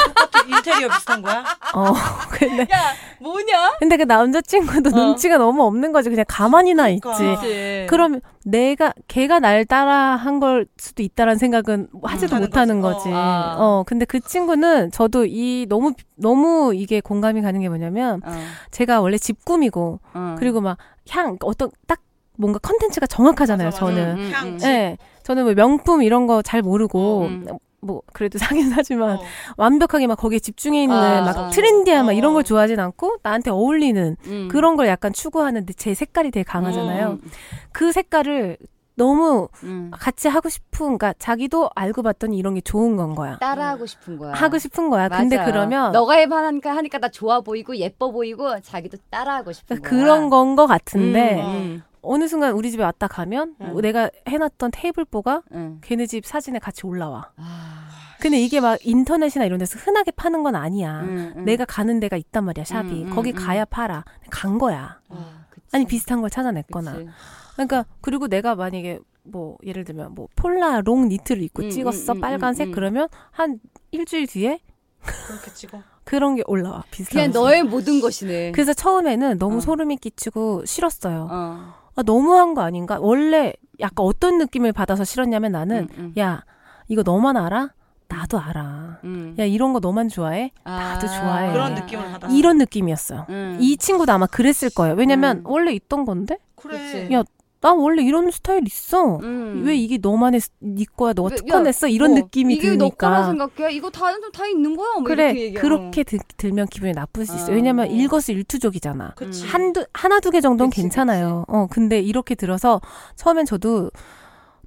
인테리어 0.49 0.89
비슷한 0.89 1.21
거야? 1.21 1.45
어 1.75 1.93
근데 2.31 2.63
야 2.63 2.93
뭐냐? 3.21 3.77
근데 3.81 3.97
그 3.97 4.05
남자친구도 4.05 4.91
어. 4.91 4.93
눈치가 4.93 5.37
너무 5.37 5.65
없는 5.65 5.91
거지 5.93 6.11
그냥 6.11 6.25
가만히 6.29 6.75
나 6.75 6.89
있지 6.89 7.01
그러니까. 7.01 7.41
그치. 7.41 7.87
그럼 7.91 8.21
내가 8.45 8.93
걔가 9.09 9.41
날 9.41 9.65
따라 9.65 10.17
한 10.17 10.39
걸 10.41 10.67
수도 10.77 11.03
있다라는 11.05 11.39
생각은 11.39 11.89
하지도 12.03 12.37
음. 12.37 12.41
못하는 12.41 12.81
거지. 12.81 12.99
거지. 12.99 13.09
어. 13.11 13.17
아. 13.17 13.57
어 13.59 13.85
근데 13.87 14.05
그 14.05 14.19
친구는 14.21 14.91
저도 14.93 15.25
이 15.27 15.67
너무 15.69 15.93
너무 16.17 16.73
이게 16.75 17.01
공감이 17.01 17.43
가는 17.43 17.61
게 17.61 17.69
뭐냐면 17.69 18.21
어, 18.25 18.33
제가 18.71 19.01
원래 19.01 19.19
집 19.19 19.45
꾸미고 19.45 20.01
어. 20.15 20.37
그리고 20.39 20.61
막 20.61 20.79
향 21.11 21.37
어떤 21.43 21.69
딱 21.89 21.99
뭔가 22.37 22.59
컨텐츠가 22.61 23.07
정확하잖아요. 23.07 23.69
맞아, 23.69 23.85
맞아. 23.85 23.95
저는. 23.97 24.17
음, 24.17 24.21
음, 24.27 24.31
향, 24.33 24.49
음. 24.49 24.59
집. 24.59 24.67
예. 24.69 24.99
저는 25.23 25.45
뭐 25.45 25.55
명품 25.55 26.03
이런 26.03 26.27
거 26.27 26.43
잘 26.43 26.63
모르고 26.63 27.23
음. 27.27 27.47
뭐 27.85 28.03
그래도 28.13 28.39
사긴 28.39 28.71
사지만 28.71 29.17
어. 29.19 29.23
완벽하게 29.57 30.07
막 30.07 30.17
거기에 30.17 30.39
집중해 30.39 30.83
있는 30.85 30.97
아, 30.97 31.23
막 31.23 31.37
아. 31.39 31.49
trendy한 31.51 32.07
막 32.07 32.13
이런 32.13 32.31
어. 32.31 32.35
걸 32.35 32.45
좋아하진 32.45 32.79
않고 32.81 33.17
나한테 33.23 33.51
어울리는 33.51 34.17
음. 34.27 34.49
그런 34.51 34.77
걸 34.77 34.87
약간 34.89 35.13
추구하는데 35.13 35.73
제 35.75 35.93
색깔이 35.95 36.31
되게 36.31 36.45
강하잖아요. 36.45 37.19
음, 37.23 37.31
그 37.73 37.91
색깔을 37.93 38.57
너무 38.95 39.49
음. 39.65 39.91
같이 39.91 40.29
하고 40.29 40.49
싶은 40.49 40.99
그러니까 40.99 41.15
자기도 41.19 41.71
알고 41.75 42.03
봤더니 42.03 42.37
이런 42.37 42.55
게 42.55 42.61
좋은 42.61 42.95
건 42.97 43.15
거야. 43.15 43.39
따라하고 43.39 43.87
싶은 43.87 44.19
거야. 44.19 44.33
하고 44.35 44.59
싶은 44.59 44.91
거야. 44.91 45.09
근데 45.09 45.37
맞아요. 45.39 45.51
그러면 45.51 45.93
너가 45.93 46.15
해하니까 46.15 46.77
하니까 46.77 46.99
나 46.99 47.09
좋아 47.09 47.41
보이고 47.41 47.75
예뻐 47.77 48.11
보이고 48.13 48.61
자기도 48.61 48.99
따라하고 49.11 49.51
싶은 49.53 49.81
그러니까 49.81 49.91
거야. 49.91 50.01
그런 50.01 50.31
건 50.31 50.55
거 50.57 50.67
같은데 50.67 51.41
음, 51.43 51.47
음, 51.47 51.83
어느 52.03 52.27
순간 52.29 52.53
우리 52.53 52.71
집에 52.71 52.83
왔다 52.83 53.07
가면 53.09 53.57
음. 53.61 53.81
내가 53.81 54.11
해놨던 54.29 54.71
테이블보가 54.73 55.43
음. 55.53 55.81
걔네 55.83 56.07
집 56.07 56.27
사진에 56.27 56.59
같이 56.59 56.87
올라와. 56.87 57.31
아, 57.37 57.89
근데 58.21 58.41
이게 58.41 58.61
막 58.61 58.79
인터넷이나 58.85 59.45
이런 59.45 59.59
데서 59.59 59.79
흔하게 59.79 60.11
파는 60.11 60.43
건 60.43 60.55
아니야. 60.57 61.01
음, 61.01 61.33
음. 61.37 61.45
내가 61.45 61.65
가는 61.65 61.99
데가 62.01 62.17
있단 62.17 62.45
말이야, 62.45 62.65
샵이. 62.65 63.07
거기 63.11 63.31
음. 63.31 63.37
가야 63.37 63.65
팔아. 63.65 64.05
간 64.31 64.59
거야. 64.59 65.01
아. 65.09 65.47
아니, 65.73 65.87
비슷한 65.87 66.21
걸 66.21 66.29
찾아냈거나. 66.29 66.93
그치. 66.93 67.09
그러니까, 67.55 67.87
그리고 68.01 68.29
내가 68.29 68.55
만약에 68.55 68.99
뭐, 69.25 69.57
예를 69.65 69.85
들면 69.85 70.15
뭐, 70.15 70.29
폴라 70.37 70.81
롱 70.83 71.09
니트를 71.09 71.43
입고 71.43 71.65
음, 71.65 71.71
찍었어, 71.71 72.15
빨간색. 72.15 72.73
그러면 72.73 73.09
한 73.31 73.59
일주일 73.93 74.27
뒤에 74.27 74.61
그렇게 75.01 75.53
찍어. 75.55 75.81
그런 76.05 76.35
게 76.35 76.43
올라와, 76.47 76.83
비슷한 76.91 77.31
그냥 77.31 77.33
거. 77.33 77.41
너의 77.41 77.63
모든 77.63 78.01
것이네. 78.01 78.53
그래서 78.53 78.73
처음에는 78.75 79.39
너무 79.39 79.59
어. 79.59 79.61
소름이 79.61 79.97
끼치고 79.99 80.65
싫었어요. 80.65 81.29
어. 81.31 81.82
아, 81.95 82.03
너무한 82.03 82.55
거 82.55 82.63
아닌가? 82.63 82.99
원래 83.01 83.53
약간 83.81 84.07
어떤 84.07 84.39
느낌을 84.39 84.73
받아서 84.73 85.05
싫었냐면 85.05 85.53
나는, 85.53 85.89
음, 85.93 85.99
음. 85.99 86.15
야, 86.19 86.45
이거 86.89 87.03
너만 87.03 87.37
알아? 87.37 87.71
나도 88.09 88.39
알아. 88.39 88.99
음. 89.05 89.35
야, 89.39 89.45
이런 89.45 89.73
거 89.73 89.79
너만 89.81 90.09
좋아해? 90.09 90.53
나도 90.65 91.07
좋아해. 91.07 91.53
그런 91.53 91.75
느낌을 91.75 92.13
받았어. 92.13 92.35
이런 92.35 92.59
느낌이었어요. 92.59 93.27
음. 93.31 93.57
이 93.61 93.77
친구도 93.77 94.13
아마 94.13 94.27
그랬을 94.27 94.71
거예요. 94.75 94.95
왜냐면 94.95 95.39
음. 95.39 95.43
원래 95.47 95.73
있던 95.73 96.05
건데? 96.05 96.39
그래. 96.57 97.09
야, 97.13 97.25
나 97.63 97.73
원래 97.73 98.03
이런 98.03 98.31
스타일 98.31 98.67
있어. 98.67 99.17
음. 99.23 99.63
왜 99.65 99.75
이게 99.77 99.97
너만의 99.97 100.41
스- 100.41 100.51
네 100.59 100.85
거야? 100.85 101.13
너가 101.15 101.31
왜- 101.31 101.37
특허냈어? 101.37 101.87
이런 101.89 102.11
어, 102.13 102.15
느낌이 102.17 102.55
이게 102.55 102.77
드니까. 102.77 103.25
생각해? 103.27 103.73
이거 103.73 103.89
다, 103.89 104.07
다 104.33 104.47
있는 104.47 104.77
거야? 104.77 104.95
뭐 104.97 105.05
그래, 105.05 105.31
이렇게. 105.31 105.53
그렇게 105.61 106.03
들, 106.03 106.19
들면 106.37 106.67
기분이 106.67 106.93
나쁠 106.93 107.25
수 107.25 107.35
있어요. 107.37 107.53
어. 107.53 107.55
왜냐면 107.55 107.89
일거수일투족이잖아. 107.91 109.13
그치. 109.17 109.47
한두, 109.47 109.87
하나, 109.95 110.19
두 110.21 110.31
개 110.33 110.41
정도는 110.41 110.71
그치, 110.71 110.83
괜찮아요. 110.83 111.45
어, 111.49 111.67
근데 111.71 112.01
이렇게 112.01 112.35
들어서 112.35 112.81
처음엔 113.17 113.47
저도 113.47 113.91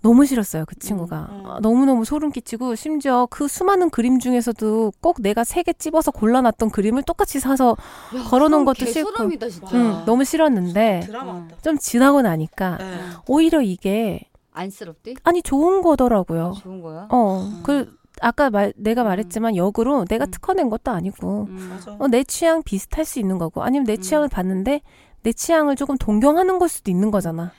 너무 0.06 0.24
싫었어요, 0.28 0.66
그 0.68 0.76
친구가. 0.76 1.30
음. 1.32 1.44
아, 1.48 1.60
너무너무 1.62 2.06
소름 2.06 2.32
끼치고, 2.32 2.76
심지어 2.76 3.28
그 3.32 3.48
수많은 3.48 3.90
그림 3.90 4.20
중에서도 4.20 4.94
꼭 5.02 5.18
내가 5.20 5.44
세 5.44 5.64
개 5.64 5.74
찝어서 5.74 6.12
골라놨던 6.12 6.70
그림을 6.70 7.02
똑같이 7.02 7.40
사서 7.40 7.76
야, 8.16 8.24
걸어놓은 8.30 8.66
것도 8.66 8.86
개 8.86 8.92
싫고. 8.92 9.10
소름이다. 9.18 9.48
음, 9.74 10.04
너무 10.06 10.24
싫었는데, 10.24 11.02
드라마 11.08 11.32
어. 11.32 11.34
같다. 11.50 11.56
좀 11.64 11.80
지나고 11.80 12.22
나니까, 12.22 12.78
네. 12.78 13.00
오히려 13.28 13.62
이게, 13.64 14.22
안쓰럽디? 14.54 15.16
아니, 15.24 15.42
좋은 15.42 15.82
거더라고요. 15.82 16.54
좋은 16.62 16.82
거야? 16.84 17.08
어, 17.10 17.42
음. 17.42 17.62
그, 17.64 17.98
아까 18.22 18.52
말, 18.52 18.74
내가 18.78 19.02
음. 19.02 19.06
말했지만 19.06 19.56
역으로 19.56 20.06
내가 20.06 20.26
음. 20.26 20.32
특허낸 20.32 20.70
것도 20.70 20.92
아니고, 20.92 21.48
음. 21.50 21.68
맞아. 21.72 21.96
어, 21.98 22.08
내 22.08 22.24
취향 22.24 22.62
비슷할 22.62 23.06
수 23.06 23.18
있는 23.20 23.40
거고, 23.40 23.64
아니면 23.64 23.86
내 23.88 23.94
음. 23.94 24.02
취향을 24.02 24.28
봤는데, 24.28 24.82
내 25.24 25.34
취향을 25.34 25.76
조금 25.76 25.98
동경하는 25.98 26.60
걸 26.60 26.70
수도 26.70 26.92
있는 26.92 27.10
거잖아. 27.10 27.52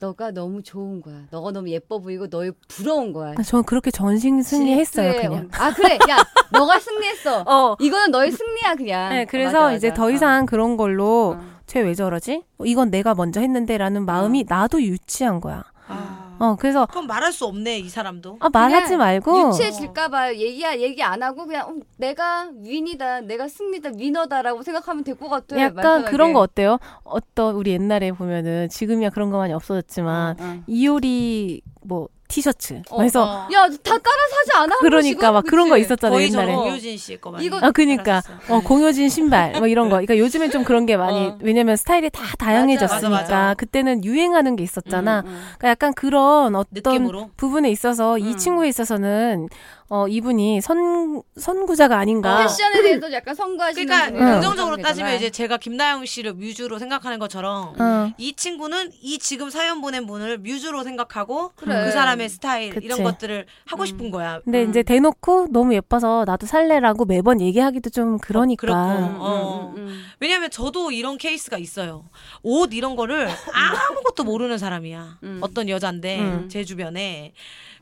너가 0.00 0.30
너무 0.30 0.62
좋은 0.62 1.02
거야. 1.02 1.26
너가 1.30 1.52
너무 1.52 1.68
예뻐 1.68 1.98
보이고 1.98 2.26
너의 2.26 2.52
부러운 2.68 3.12
거야. 3.12 3.34
저는 3.34 3.64
그렇게 3.64 3.90
전신 3.90 4.42
승리했어요, 4.42 5.12
질투에 5.12 5.28
그냥. 5.28 5.48
아 5.52 5.72
그래, 5.72 5.98
야, 6.08 6.16
너가 6.50 6.80
승리했어. 6.80 7.42
어. 7.46 7.76
이거는 7.78 8.10
너의 8.10 8.32
승리야 8.32 8.74
그냥. 8.76 9.10
네, 9.10 9.24
그래서 9.26 9.52
맞아, 9.52 9.60
맞아. 9.66 9.76
이제 9.76 9.92
더 9.92 10.10
이상 10.10 10.46
그런 10.46 10.78
걸로, 10.78 11.36
어. 11.38 11.60
쟤왜 11.66 11.94
저러지? 11.94 12.42
어, 12.58 12.64
이건 12.64 12.90
내가 12.90 13.14
먼저 13.14 13.40
했는데 13.40 13.76
라는 13.76 14.06
마음이 14.06 14.46
나도 14.48 14.82
유치한 14.82 15.38
거야. 15.40 15.64
아. 15.86 16.19
어, 16.40 16.56
그래서, 16.56 16.86
그럼 16.86 17.06
말할 17.06 17.32
수 17.32 17.44
없네 17.44 17.78
이 17.78 17.88
사람도. 17.88 18.38
아, 18.40 18.48
말하지 18.48 18.96
말고. 18.96 19.48
유치해질까봐 19.50 20.34
얘기야 20.34 20.78
얘기 20.78 21.02
안 21.02 21.22
하고 21.22 21.46
그냥 21.46 21.68
어, 21.68 21.74
내가 21.98 22.48
윈이다, 22.62 23.20
내가 23.20 23.46
승리다, 23.46 23.90
위너다라고 23.96 24.62
생각하면 24.62 25.04
될 25.04 25.16
것 25.16 25.28
같아. 25.28 25.56
약간 25.60 25.74
만편하게. 25.74 26.10
그런 26.10 26.32
거 26.32 26.40
어때요? 26.40 26.78
어떤, 27.04 27.54
우리 27.56 27.72
옛날에 27.72 28.10
보면은, 28.12 28.68
지금이야 28.70 29.10
그런 29.10 29.30
거 29.30 29.36
많이 29.38 29.52
없어졌지만, 29.52 30.36
어. 30.40 30.62
이효리, 30.66 31.60
뭐, 31.82 32.08
티셔츠. 32.30 32.80
어, 32.88 32.96
그래서, 32.98 33.24
어. 33.24 33.48
야, 33.52 33.68
다 33.82 33.98
깔아 33.98 33.98
사지 34.30 34.56
않아? 34.56 34.74
한 34.76 34.80
그러니까? 34.80 35.32
막 35.32 35.44
그런 35.44 35.68
거 35.68 35.74
그치? 35.74 35.86
있었잖아요, 35.86 36.16
거의 36.16 36.28
옛날에. 36.30 36.52
저는 36.52 36.70
오효진 36.70 36.96
씨거 36.96 37.30
많이. 37.32 37.50
아, 37.60 37.70
그니까. 37.72 38.22
어, 38.48 38.60
공효진 38.60 39.08
신발, 39.08 39.52
뭐 39.58 39.66
이런 39.66 39.88
거. 39.88 39.96
그러니까 39.96 40.16
요즘엔 40.16 40.50
좀 40.50 40.64
그런 40.64 40.86
게 40.86 40.96
많이, 40.96 41.18
어. 41.26 41.38
왜냐면 41.42 41.76
스타일이 41.76 42.08
다 42.08 42.22
다양해졌으니까. 42.38 43.08
맞아, 43.10 43.22
맞아. 43.34 43.54
그때는 43.54 44.04
유행하는 44.04 44.56
게 44.56 44.62
있었잖아. 44.62 45.20
음, 45.20 45.26
음. 45.26 45.42
그러니까 45.58 45.68
약간 45.68 45.92
그런 45.92 46.54
어떤 46.54 46.70
느낌으로. 46.72 47.30
부분에 47.36 47.70
있어서 47.70 48.16
이 48.18 48.28
음. 48.32 48.36
친구에 48.36 48.68
있어서는, 48.68 49.48
어, 49.92 50.06
이분이 50.06 50.60
선, 50.60 51.20
선구자가 51.36 51.98
아닌가. 51.98 52.38
패션에 52.46 52.80
대해서 52.80 53.12
약간 53.12 53.34
선구하시는 53.34 53.86
그러니까 53.86 54.34
긍정적으로 54.34 54.76
따지면. 54.76 55.16
이제 55.16 55.30
제가 55.30 55.56
김나영 55.56 56.04
씨를 56.04 56.34
뮤즈로 56.34 56.78
생각하는 56.78 57.18
것처럼 57.18 57.74
어. 57.76 58.12
이 58.16 58.32
친구는 58.34 58.92
이 59.02 59.18
지금 59.18 59.50
사연 59.50 59.80
보낸 59.80 60.06
분을 60.06 60.38
뮤즈로 60.38 60.84
생각하고 60.84 61.50
그래. 61.56 61.86
그 61.86 61.90
사람의 61.90 62.28
스타일 62.28 62.72
그치. 62.72 62.86
이런 62.86 63.02
것들을 63.02 63.46
하고 63.66 63.82
음. 63.82 63.86
싶은 63.86 64.10
거야. 64.12 64.40
근데 64.44 64.64
음. 64.64 64.70
이제 64.70 64.84
대놓고 64.84 65.48
너무 65.50 65.74
예뻐서 65.74 66.22
나도 66.24 66.46
살래라고 66.46 67.04
매번 67.04 67.40
얘기하기도 67.40 67.90
좀 67.90 68.18
그러니까. 68.18 68.60
그렇고. 68.60 68.78
음, 68.80 69.16
어. 69.18 69.72
음, 69.76 69.82
음, 69.82 69.88
음. 69.88 70.02
왜냐면 70.20 70.50
저도 70.52 70.92
이런 70.92 71.18
케이스가 71.18 71.58
있어요. 71.58 72.04
옷 72.44 72.72
이런 72.74 72.94
거를 72.94 73.28
아무것도 73.52 74.22
모르는 74.22 74.56
사람이야. 74.56 75.18
음. 75.24 75.38
어떤 75.42 75.68
여잔데 75.68 76.20
음. 76.20 76.48
제 76.48 76.62
주변에 76.62 77.32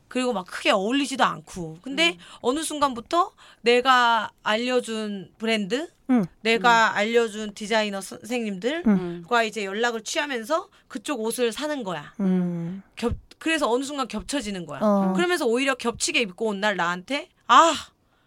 그리고 0.09 0.33
막 0.33 0.45
크게 0.47 0.71
어울리지도 0.71 1.23
않고. 1.23 1.77
근데 1.81 2.09
음. 2.09 2.17
어느 2.41 2.63
순간부터 2.63 3.31
내가 3.61 4.31
알려준 4.43 5.31
브랜드, 5.37 5.87
음. 6.09 6.25
내가 6.41 6.95
알려준 6.95 7.53
디자이너 7.53 8.01
선생님들과 8.01 8.89
음. 8.91 9.45
이제 9.45 9.63
연락을 9.63 10.03
취하면서 10.03 10.67
그쪽 10.87 11.21
옷을 11.21 11.51
사는 11.53 11.83
거야. 11.83 12.13
음. 12.19 12.81
겹 12.97 13.13
그래서 13.37 13.71
어느 13.71 13.83
순간 13.85 14.07
겹쳐지는 14.09 14.65
거야. 14.65 14.79
어. 14.81 15.13
그러면서 15.15 15.45
오히려 15.45 15.75
겹치게 15.75 16.19
입고 16.21 16.47
온 16.47 16.59
날 16.59 16.75
나한테 16.75 17.29
아 17.47 17.73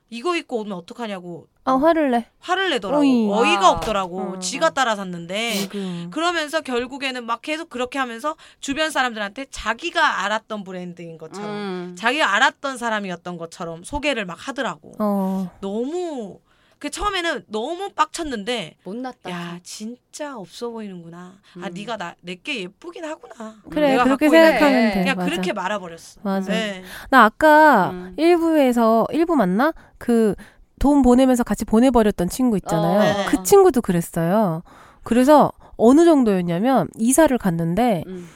이거 0.08 0.36
입고 0.36 0.60
오면 0.60 0.72
어떡하냐고 0.72 1.48
아, 1.64 1.74
화를 1.74 2.10
내. 2.10 2.26
화를 2.40 2.70
내더라고. 2.70 3.02
어이. 3.02 3.28
어이가 3.30 3.66
아. 3.66 3.70
없더라고. 3.70 4.20
어. 4.20 4.38
지가 4.40 4.70
따라 4.70 4.96
샀는데. 4.96 5.68
그러면서 6.10 6.60
결국에는 6.60 7.24
막 7.24 7.40
계속 7.42 7.70
그렇게 7.70 7.98
하면서 7.98 8.36
주변 8.60 8.90
사람들한테 8.90 9.46
자기가 9.50 10.24
알았던 10.24 10.64
브랜드인 10.64 11.18
것처럼 11.18 11.50
음. 11.50 11.96
자기가 11.96 12.34
알았던 12.34 12.78
사람이었던 12.78 13.38
것처럼 13.38 13.84
소개를 13.84 14.24
막 14.24 14.36
하더라고. 14.48 14.92
어. 14.98 15.50
너무 15.60 16.40
그 16.82 16.90
처음에는 16.90 17.44
너무 17.46 17.90
빡쳤는데 17.90 18.78
못났다. 18.82 19.30
야 19.30 19.58
진짜 19.62 20.36
없어 20.36 20.70
보이는구나. 20.70 21.34
아 21.62 21.66
음. 21.68 21.70
네가 21.72 21.96
나 21.96 22.16
내게 22.22 22.62
예쁘긴 22.62 23.04
하구나. 23.04 23.54
그래, 23.70 23.90
내가 23.92 24.02
그렇게 24.02 24.26
갖고 24.26 24.36
있는 24.36 24.50
생각하면 24.50 24.82
게 24.88 24.94
돼. 24.94 25.00
그냥 25.00 25.16
맞아. 25.16 25.30
그렇게 25.30 25.52
말아버렸어. 25.52 26.20
맞아. 26.24 26.50
네. 26.50 26.82
나 27.08 27.22
아까 27.22 27.90
음. 27.90 28.14
일부에서, 28.16 29.06
일부 29.12 29.36
맞나? 29.36 29.72
그, 29.98 30.34
돈 30.82 31.02
보내면서 31.02 31.44
같이 31.44 31.64
보내버렸던 31.64 32.28
친구 32.28 32.56
있잖아요. 32.56 32.98
어, 32.98 33.02
네. 33.04 33.26
그 33.28 33.44
친구도 33.44 33.82
그랬어요. 33.82 34.64
그래서 35.04 35.52
어느 35.76 36.04
정도였냐면, 36.04 36.88
이사를 36.96 37.38
갔는데, 37.38 38.02
음. 38.08 38.26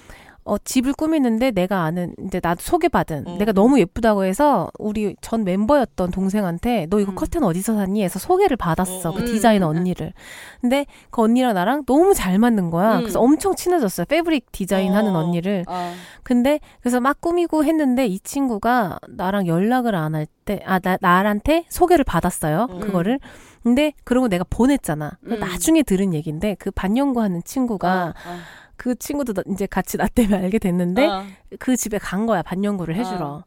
어, 0.46 0.56
집을 0.58 0.92
꾸미는데 0.92 1.50
내가 1.50 1.82
아는 1.82 2.14
이제 2.24 2.40
나도 2.42 2.60
소개받은 2.62 3.26
어. 3.26 3.36
내가 3.38 3.52
너무 3.52 3.80
예쁘다고 3.80 4.24
해서 4.24 4.70
우리 4.78 5.16
전 5.20 5.42
멤버였던 5.44 6.12
동생한테 6.12 6.86
너 6.88 7.00
이거 7.00 7.10
음. 7.12 7.16
커튼 7.16 7.42
어디서 7.42 7.74
샀니 7.74 8.02
해서 8.04 8.18
소개를 8.20 8.56
받았어 8.56 9.10
어, 9.10 9.12
그 9.12 9.20
음. 9.22 9.26
디자이너 9.26 9.66
언니를 9.66 10.12
근데 10.60 10.86
그 11.10 11.20
언니랑 11.22 11.54
나랑 11.54 11.84
너무 11.84 12.14
잘 12.14 12.38
맞는 12.38 12.70
거야 12.70 12.96
음. 12.98 13.00
그래서 13.00 13.20
엄청 13.20 13.56
친해졌어요 13.56 14.06
패브릭 14.06 14.52
디자인 14.52 14.92
하는 14.94 15.16
어. 15.16 15.18
언니를 15.18 15.64
어. 15.66 15.92
근데 16.22 16.60
그래서 16.80 17.00
막 17.00 17.20
꾸미고 17.20 17.64
했는데 17.64 18.06
이 18.06 18.20
친구가 18.20 19.00
나랑 19.08 19.46
연락을 19.48 19.94
안 19.94 20.14
할 20.14 20.26
때 20.46 20.60
아 20.64 20.78
나 20.78 20.96
나한테 21.00 21.64
소개를 21.68 22.04
받았어요 22.04 22.68
음. 22.70 22.78
그거를 22.78 23.18
근데 23.64 23.92
그러고 24.04 24.28
내가 24.28 24.44
보냈잖아 24.48 25.10
음. 25.26 25.40
나중에 25.40 25.82
들은 25.82 26.14
얘긴데 26.14 26.54
그 26.60 26.70
반영구 26.70 27.20
하는 27.20 27.42
친구가 27.44 28.14
어. 28.24 28.36
그 28.76 28.94
친구도 28.96 29.32
나- 29.32 29.42
이제 29.50 29.66
같이 29.66 29.96
나 29.96 30.06
때문에 30.08 30.36
알게 30.44 30.58
됐는데 30.58 31.06
어. 31.06 31.24
그 31.58 31.76
집에 31.76 31.98
간 31.98 32.26
거야 32.26 32.42
반영구를 32.42 32.96
해주러 32.96 33.26
어. 33.26 33.44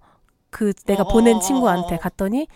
그 0.50 0.74
내가 0.86 1.04
어, 1.04 1.08
보낸 1.08 1.36
어, 1.36 1.38
어, 1.38 1.42
친구한테 1.42 1.96
어, 1.96 1.98
어. 1.98 2.00
갔더니 2.00 2.48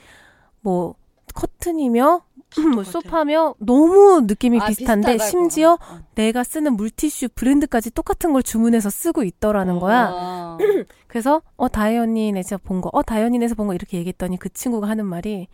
뭐 0.61 0.95
커튼이며 1.33 2.21
뭐 2.75 2.83
똑같아. 2.83 2.91
소파며 2.91 3.55
너무 3.57 4.21
느낌이 4.27 4.59
아, 4.61 4.67
비슷한데 4.67 5.13
비슷하다고. 5.13 5.29
심지어 5.31 5.71
어. 5.73 5.99
내가 6.15 6.43
쓰는 6.43 6.75
물티슈 6.75 7.29
브랜드까지 7.33 7.91
똑같은 7.91 8.31
걸 8.33 8.43
주문해서 8.43 8.89
쓰고 8.91 9.23
있더라는 9.23 9.79
거야 9.79 10.09
어. 10.13 10.57
그래서 11.07 11.41
어 11.57 11.67
다혜 11.67 11.97
언니네에서 11.97 12.57
본 12.59 12.81
거, 12.81 12.89
어 12.93 13.01
다혜 13.01 13.23
언니네에서 13.23 13.55
본 13.55 13.67
거 13.67 13.73
이렇게 13.73 13.97
얘기했더니 13.97 14.37
그 14.37 14.49
친구가 14.49 14.87
하는 14.87 15.05
말이 15.05 15.47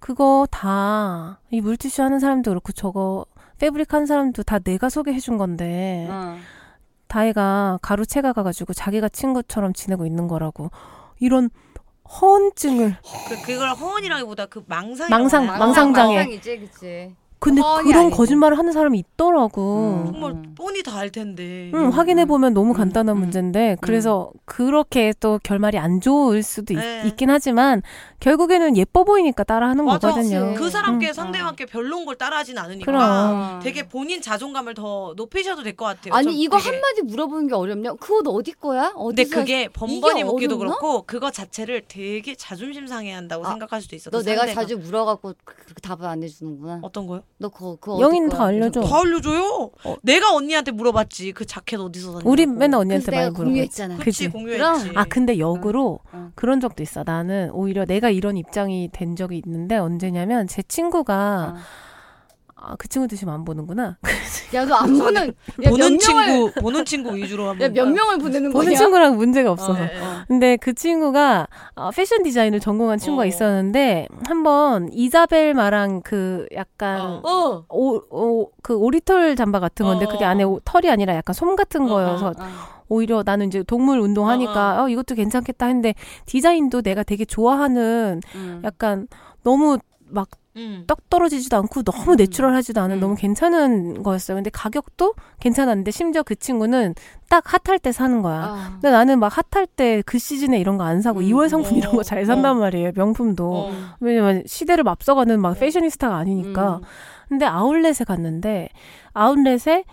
그거 0.00 0.46
다 0.50 1.38
이 1.50 1.60
물티슈 1.60 2.02
하는 2.02 2.18
사람도 2.18 2.50
그렇고 2.50 2.72
저거 2.72 3.24
패브릭 3.58 3.92
하는 3.94 4.06
사람도 4.06 4.42
다 4.42 4.58
내가 4.58 4.88
소개해 4.88 5.18
준 5.20 5.36
건데 5.38 6.06
어. 6.10 6.36
다혜가 7.08 7.78
가루채가 7.82 8.32
가가지고 8.32 8.72
자기가 8.72 9.08
친구처럼 9.08 9.72
지내고 9.72 10.06
있는 10.06 10.26
거라고 10.28 10.70
이런 11.20 11.50
허언증을 12.20 12.96
그, 13.28 13.42
그걸 13.46 13.70
허언이라기보다 13.70 14.46
그 14.46 14.62
망상 14.66 15.08
망상, 15.10 15.48
아, 15.48 15.58
망상장애. 15.58 16.14
망상이지, 16.16 16.58
그치. 16.60 17.14
근데 17.38 17.60
그런. 17.82 18.10
거짓말을 18.10 18.56
하는 18.56 18.72
사람이 18.72 18.98
있더라고. 18.98 20.04
음. 20.06 20.12
정말 20.12 20.42
뻔히 20.54 20.82
다 20.82 20.96
알 20.98 21.10
텐데. 21.10 21.70
응, 21.74 21.88
확인해 21.90 22.24
보면 22.24 22.54
너무 22.54 22.70
음, 22.70 22.74
간단한 22.74 23.16
음. 23.16 23.20
문제인데 23.20 23.76
그래서 23.82 24.30
그렇게 24.46 25.12
또 25.20 25.38
결말이 25.42 25.76
안 25.76 26.00
좋을 26.00 26.42
수도 26.42 26.72
네. 26.74 27.02
있, 27.06 27.16
긴 27.16 27.28
하지만 27.28 27.82
결국에는 28.28 28.74
예뻐 28.78 29.04
보이니까 29.04 29.44
따라하는 29.44 29.84
맞아. 29.84 30.08
거거든요. 30.08 30.54
그 30.56 30.70
사람께 30.70 31.08
음. 31.08 31.12
상대방께 31.12 31.66
별로인 31.66 32.06
걸 32.06 32.16
따라하진 32.16 32.56
않으니까 32.56 32.84
그럼. 32.90 33.60
되게 33.62 33.86
본인 33.86 34.22
자존감을 34.22 34.72
더 34.72 35.12
높이셔도 35.14 35.62
될 35.62 35.74
것 35.76 35.84
같아요. 35.84 36.14
아니 36.14 36.24
전 36.26 36.34
이거 36.34 36.56
되게. 36.56 36.70
한마디 36.70 37.02
물어보는 37.02 37.48
게 37.48 37.54
어렵냐? 37.54 37.94
그거 37.94 38.30
어디 38.30 38.52
거야? 38.52 38.92
근데 38.92 39.22
어디서 39.22 39.36
그게 39.36 39.68
번번이 39.68 40.24
묻기도 40.24 40.54
어렵나? 40.56 40.76
그렇고 40.78 41.02
그거 41.02 41.30
자체를 41.30 41.82
되게 41.86 42.34
자존심 42.34 42.86
상해한다고 42.86 43.44
아, 43.44 43.50
생각할 43.50 43.82
수도 43.82 43.94
있어. 43.96 44.10
너 44.10 44.20
그 44.20 44.24
내가. 44.24 44.46
자주 44.46 44.78
물어갖고 44.78 45.34
그- 45.44 45.54
그렇게 45.56 45.80
답을 45.82 46.06
안 46.06 46.22
해주는구나. 46.22 46.78
어떤 46.82 47.06
거요? 47.06 47.22
너 47.38 47.48
그거 47.50 47.76
그거 47.80 48.00
영인 48.00 48.28
어디 48.28 48.36
다? 48.36 48.44
알려줘. 48.46 48.80
다 48.82 49.00
알려줘요. 49.00 49.70
어. 49.84 49.96
내가 50.02 50.32
언니한테 50.32 50.70
물어봤지. 50.70 51.32
그 51.32 51.44
자켓 51.44 51.78
어디서 51.80 52.12
샀냐고. 52.12 52.30
우리 52.30 52.46
맨날 52.46 52.80
언니한테 52.80 53.10
많이. 53.10 53.34
그치 53.34 53.82
그치. 54.04 54.28
공유했지. 54.28 54.58
그럼. 54.58 54.92
아 54.94 55.04
근데 55.04 55.38
역으로 55.38 55.98
응. 56.14 56.32
그런 56.36 56.60
적도 56.60 56.82
있어. 56.82 57.02
나는 57.04 57.50
오히려 57.52 57.84
내가 57.84 58.13
이런 58.14 58.36
입장이 58.36 58.88
된 58.92 59.16
적이 59.16 59.42
있는데 59.44 59.76
언제냐면 59.76 60.46
제 60.46 60.62
친구가 60.62 61.54
어. 61.56 61.58
아, 62.66 62.76
그 62.78 62.88
친구 62.88 63.06
드시면 63.08 63.34
안 63.34 63.44
보는구나. 63.44 63.98
야 64.54 64.64
너 64.64 64.74
안 64.76 64.96
보는 64.98 65.28
야, 65.28 65.32
몇 65.58 65.70
보는 65.70 65.84
명을 65.86 65.98
친구 65.98 66.52
보는 66.62 66.84
친구 66.86 67.14
위주로 67.14 67.48
한번. 67.50 67.76
야몇 67.76 67.92
명을 67.92 68.18
보내는 68.18 68.52
거야? 68.52 68.62
보는 68.62 68.74
친구랑 68.74 69.16
문제가 69.18 69.50
없어서. 69.50 69.74
네, 69.74 69.86
네. 69.86 70.00
근데 70.28 70.56
그 70.56 70.72
친구가 70.72 71.46
어, 71.74 71.90
패션 71.90 72.22
디자인을 72.22 72.60
전공한 72.60 72.96
친구가 72.98 73.24
어. 73.24 73.26
있었는데 73.26 74.08
한번 74.26 74.88
이자벨 74.92 75.52
마랑 75.52 76.00
그 76.02 76.46
약간 76.54 77.00
어. 77.02 77.20
어. 77.22 77.64
오, 77.68 77.96
오, 78.08 78.50
그 78.62 78.74
오리털 78.76 79.36
잠바 79.36 79.60
같은 79.60 79.84
건데 79.84 80.06
어, 80.06 80.08
그게 80.08 80.24
어, 80.24 80.28
안에 80.28 80.44
어. 80.44 80.48
오- 80.48 80.60
털이 80.64 80.88
아니라 80.88 81.14
약간 81.16 81.34
솜 81.34 81.56
같은 81.56 81.82
어, 81.82 81.88
거여서 81.88 82.28
어. 82.28 82.32
오히려 82.88 83.22
나는 83.24 83.46
이제 83.48 83.62
동물 83.62 83.98
운동하니까 83.98 84.82
어, 84.84 84.88
이것도 84.88 85.14
괜찮겠다 85.14 85.66
했는데 85.66 85.94
디자인도 86.26 86.82
내가 86.82 87.02
되게 87.02 87.24
좋아하는 87.24 88.20
음. 88.34 88.60
약간 88.64 89.08
너무 89.42 89.78
막 90.08 90.28
음. 90.56 90.84
떡 90.86 91.10
떨어지지도 91.10 91.56
않고 91.56 91.82
너무 91.82 92.12
음. 92.12 92.16
내추럴하지도 92.16 92.80
않은 92.82 92.96
음. 92.98 93.00
너무 93.00 93.14
괜찮은 93.16 94.04
거였어요. 94.04 94.36
근데 94.36 94.50
가격도 94.50 95.14
괜찮았는데 95.40 95.90
심지어 95.90 96.22
그 96.22 96.36
친구는 96.36 96.94
딱 97.28 97.42
핫할 97.52 97.80
때 97.80 97.90
사는 97.90 98.22
거야. 98.22 98.40
아. 98.44 98.68
근데 98.74 98.90
나는 98.92 99.18
막 99.18 99.32
핫할 99.36 99.66
때 99.66 100.02
그 100.06 100.18
시즌에 100.18 100.60
이런 100.60 100.76
거 100.78 100.84
안 100.84 101.02
사고 101.02 101.18
음. 101.20 101.24
2월 101.24 101.48
상품 101.48 101.74
어, 101.74 101.76
이런 101.78 101.96
거 101.96 102.02
잘 102.04 102.24
산단 102.24 102.52
어. 102.56 102.60
말이에요. 102.60 102.92
명품도. 102.94 103.52
어. 103.52 103.72
왜냐면 103.98 104.44
시대를 104.46 104.86
앞서가는 104.88 105.40
막 105.40 105.58
패셔니스타가 105.58 106.14
아니니까. 106.14 106.76
음. 106.76 106.82
근데 107.28 107.46
아울렛에 107.46 108.04
갔는데 108.06 108.68
아울렛에 109.12 109.84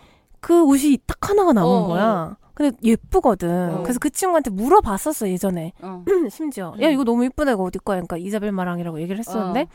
그 0.41 0.63
옷이 0.63 0.99
딱 1.07 1.29
하나가 1.29 1.53
남은 1.53 1.69
어, 1.69 1.87
거야. 1.87 2.35
근데 2.61 2.77
예쁘거든. 2.83 3.73
어. 3.73 3.81
그래서 3.81 3.97
그 3.99 4.11
친구한테 4.11 4.51
물어봤었어 4.51 5.29
예전에. 5.29 5.73
어. 5.81 6.03
심지어 6.29 6.73
음. 6.75 6.81
야 6.81 6.89
이거 6.89 7.03
너무 7.03 7.25
예쁘다 7.25 7.53
이거 7.53 7.63
어디 7.63 7.79
거야? 7.79 7.95
그러니까 7.95 8.17
이자벨 8.17 8.51
마랑이라고 8.51 9.01
얘기를 9.01 9.17
했었는데 9.17 9.67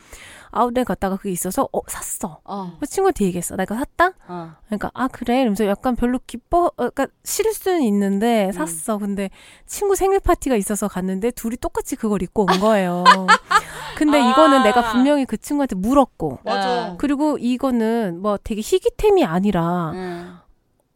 아울렛 0.51 0.85
갔다가 0.85 1.17
그게 1.17 1.31
있어서 1.31 1.67
어 1.73 1.81
샀어. 1.87 2.39
어. 2.45 2.77
그 2.79 2.85
친구한테 2.85 3.25
얘기했어. 3.25 3.57
나 3.57 3.63
이거 3.63 3.75
샀다. 3.75 4.13
어. 4.27 4.53
그러니까 4.67 4.89
아 4.93 5.09
그래 5.09 5.41
이러면서 5.41 5.65
약간 5.67 5.97
별로 5.97 6.17
기뻐 6.25 6.67
어, 6.67 6.71
그러니까 6.75 7.07
싫을 7.25 7.53
수는 7.53 7.81
있는데 7.81 8.47
음. 8.47 8.51
샀어 8.53 8.97
근데 8.97 9.29
친구 9.65 9.95
생일 9.95 10.21
파티가 10.21 10.55
있어서 10.55 10.87
갔는데 10.87 11.31
둘이 11.31 11.57
똑같이 11.57 11.95
그걸 11.97 12.21
입고 12.21 12.45
온 12.49 12.59
거예요 12.59 13.03
근데 13.97 14.19
아. 14.21 14.29
이거는 14.29 14.63
내가 14.63 14.91
분명히 14.91 15.25
그 15.25 15.37
친구한테 15.37 15.75
물었고 15.75 16.39
맞아. 16.43 16.95
그리고 16.97 17.37
이거는 17.39 18.21
뭐 18.21 18.37
되게 18.41 18.61
희귀템이 18.61 19.25
아니라 19.25 19.91
응. 19.93 20.46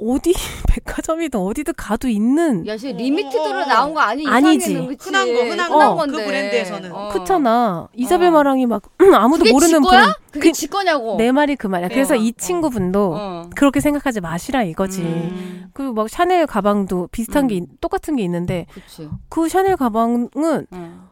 어디 0.02 0.34
백화점이든 0.68 1.40
어디든 1.40 1.74
가도 1.78 2.08
있는 2.08 2.66
야, 2.68 2.76
지금 2.76 2.96
어, 2.96 2.98
limited로 2.98 3.44
어, 3.60 3.62
어. 3.62 3.66
나온 3.66 3.94
거 3.94 4.00
아니? 4.00 4.28
아니지. 4.28 4.72
이상해는, 4.72 4.88
그치? 4.98 5.10
흔한 5.10 5.34
거, 5.34 5.40
흔한 5.44 5.70
거. 5.70 5.96
건데. 5.96 6.18
그 6.18 6.26
브랜드에서는. 6.26 6.92
어. 6.92 7.10
그렇잖아 7.10 7.88
이사벨 7.94 8.30
어. 8.30 8.32
마랑이 8.32 8.66
막 8.66 8.82
아무도 9.14 9.40
그게 9.44 9.52
모르는 9.52 9.82
지 9.84 9.88
거야? 9.88 10.00
브랜드 10.02 10.20
그게 10.32 10.50
그- 10.50 10.54
지 10.54 10.68
거냐고. 10.68 11.18
내 11.18 11.32
말이 11.32 11.56
그 11.56 11.68
말이야 11.68 11.90
그래서 11.90 12.14
어. 12.16 12.18
이 12.18 12.34
친구분도 12.34 13.14
어. 13.16 13.50
그렇게 13.56 13.80
생각하지 13.80 14.22
마시라 14.22 14.64
이거지 14.64 15.02
음. 15.02 15.70
그리고 15.74 15.94
막 15.94 16.10
샤넬 16.10 16.48
가방도 16.48 17.08
비슷한 17.12 17.46
음. 17.46 17.48
게 17.48 17.56
있- 17.56 17.82
똑같은 17.82 18.16
게 18.16 18.24
있는데 18.24 18.66
그치. 18.74 19.08
그 19.30 19.48
샤넬 19.50 19.78
가방은 19.78 20.30
어. 20.72 21.10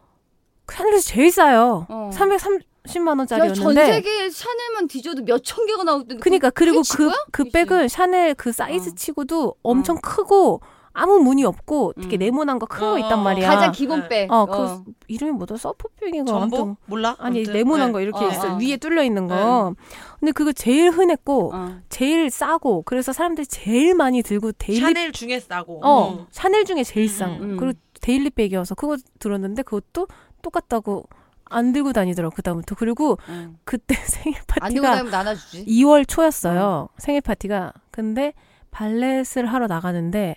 샤넬에서 0.72 1.02
제일 1.08 1.30
싸요. 1.32 1.86
어. 1.88 2.10
330 2.12 2.62
만 2.98 3.16
야, 3.16 3.20
원짜리였는데. 3.20 3.62
전 3.62 3.74
세계에 3.74 4.30
샤넬만 4.30 4.88
뒤져도 4.88 5.22
몇 5.24 5.42
천 5.44 5.64
개가 5.66 5.84
나오던데. 5.84 6.16
그니까 6.16 6.50
그리고 6.50 6.82
지 6.82 6.96
그? 6.96 7.10
그. 7.30 7.44
백은 7.50 7.88
샤넬 7.88 8.34
그 8.34 8.52
사이즈 8.52 8.90
어. 8.90 8.92
치고도 8.94 9.54
엄청 9.62 9.98
크고 10.02 10.60
아무 10.92 11.20
무늬 11.20 11.44
없고 11.44 11.92
되게 12.00 12.16
음. 12.16 12.18
네모난 12.18 12.58
거 12.58 12.66
큰거 12.66 12.94
어, 12.94 12.98
있단 12.98 13.22
말이야. 13.22 13.48
가장 13.48 13.70
기본 13.72 14.00
네. 14.02 14.08
백. 14.08 14.32
어, 14.32 14.44
그 14.44 14.82
이름이 15.06 15.30
뭐더라? 15.32 15.56
쇼퍼백인가 15.56 16.30
전보 16.32 16.56
아무튼 16.56 16.76
몰라? 16.86 17.14
아니 17.20 17.38
아무튼. 17.38 17.52
네모난 17.54 17.86
네. 17.88 17.92
거 17.92 18.00
이렇게 18.00 18.24
어, 18.24 18.28
있어 18.28 18.54
어. 18.54 18.58
위에 18.58 18.76
뚫려 18.76 19.04
있는 19.04 19.28
거. 19.28 19.74
근데 20.18 20.32
그거 20.32 20.52
제일 20.52 20.90
흔했고 20.90 21.52
어. 21.54 21.76
제일 21.88 22.28
싸고 22.28 22.82
그래서 22.82 23.12
사람들이 23.12 23.46
제일 23.46 23.94
많이 23.94 24.20
들고 24.22 24.50
daily 24.52 24.80
샤넬 24.80 25.12
중에 25.12 25.38
싸고. 25.38 25.80
어 25.84 26.10
음. 26.10 26.26
샤넬 26.32 26.64
중에 26.64 26.82
제일 26.82 27.08
싼 27.08 27.38
거. 27.38 27.44
음. 27.44 27.56
그리고 27.56 27.78
daily 28.00 28.26
bag이어서 28.26 28.74
그거 28.74 28.96
들었는데 29.20 29.62
그것도 29.62 30.08
똑같다고 30.42 31.04
안 31.50 31.72
들고 31.72 31.92
다니더라고 31.92 32.34
그다음부터 32.34 32.74
그리고 32.76 33.18
응. 33.28 33.58
그때 33.64 33.94
생일 34.06 34.38
안 34.60 34.72
들고 34.72 34.86
파티가 34.86 34.90
다니면 34.90 35.10
나눠주지. 35.10 35.64
2월 35.66 36.08
초였어요. 36.08 36.88
생일 36.98 37.20
파티가. 37.20 37.72
근데 37.90 38.32
valet을 38.70 39.46
하러 39.46 39.66
나가는데 39.66 40.36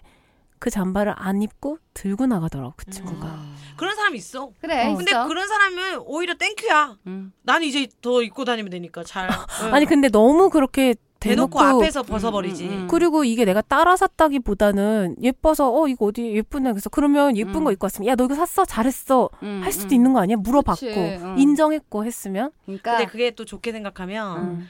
그 0.60 0.70
잠바를 0.70 1.14
안 1.18 1.42
입고 1.42 1.78
들고 1.94 2.26
나가더라고 2.26 2.74
그 2.78 2.90
친구가. 2.90 3.28
아. 3.28 3.54
그런 3.76 3.96
사람 3.96 4.16
있어. 4.16 4.52
그래. 4.62 4.88
어. 4.88 4.96
근데 4.96 5.12
있어. 5.12 5.28
그런 5.28 5.48
사람은 5.48 6.00
오히려 6.06 6.36
thank 6.36 6.64
you야. 6.64 6.98
응. 7.08 7.32
난 7.44 7.64
이제 7.64 7.88
더 8.02 8.22
입고 8.22 8.46
다니면 8.46 8.70
되니까 8.70 9.04
잘. 9.04 9.30
응. 9.64 9.74
아니 9.74 9.86
근데 9.86 10.10
너무 10.10 10.50
그렇게 10.50 10.96
대놓고, 11.24 11.60
대놓고 11.60 11.80
앞에서 11.82 12.04
벗어버리지. 12.04 12.66
음, 12.66 12.70
음, 12.70 12.82
음. 12.84 12.88
그리고 12.90 13.24
이게 13.24 13.46
내가 13.46 13.62
따라 13.62 13.96
샀다기보다는 13.96 15.16
예뻐서 15.22 15.74
어 15.74 15.88
이거 15.88 16.06
어디 16.06 16.36
예쁘네 16.36 16.72
그래서 16.72 16.90
그러면 16.90 17.36
예쁜 17.38 17.56
음. 17.58 17.64
거 17.64 17.72
입고 17.72 17.86
왔으면 17.86 18.08
야 18.08 18.16
너 18.16 18.26
이거 18.26 18.36
샀어 18.36 18.64
잘했어 18.66 19.30
응, 19.42 19.62
할 19.64 19.72
수도 19.72 19.94
응. 19.94 19.96
있는 19.96 20.14
거 20.14 20.20
아니야 20.20 20.38
물어봤고 20.38 20.86
그치, 20.86 21.20
응. 21.22 21.36
인정했고 21.40 22.06
했으면 22.06 22.52
그러니까. 22.66 22.98
근데 22.98 23.12
그게 23.12 23.32
또 23.32 23.44
좋게 23.46 23.72
생각하면 23.72 24.38
응. 24.38 24.68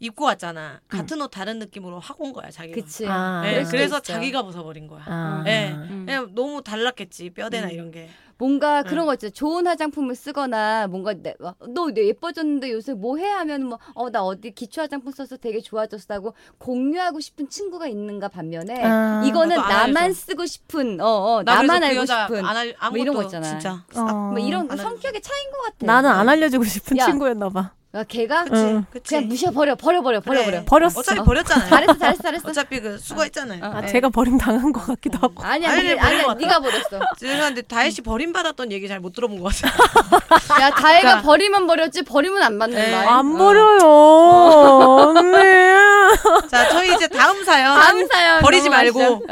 입고 0.00 0.24
왔잖아. 0.24 0.80
같은 0.88 1.20
옷 1.20 1.28
다른 1.28 1.58
느낌으로 1.58 1.98
하고 1.98 2.24
온 2.24 2.32
거야 2.32 2.50
자기가. 2.50 2.74
그치. 2.74 3.06
아. 3.08 3.42
수도 3.64 3.70
그래서 3.70 3.96
있어. 3.96 4.00
자기가 4.00 4.42
벗어버린 4.42 4.86
거야. 4.86 5.02
아. 5.06 5.44
예. 5.46 5.70
음. 5.72 6.04
그냥 6.06 6.34
너무 6.34 6.62
달랐겠지 6.62 7.30
뼈대나 7.30 7.66
음. 7.68 7.72
이런 7.72 7.90
게. 7.90 8.08
뭔가 8.40 8.84
네. 8.84 8.88
그런 8.88 9.04
거 9.06 9.14
있죠. 9.14 9.30
좋은 9.30 9.66
화장품을 9.66 10.14
쓰거나 10.14 10.86
뭔가 10.86 11.12
내, 11.12 11.34
와, 11.40 11.56
너 11.74 11.88
예뻐졌는데 11.96 12.70
요새 12.70 12.94
뭐해 12.94 13.26
하면 13.28 13.64
뭐어나 13.64 14.22
어디 14.22 14.52
기초 14.52 14.80
화장품 14.80 15.10
써서 15.10 15.36
되게 15.36 15.60
좋아졌다고 15.60 16.34
공유하고 16.58 17.18
싶은 17.18 17.48
친구가 17.48 17.88
있는가 17.88 18.28
반면에 18.28 18.80
아. 18.84 19.24
이거는 19.26 19.56
나만. 19.56 20.12
쓰고 20.12 20.46
싶은 20.46 21.00
어, 21.00 21.38
어나 21.40 21.56
나만 21.56 21.80
그 21.80 21.86
알고 21.86 22.00
여자 22.02 22.26
싶은 22.28 22.44
안 22.44 22.56
알, 22.56 22.74
아무것도 22.78 23.02
이런 23.02 23.14
거 23.16 23.22
있잖아. 23.24 23.48
진짜. 23.48 23.84
어. 23.96 24.04
뭐 24.30 24.38
이런. 24.38 24.68
성격의 24.68 25.20
차이인 25.20 25.50
것 25.50 25.62
같아. 25.62 25.86
나는 25.86 26.08
안 26.10 26.28
알려주고 26.28 26.62
싶은 26.64 26.96
야. 26.98 27.06
친구였나 27.06 27.48
봐. 27.48 27.72
야, 27.94 28.04
걔가 28.04 28.44
그치, 28.44 28.54
응. 28.56 28.84
그치. 28.92 29.08
그냥 29.14 29.28
무시해 29.28 29.50
버려 29.50 29.74
버려 29.74 30.02
버려 30.02 30.20
버려 30.20 30.40
그래. 30.44 30.50
버려. 30.56 30.64
버렸어. 30.66 31.00
어차피 31.00 31.20
어. 31.20 31.24
버렸잖아요. 31.24 31.70
잘했어 31.70 31.94
잘했어 31.98 32.22
잘했어. 32.22 32.48
어차피 32.50 32.80
그 32.80 32.98
수거했잖아요. 32.98 33.64
어. 33.64 33.72
아, 33.76 33.80
예. 33.82 33.86
제가 33.86 34.10
버림 34.10 34.36
당한 34.36 34.70
것 34.72 34.84
같기도 34.86 35.16
하고. 35.18 35.42
아니야 35.42 35.70
아니, 35.70 35.82
버린 35.96 35.98
아니야. 35.98 36.34
네가 36.34 36.60
버렸어. 36.60 37.00
죄송한데 37.18 37.62
다혜 37.62 37.88
씨 37.90 38.02
버림 38.02 38.34
받았던 38.34 38.72
얘기 38.72 38.88
잘 38.88 39.00
못 39.00 39.14
들어본 39.14 39.40
것 39.40 39.54
같아요. 39.54 39.72
야 40.60 40.70
다혜가 40.70 41.00
그러니까. 41.00 41.22
버리면 41.22 41.66
버렸지 41.66 42.02
버리면 42.02 42.42
안 42.42 42.54
맞는다. 42.58 42.82
네. 42.84 42.94
안 43.06 43.34
어. 43.34 43.38
버려요. 43.38 43.80
언니. 45.16 46.48
자, 46.50 46.68
저희 46.68 46.92
이제 46.94 47.08
다음 47.08 47.42
사연 47.42 47.74
다음 47.80 48.06
사연 48.06 48.40
버리지. 48.42 48.68
말고. 48.68 49.22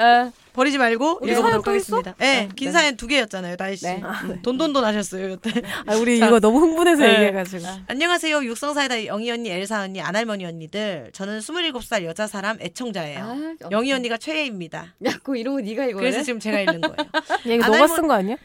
어. 0.57 0.61
버리지 0.67 0.79
말고 0.79 1.19
우리 1.21 1.33
읽어보도록? 1.33 1.69
하겠습니다. 1.69 2.15
네, 2.19 2.49
어, 2.51 2.55
긴 2.57 2.69
네. 2.69 2.73
사연 2.73 2.97
두 2.97 3.07
개였잖아요, 3.07 3.57
다혜 3.57 3.77
씨. 3.77 3.85
네. 3.85 4.03
음, 4.25 4.41
돈돈돈 4.43 4.85
하셨어요, 4.85 5.33
여태. 5.33 5.51
아, 5.87 5.95
우리 5.97 6.19
자. 6.19 6.27
이거 6.27 6.41
너무 6.41 6.61
흥분해서 6.61 7.03
네. 7.03 7.11
얘기해가지고. 7.13 7.67
안녕하세요, 7.89 8.43
육성사이다 8.45 9.05
영희 9.07 9.31
언니, 9.31 9.51
엘사 9.51 9.83
언니, 9.83 10.01
아날머니 10.01 10.47
언니들. 10.47 11.11
저는 11.13 11.41
27살 11.41 12.05
여자 12.05 12.27
사람 12.27 12.57
애청자예요. 12.61 13.21
아, 13.23 13.69
영희 13.71 13.93
언니가 13.93 14.17
최애입니다. 14.17 14.95
야, 15.05 15.11
그거 15.23 15.33
네가 15.61 15.85
이거 15.87 15.99
그래서 15.99 16.23
지금 16.23 16.41
제가 16.41 16.61
읽는 16.61 16.81
거예요. 16.81 16.97
이거 17.45 17.65
안 17.65 17.73
너가 17.73 17.87
쓴 17.87 18.07
거 18.09 18.15
아니야? 18.15 18.37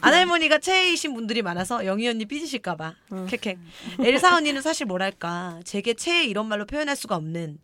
아날머니가 0.00 0.58
최애이신 0.66 1.14
분들이 1.14 1.42
많아서 1.42 1.86
영희 1.86 2.08
언니 2.08 2.24
삐지실까봐. 2.24 2.94
캑캑. 3.10 3.56
엘사 4.00 4.36
언니는 4.36 4.62
사실 4.62 4.86
뭐랄까 4.86 5.60
제게 5.64 5.94
최애 5.94 6.24
이런 6.24 6.46
말로 6.46 6.66
표현할 6.66 6.96
수가 6.96 7.14
없는 7.16 7.58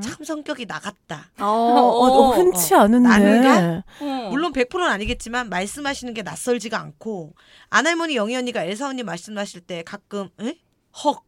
참 0.00 0.24
성격이 0.24 0.66
나갔다. 0.66 1.30
어, 1.40 1.44
어, 1.46 2.08
너무 2.08 2.34
흔치 2.36 2.74
않은데. 2.74 3.08
나는가? 3.24 3.84
어. 4.00 4.30
물론 4.30 4.52
100%는 4.52 4.86
아니겠지만 4.86 5.48
말씀하시는 5.48 6.12
게 6.14 6.22
낯설지가 6.22 6.78
않고 6.80 7.34
아날머니 7.70 8.16
영희 8.16 8.34
언니가 8.36 8.62
엘사 8.64 8.88
언니 8.88 9.02
말씀하실 9.02 9.62
때 9.62 9.82
가끔 9.82 10.28
에? 10.40 10.58
헉. 11.04 11.24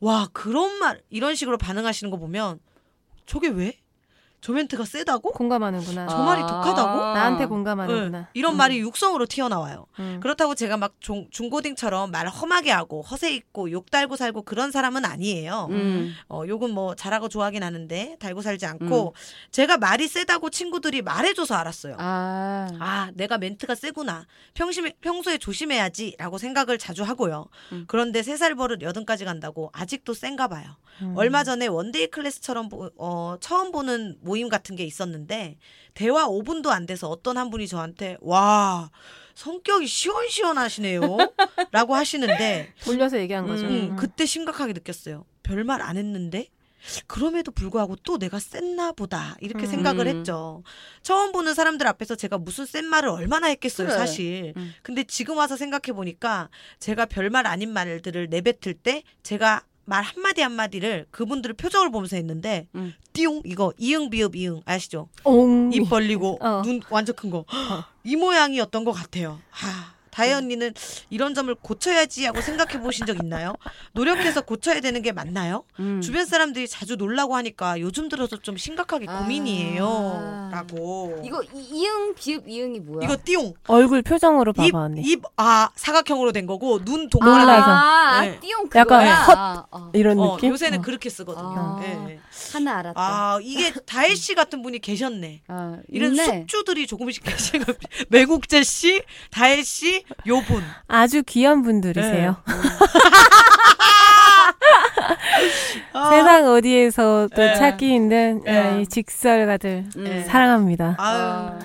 와 0.00 0.28
그런 0.32 0.78
말 0.78 1.02
이런 1.10 1.34
식으로 1.34 1.58
반응하시는 1.58 2.10
거 2.10 2.16
보면 2.16 2.60
저게 3.26 3.48
왜? 3.48 3.78
저 4.40 4.52
멘트가 4.52 4.84
세다고? 4.84 5.32
공감하는구나. 5.32 6.06
저 6.08 6.16
말이 6.18 6.40
독하다고? 6.40 6.98
나한테 7.14 7.40
네, 7.44 7.46
공감하는구나. 7.46 8.28
이런 8.34 8.56
말이 8.56 8.78
육성으로 8.80 9.26
튀어나와요. 9.26 9.86
음. 9.98 10.18
그렇다고 10.22 10.54
제가 10.54 10.76
막 10.78 10.94
중, 11.00 11.28
중고딩처럼 11.30 12.10
말 12.10 12.26
험하게 12.26 12.70
하고 12.70 13.02
허세 13.02 13.34
있고 13.34 13.70
욕 13.70 13.90
달고 13.90 14.16
살고 14.16 14.42
그런 14.42 14.70
사람은 14.70 15.04
아니에요. 15.04 15.68
음. 15.70 16.14
어, 16.28 16.42
욕은 16.48 16.70
뭐 16.70 16.94
잘하고 16.94 17.28
좋아하긴 17.28 17.62
하는데 17.62 18.16
달고 18.18 18.40
살지 18.42 18.64
않고 18.66 19.14
제가 19.50 19.76
말이 19.76 20.08
세다고 20.08 20.48
친구들이 20.50 21.02
말해줘서 21.02 21.54
알았어요. 21.54 21.96
아. 21.98 22.68
아, 22.80 23.10
내가 23.14 23.36
멘트가 23.38 23.74
세구나. 23.74 24.26
평심에, 24.54 24.94
평소에 25.00 25.36
조심해야지. 25.38 26.16
라고 26.18 26.38
생각을 26.38 26.78
자주 26.78 27.02
하고요. 27.02 27.46
음. 27.72 27.84
그런데 27.86 28.22
세 28.22 28.40
살 28.40 28.54
버릇 28.54 28.80
여든까지 28.80 29.26
간다고 29.26 29.68
아직도 29.74 30.14
센가 30.14 30.48
봐요. 30.48 30.64
음. 31.02 31.12
얼마 31.14 31.44
전에 31.44 31.66
one-day 31.66 32.06
class처럼 32.06 32.70
보- 32.70 32.90
어, 32.96 33.36
처음 33.40 33.70
보는 33.70 34.16
모임 34.30 34.48
같은 34.48 34.76
게 34.76 34.84
있었는데 34.84 35.58
대화 35.92 36.28
5분도 36.28 36.68
안 36.68 36.86
돼서 36.86 37.08
어떤 37.08 37.36
한 37.36 37.50
분이 37.50 37.66
저한테 37.66 38.16
와 38.20 38.90
성격이 39.34 39.88
시원시원하시네요. 39.88 41.00
라고 41.72 41.96
하시는데 41.96 42.72
돌려서 42.84 43.18
얘기한 43.18 43.48
거죠. 43.48 43.64
음, 43.66 43.70
음. 43.70 43.96
그때 43.96 44.26
심각하게 44.26 44.72
느꼈어요. 44.74 45.24
별말 45.42 45.82
안 45.82 45.96
했는데 45.96 46.46
그럼에도 47.08 47.50
불구하고 47.50 47.96
또 48.04 48.18
내가 48.18 48.38
셌나 48.38 48.92
보다 48.92 49.36
이렇게 49.40 49.66
음. 49.66 49.70
생각을 49.70 50.06
했죠. 50.06 50.62
처음 51.02 51.32
보는 51.32 51.54
사람들 51.54 51.88
앞에서 51.88 52.14
제가 52.14 52.38
무슨 52.38 52.66
센 52.66 52.84
말을 52.84 53.08
얼마나 53.08 53.48
했겠어요, 53.48 53.88
그래. 53.88 53.98
사실. 53.98 54.52
음. 54.56 54.72
근데 54.82 55.02
지금 55.02 55.38
와서 55.38 55.56
생각해 55.56 55.92
보니까 55.92 56.50
제가 56.78 57.06
별말 57.06 57.48
아닌 57.48 57.72
말들을 57.72 58.28
내뱉을 58.30 58.74
때 58.74 59.02
제가 59.24 59.64
말 59.90 60.04
한마디 60.04 60.40
한마디를 60.40 61.06
그분들의 61.10 61.56
표정을 61.56 61.90
보면서 61.90 62.14
했는데 62.14 62.68
음. 62.76 62.94
띠용 63.12 63.42
이거 63.44 63.72
이응 63.76 64.08
비읍 64.08 64.36
이응 64.36 64.62
아시죠? 64.64 65.08
옹. 65.24 65.72
입 65.72 65.88
벌리고 65.90 66.38
어. 66.40 66.62
눈 66.62 66.80
완전 66.90 67.16
큰 67.16 67.28
거. 67.28 67.44
이 68.04 68.14
모양이었던 68.14 68.84
것 68.84 68.92
같아요. 68.92 69.40
하, 69.50 69.92
다혜 70.10 70.32
언니는 70.32 70.74
이런 71.10 71.34
점을 71.34 71.52
고쳐야지 71.54 72.24
하고 72.26 72.40
생각해 72.40 72.80
보신 72.80 73.06
적 73.06 73.16
있나요? 73.22 73.54
노력해서 73.92 74.42
고쳐야 74.42 74.80
되는 74.80 75.02
게 75.02 75.12
맞나요? 75.12 75.64
음. 75.78 76.00
주변 76.00 76.26
사람들이 76.26 76.68
자주 76.68 76.96
놀라고 76.96 77.36
하니까 77.36 77.80
요즘 77.80 78.08
들어서 78.08 78.36
좀 78.36 78.56
심각하게 78.56 79.06
아. 79.08 79.18
고민이에요. 79.20 80.50
라고. 80.52 81.20
이거 81.24 81.42
이, 81.42 81.48
이응 81.70 82.14
비읍 82.14 82.48
이응이 82.48 82.80
뭐야? 82.80 83.06
이거 83.06 83.16
띠용. 83.24 83.54
얼굴 83.66 84.02
표정으로 84.02 84.52
입, 84.52 84.72
봐봐, 84.72 84.84
언니. 84.86 85.02
입, 85.02 85.22
아, 85.36 85.70
사각형으로 85.76 86.32
된 86.32 86.46
거고, 86.46 86.84
눈 86.84 87.08
몰라서. 87.08 87.08
동그랗게. 87.10 87.50
아, 87.70 88.20
네. 88.22 88.40
띠용 88.40 88.64
약간 88.74 88.84
그거야. 89.00 89.14
헛. 89.22 89.38
아, 89.38 89.66
아. 89.70 89.90
이런 89.94 90.18
어, 90.18 90.34
느낌? 90.36 90.50
요새는 90.50 90.78
어. 90.78 90.82
그렇게 90.82 91.08
쓰거든요. 91.10 91.78
아. 91.80 91.80
예. 91.84 92.18
하나 92.52 92.78
알았다. 92.78 93.00
아, 93.00 93.38
이게 93.42 93.72
다혜 93.86 94.14
씨 94.14 94.34
같은 94.34 94.62
분이 94.62 94.80
계셨네. 94.80 95.42
아, 95.48 95.76
이런 95.88 96.10
있네. 96.12 96.24
숙주들이 96.40 96.86
조금씩 96.86 97.22
계시는 97.24 97.66
거. 97.66 97.72
매국재 98.08 98.62
씨, 98.62 99.02
다혜 99.30 99.62
씨, 99.62 99.99
요분. 100.26 100.62
아주 100.88 101.22
귀한 101.24 101.62
분들이세요. 101.62 102.36
아, 105.92 106.10
세상 106.10 106.46
어디에서도 106.48 107.28
네. 107.34 107.54
찾기 107.54 107.88
힘든 107.94 108.42
네. 108.44 108.80
이 108.82 108.86
직설가들 108.86 109.84
음. 109.96 110.24
사랑합니다. 110.26 110.96
아유. 110.98 111.18
아. 111.18 111.58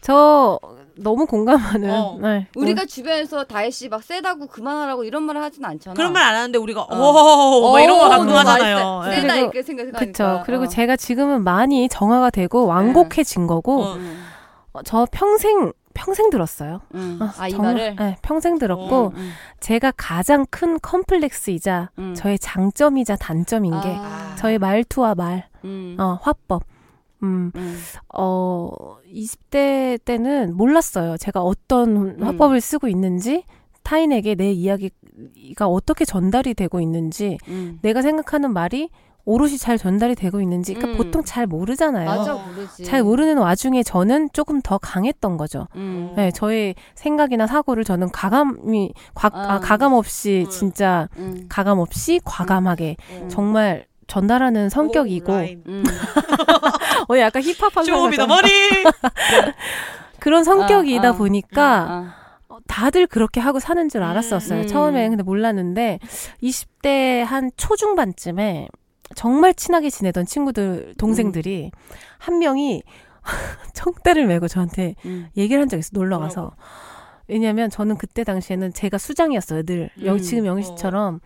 저 0.00 0.58
너무 0.96 1.26
공감하는. 1.26 1.90
어. 1.90 2.18
네. 2.20 2.46
우리가 2.56 2.84
주변에서 2.84 3.44
다혜 3.44 3.70
씨 3.70 3.88
막 3.88 4.02
세다고 4.02 4.46
그만하라고 4.48 5.04
이런 5.04 5.22
말을 5.22 5.42
하진 5.42 5.64
않잖아. 5.64 5.94
그런 5.94 6.12
말 6.12 6.24
안 6.24 6.34
하는데 6.34 6.58
우리가 6.58 6.82
어. 6.82 6.86
오, 6.96 7.72
막 7.72 7.80
이런 7.80 7.98
거 7.98 8.06
오, 8.06 8.08
가끔 8.08 8.26
너무 8.26 8.38
하잖아요. 8.38 9.02
예. 9.06 9.20
세다 9.20 9.36
이렇게 9.36 9.62
생각하니까. 9.62 9.98
그쵸. 9.98 10.42
그리고 10.46 10.64
어. 10.64 10.66
제가 10.68 10.96
지금은 10.96 11.42
많이 11.44 11.88
정화가 11.88 12.30
되고 12.30 12.66
완곡해진 12.66 13.46
거고 13.46 13.82
어. 13.84 13.92
음. 13.94 14.24
어, 14.72 14.82
저 14.84 15.06
평생 15.10 15.72
평생 16.00 16.30
들었어요. 16.30 16.80
음. 16.94 17.18
어, 17.20 17.28
아, 17.36 17.46
이 17.46 17.50
정말, 17.50 17.74
말을? 17.74 17.96
네, 17.96 18.16
평생 18.22 18.58
들었고 18.58 19.12
음. 19.14 19.32
제가 19.60 19.92
가장 19.98 20.46
큰 20.48 20.80
컴플렉스이자 20.80 21.90
음. 21.98 22.14
저의 22.14 22.38
장점이자 22.38 23.16
단점인 23.16 23.72
게 23.82 23.96
아. 23.98 24.34
저의 24.36 24.58
말투와 24.58 25.14
말, 25.14 25.46
음. 25.64 25.96
어, 26.00 26.18
화법. 26.22 26.64
음, 27.22 27.52
음. 27.54 27.78
어, 28.14 28.70
20대 29.12 30.02
때는 30.02 30.56
몰랐어요. 30.56 31.18
제가 31.18 31.42
어떤 31.42 31.96
음. 31.96 32.22
화법을 32.22 32.62
쓰고 32.62 32.88
있는지, 32.88 33.44
타인에게 33.82 34.36
내 34.36 34.52
이야기가 34.52 35.66
어떻게 35.66 36.06
전달이 36.06 36.54
되고 36.54 36.80
있는지, 36.80 37.36
음. 37.48 37.78
내가 37.82 38.00
생각하는 38.00 38.54
말이 38.54 38.88
오롯이 39.24 39.58
잘 39.58 39.78
전달이 39.78 40.14
되고 40.14 40.40
있는지, 40.40 40.74
그러니까 40.74 40.96
음. 40.96 41.04
보통 41.04 41.22
잘 41.24 41.46
모르잖아요. 41.46 42.06
맞아, 42.06 42.34
모르지. 42.34 42.84
잘 42.84 43.02
모르는 43.02 43.38
와중에 43.38 43.82
저는 43.82 44.30
조금 44.32 44.60
더 44.60 44.78
강했던 44.78 45.36
거죠. 45.36 45.66
음. 45.76 46.12
네, 46.16 46.30
저의 46.30 46.74
생각이나 46.94 47.46
사고를 47.46 47.84
저는 47.84 48.10
가감이, 48.10 48.92
과, 49.14 49.30
아, 49.32 49.54
아. 49.54 49.60
가감 49.60 49.92
없이 49.92 50.44
음. 50.46 50.50
진짜 50.50 51.08
음. 51.16 51.46
가감 51.48 51.78
없이 51.78 52.20
과감하게 52.24 52.96
음. 53.10 53.28
정말 53.28 53.86
전달하는 54.06 54.68
성격이고. 54.68 55.32
음. 55.66 55.84
어, 57.08 57.18
약간 57.18 57.42
힙합 57.42 57.76
한 57.76 57.84
쇼미더 57.84 58.26
사람 58.26 58.28
머니. 58.28 58.50
그런 60.18 60.44
성격이다 60.44 61.08
아, 61.08 61.10
아. 61.10 61.14
보니까 61.14 61.64
아, 61.88 62.14
어, 62.48 62.58
다들 62.66 63.06
그렇게 63.06 63.40
하고 63.40 63.58
사는 63.60 63.88
줄 63.88 64.02
알았었어요. 64.02 64.62
음. 64.62 64.66
처음에 64.66 65.08
근데 65.08 65.22
몰랐는데 65.22 65.98
20대 66.42 67.22
한 67.24 67.50
초중반쯤에 67.56 68.68
정말 69.14 69.54
친하게 69.54 69.90
지내던 69.90 70.26
친구들 70.26 70.94
동생들이 70.98 71.70
한 72.18 72.38
명이 72.38 72.82
총대를 73.74 74.26
메고 74.26 74.48
저한테 74.48 74.94
음. 75.04 75.28
얘기를 75.36 75.60
한 75.60 75.68
적이 75.68 75.80
있어 75.80 75.90
놀러 75.92 76.18
가서 76.18 76.52
왜냐면 77.28 77.70
저는 77.70 77.96
그때 77.96 78.24
당시에는 78.24 78.72
제가 78.72 78.98
수장이었어요 78.98 79.62
늘 79.64 79.90
영, 80.04 80.16
음. 80.16 80.20
지금 80.20 80.46
영희 80.46 80.62
씨처럼 80.62 81.20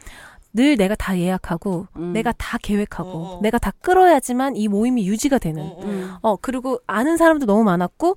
늘 0.55 0.77
내가 0.77 0.95
다 0.95 1.19
예약하고 1.19 1.89
음. 1.97 2.13
내가 2.13 2.33
다 2.39 2.59
계획하고 2.63 3.11
어, 3.11 3.37
어. 3.37 3.41
내가 3.43 3.59
다 3.59 3.73
끌어야지만 3.81 4.57
이 4.57 4.69
모임이 4.69 5.07
유지가 5.07 5.39
되는 5.39 5.63
어, 5.63 5.67
어. 5.67 5.83
음. 5.83 6.15
어, 6.23 6.37
그리고 6.37 6.79
아는 6.87 7.17
사람도 7.17 7.45
너무 7.45 7.65
많았고, 7.65 8.15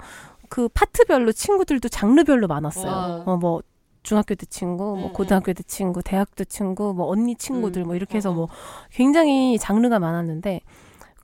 그 0.47 0.70
파트별로 0.70 1.32
친구들도 1.32 1.89
장르별로 1.89 2.47
많았어요. 2.47 2.91
와. 2.91 3.24
어, 3.26 3.38
뭐, 3.38 3.61
중학교 4.07 4.35
때 4.35 4.45
친구, 4.45 4.95
뭐 4.95 5.07
음, 5.07 5.13
고등학교 5.13 5.51
때 5.51 5.63
친구, 5.63 6.01
대학 6.01 6.33
때 6.33 6.45
친구, 6.45 6.93
뭐 6.93 7.07
언니 7.07 7.35
친구들 7.35 7.81
음. 7.81 7.87
뭐 7.87 7.95
이렇게 7.97 8.15
해서 8.15 8.29
어, 8.29 8.31
어. 8.31 8.35
뭐 8.35 8.47
굉장히 8.89 9.59
장르가 9.59 9.99
많았는데 9.99 10.61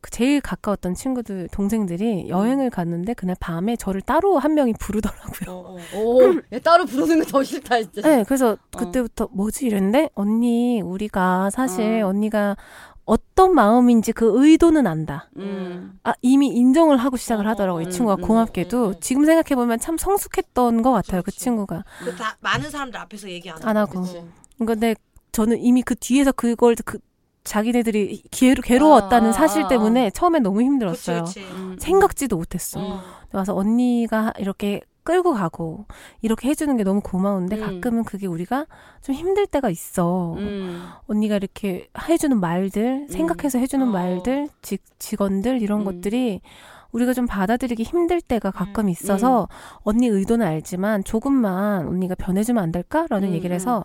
그 0.01 0.11
제일 0.11 0.41
가까웠던 0.41 0.93
친구들 0.93 1.47
동생들이 1.53 2.27
여행을 2.27 2.69
갔는데 2.69 3.13
그날 3.13 3.38
밤에 3.39 3.77
저를 3.77 4.01
따로 4.01 4.38
한 4.38 4.53
명이 4.53 4.73
부르더라고요. 4.81 5.49
어, 5.49 5.77
어. 5.77 5.77
오, 5.97 6.34
야, 6.51 6.59
따로 6.61 6.86
부르는 6.86 7.19
거더 7.19 7.41
싫다 7.45 7.84
진짜. 7.84 8.01
네, 8.01 8.25
그래서 8.27 8.57
그때부터 8.75 9.29
뭐지 9.31 9.65
이랬는데 9.67 10.09
언니 10.13 10.81
우리가 10.81 11.51
사실 11.51 12.03
어. 12.03 12.09
언니가 12.09 12.57
어떤 13.06 13.54
마음인지 13.54 14.14
그 14.14 14.32
의도는 14.34 14.88
안다. 14.88 15.30
음. 15.38 15.99
아 16.04 16.14
이미 16.22 16.47
인정을 16.47 16.97
하고 16.97 17.18
시작을 17.18 17.45
어, 17.45 17.49
하더라고요. 17.49 17.86
어, 17.86 17.88
이 17.88 17.91
친구가 17.91 18.16
음, 18.16 18.22
고맙게도 18.22 18.86
음, 18.86 18.89
음. 18.91 18.95
지금 19.01 19.26
생각해 19.26 19.56
보면 19.56 19.80
참 19.80 19.97
성숙했던 19.97 20.82
것 20.82 20.91
같아요. 20.91 21.22
그 21.22 21.26
그렇지. 21.26 21.39
친구가. 21.39 21.84
그 22.04 22.16
다, 22.16 22.38
많은 22.39 22.70
사람들 22.70 22.99
앞에서 22.99 23.30
얘기 23.30 23.49
안, 23.49 23.58
안 23.62 23.78
하고. 23.78 24.01
그치. 24.01 24.24
근데 24.66 24.95
저는 25.32 25.60
이미 25.60 25.82
그 25.82 25.95
뒤에서 25.95 26.32
그걸 26.32 26.76
그 26.86 26.99
자기네들이 27.43 28.24
괴, 28.32 28.54
괴로웠다는 28.54 29.28
아, 29.28 29.30
아, 29.32 29.34
사실 29.34 29.64
아, 29.64 29.68
때문에 29.68 30.10
처음에 30.12 30.39
너무 30.39 30.58
그치, 30.58 30.66
힘들었어요. 30.66 31.24
그치. 31.26 31.41
음. 31.41 31.76
생각지도 31.80 32.38
못했어. 32.38 32.80
어. 32.80 33.01
와서 33.34 33.54
언니가 33.56 34.32
이렇게 34.38 34.82
끌고 35.04 35.34
가고 35.34 35.86
이렇게 36.22 36.49
해주는 36.49 36.76
게 36.78 36.84
너무 36.84 37.01
고마운데 37.01 37.58
음. 37.58 37.62
가끔은 37.62 38.04
그게 38.04 38.28
우리가 38.28 38.66
좀 39.01 39.16
힘들 39.16 39.45
때가 39.47 39.70
있어. 39.70 40.34
음. 40.38 40.84
언니가 41.08 41.36
이렇게 41.36 41.89
해주는 42.08 42.39
말들, 42.39 43.08
생각해서 43.10 43.60
해주는 43.60 43.88
어. 43.88 43.91
말들, 43.91 44.49
직, 44.62 44.82
직원들 44.99 45.62
이런 45.62 45.82
음. 45.82 45.86
것들이 45.86 46.41
우리가 46.91 47.14
좀 47.14 47.26
받아들이기 47.26 47.84
힘들 47.84 48.22
때가 48.22 48.51
가끔 48.51 48.88
있어서 48.88 49.47
언니 49.78 50.08
의도는 50.08 50.45
알지만 50.45 51.04
조금만 51.04 51.88
언니가 51.88 52.16
변해주면 52.16 52.64
안 52.64 52.72
될까라는 52.72 53.30
음, 53.30 53.34
얘기를 53.34 53.56
해서 53.56 53.84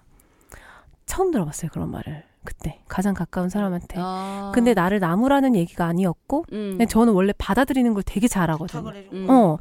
처음 1.07 1.31
들어봤어요 1.31 1.71
그런 1.73 1.91
말을 1.91 2.23
그때 2.45 2.81
가장 2.89 3.15
가까운 3.15 3.49
사람한테. 3.49 3.97
아. 3.99 4.53
근데 4.55 4.75
나를 4.75 5.01
나무라는 5.01 5.55
얘기가 5.55 5.87
아니었고 5.87 6.45
음. 6.53 6.71
근데 6.73 6.87
저는 6.87 7.13
원래 7.13 7.33
받아들이는 7.37 7.95
걸 7.95 8.03
되게 8.05 8.29
잘하거든요. 8.29 8.93
음. 9.13 9.27
어. 9.29 9.59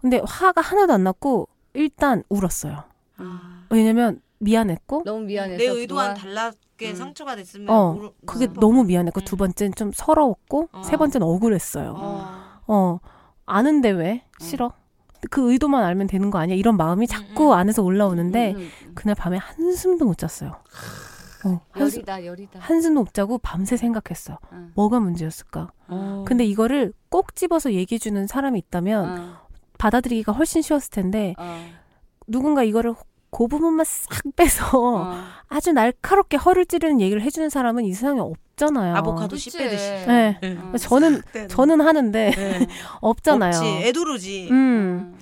근데 0.00 0.20
화가 0.24 0.60
하나도 0.60 0.92
안 0.92 1.04
났고 1.04 1.48
일단 1.74 2.22
울었어요. 2.28 2.84
아. 3.18 3.66
왜냐면 3.70 4.20
미안했고 4.38 5.02
너무 5.04 5.20
미안해서 5.26 5.58
내 5.58 5.66
의도와는 5.68 6.14
그동안- 6.14 6.34
달라게 6.34 6.90
음. 6.90 6.94
상처가 6.96 7.36
됐으면 7.36 7.68
어, 7.68 7.92
모르- 7.92 8.10
그게 8.26 8.46
어. 8.46 8.52
너무 8.58 8.84
미안했고 8.84 9.20
음. 9.20 9.24
두 9.24 9.36
번째는 9.36 9.74
좀 9.74 9.92
서러웠고 9.94 10.68
어. 10.72 10.82
세 10.82 10.96
번째는 10.96 11.26
억울했어요. 11.26 11.94
어. 11.96 12.60
어 12.66 12.98
아는데 13.46 13.90
왜 13.90 14.24
싫어? 14.40 14.72
그 15.30 15.52
의도만 15.52 15.84
알면 15.84 16.06
되는 16.06 16.30
거 16.30 16.38
아니야? 16.38 16.56
이런 16.56 16.78
마음이 16.78 17.06
자꾸 17.06 17.48
음. 17.48 17.52
안에서 17.52 17.82
올라오는데 17.82 18.52
음, 18.52 18.56
음, 18.56 18.70
음. 18.86 18.92
그날 18.94 19.14
밤에 19.14 19.36
한숨도 19.36 20.06
못 20.06 20.16
잤어요. 20.16 20.52
어, 21.44 21.60
한숨, 21.70 21.98
열이다 22.00 22.24
열이다. 22.24 22.60
한숨도 22.60 23.00
못 23.00 23.14
자고 23.14 23.38
밤새 23.38 23.76
생각했어. 23.76 24.38
응. 24.52 24.72
뭐가 24.74 25.00
문제였을까? 25.00 25.70
어. 25.88 26.24
근데 26.26 26.44
이거를 26.44 26.92
꼭 27.10 27.34
집어서 27.36 27.72
얘기해주는 27.72 28.26
사람이 28.26 28.58
있다면 28.58 29.18
어, 29.20 29.36
받아들이기가 29.80 30.32
훨씬 30.32 30.60
쉬웠을 30.60 30.90
텐데 30.90 31.34
어, 31.38 31.66
누군가 32.26 32.62
이거를 32.62 32.94
그 33.30 33.46
부분만 33.46 33.86
싹 33.86 34.22
빼서 34.36 34.66
어. 34.78 35.14
아주 35.48 35.72
날카롭게 35.72 36.36
허를 36.36 36.66
찌르는 36.66 37.00
얘기를 37.00 37.22
해주는 37.22 37.48
사람은 37.48 37.84
이 37.84 37.94
세상에 37.94 38.20
없잖아요. 38.20 38.94
아보카도. 38.96 39.36
씨 39.36 39.56
빼듯이. 39.56 39.84
네. 40.06 40.38
네. 40.42 40.58
어. 40.58 40.76
저는 40.76 41.22
네. 41.32 41.46
저는 41.48 41.80
하는데 41.80 42.30
네. 42.30 42.66
없잖아요. 43.00 43.56
없지. 43.56 43.66
애두르지. 43.88 44.48
음. 44.50 45.16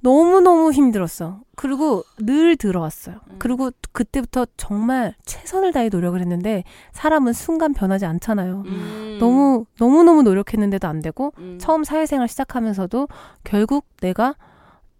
너무 0.00 0.40
너무 0.40 0.72
힘들었어. 0.72 1.40
그리고 1.62 2.02
늘 2.18 2.56
들어왔어요. 2.56 3.20
음. 3.30 3.36
그리고 3.38 3.70
그때부터 3.92 4.46
정말 4.56 5.14
최선을 5.24 5.70
다해 5.70 5.90
노력을 5.90 6.20
했는데 6.20 6.64
사람은 6.90 7.32
순간 7.34 7.72
변하지 7.72 8.04
않잖아요. 8.04 8.64
음. 8.66 9.18
너무 9.20 9.64
너무 9.78 10.02
너무 10.02 10.24
노력했는데도 10.24 10.88
안 10.88 11.00
되고 11.00 11.32
음. 11.38 11.58
처음 11.60 11.84
사회생활 11.84 12.26
시작하면서도 12.26 13.06
결국 13.44 13.86
내가 14.00 14.34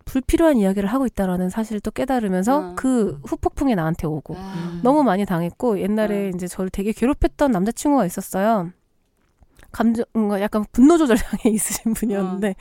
불필요한 0.04 0.56
이야기를 0.56 0.88
하고 0.88 1.04
있다라는 1.04 1.50
사실을 1.50 1.80
또 1.80 1.90
깨달으면서 1.90 2.58
어. 2.58 2.72
그 2.76 3.20
후폭풍이 3.24 3.74
나한테 3.74 4.06
오고 4.06 4.36
아. 4.38 4.80
너무 4.84 5.02
많이 5.02 5.26
당했고 5.26 5.80
옛날에 5.80 6.26
어. 6.26 6.30
이제 6.32 6.46
저를 6.46 6.70
되게 6.70 6.92
괴롭혔던 6.92 7.50
남자친구가 7.50 8.06
있었어요. 8.06 8.70
감정, 9.73 10.05
뭔가 10.12 10.41
약간 10.41 10.64
분노 10.70 10.99
조절 10.99 11.16
장애 11.16 11.43
있으신 11.51 11.95
분이었는데, 11.95 12.55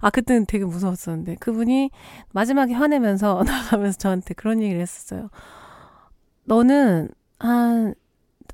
아, 0.00 0.10
그때는 0.10 0.46
되게 0.46 0.64
무서웠었는데, 0.64 1.36
그분이 1.40 1.90
마지막에 2.32 2.72
화내면서 2.72 3.42
나가면서 3.46 3.98
저한테 3.98 4.34
그런 4.34 4.62
얘기를 4.62 4.80
했었어요. 4.80 5.28
너는 6.44 7.10
한, 7.38 7.94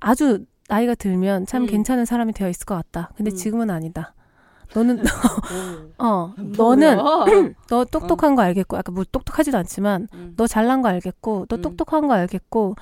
아주 0.01 0.45
나이가 0.69 0.95
들면 0.95 1.47
참 1.47 1.63
음. 1.63 1.67
괜찮은 1.67 2.05
사람이 2.05 2.33
되어 2.33 2.49
있을 2.49 2.67
것 2.67 2.75
같다. 2.75 3.11
근데 3.17 3.31
음. 3.31 3.37
지금은 3.37 3.71
아니다. 3.71 4.15
너는, 4.75 5.01
오. 5.01 5.05
어, 6.05 6.35
너는, 6.37 6.97
뭐야? 6.99 7.25
너 7.69 7.85
똑똑한 7.85 8.35
거 8.35 8.43
알겠고, 8.43 8.77
아까 8.77 8.93
뭐 8.93 9.05
똑똑하지도 9.11 9.57
않지만, 9.59 10.09
음. 10.13 10.35
너 10.37 10.47
잘난 10.47 10.83
거 10.83 10.89
알겠고, 10.89 11.47
너 11.49 11.57
음. 11.57 11.63
똑똑한 11.63 12.07
거 12.07 12.15
알겠고, 12.15 12.75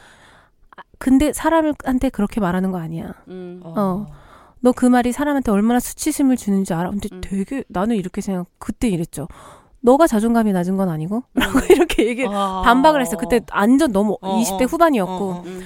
아, 0.76 0.82
근데 0.98 1.32
사람한테 1.32 2.10
그렇게 2.10 2.40
말하는 2.40 2.72
거 2.72 2.78
아니야. 2.78 3.14
음. 3.28 3.60
어. 3.64 4.06
너 4.60 4.72
그 4.72 4.86
말이 4.86 5.12
사람한테 5.12 5.50
얼마나 5.52 5.80
수치심을 5.80 6.36
주는지 6.36 6.74
알아? 6.74 6.90
근데 6.90 7.08
음. 7.12 7.20
되게 7.22 7.62
나는 7.68 7.96
이렇게 7.96 8.20
생각 8.20 8.46
그때 8.58 8.88
이랬죠. 8.88 9.28
너가 9.80 10.06
자존감이 10.06 10.52
낮은 10.52 10.76
건 10.76 10.88
아니고 10.88 11.22
라고 11.34 11.60
이렇게 11.70 12.06
얘기 12.06 12.24
아. 12.28 12.62
반박을 12.64 13.00
했어. 13.00 13.16
그때 13.16 13.40
완전 13.52 13.92
너무 13.92 14.18
어, 14.20 14.40
20대 14.40 14.62
어. 14.62 14.66
후반이었고 14.66 15.12
어, 15.12 15.34
어. 15.36 15.42
음. 15.46 15.62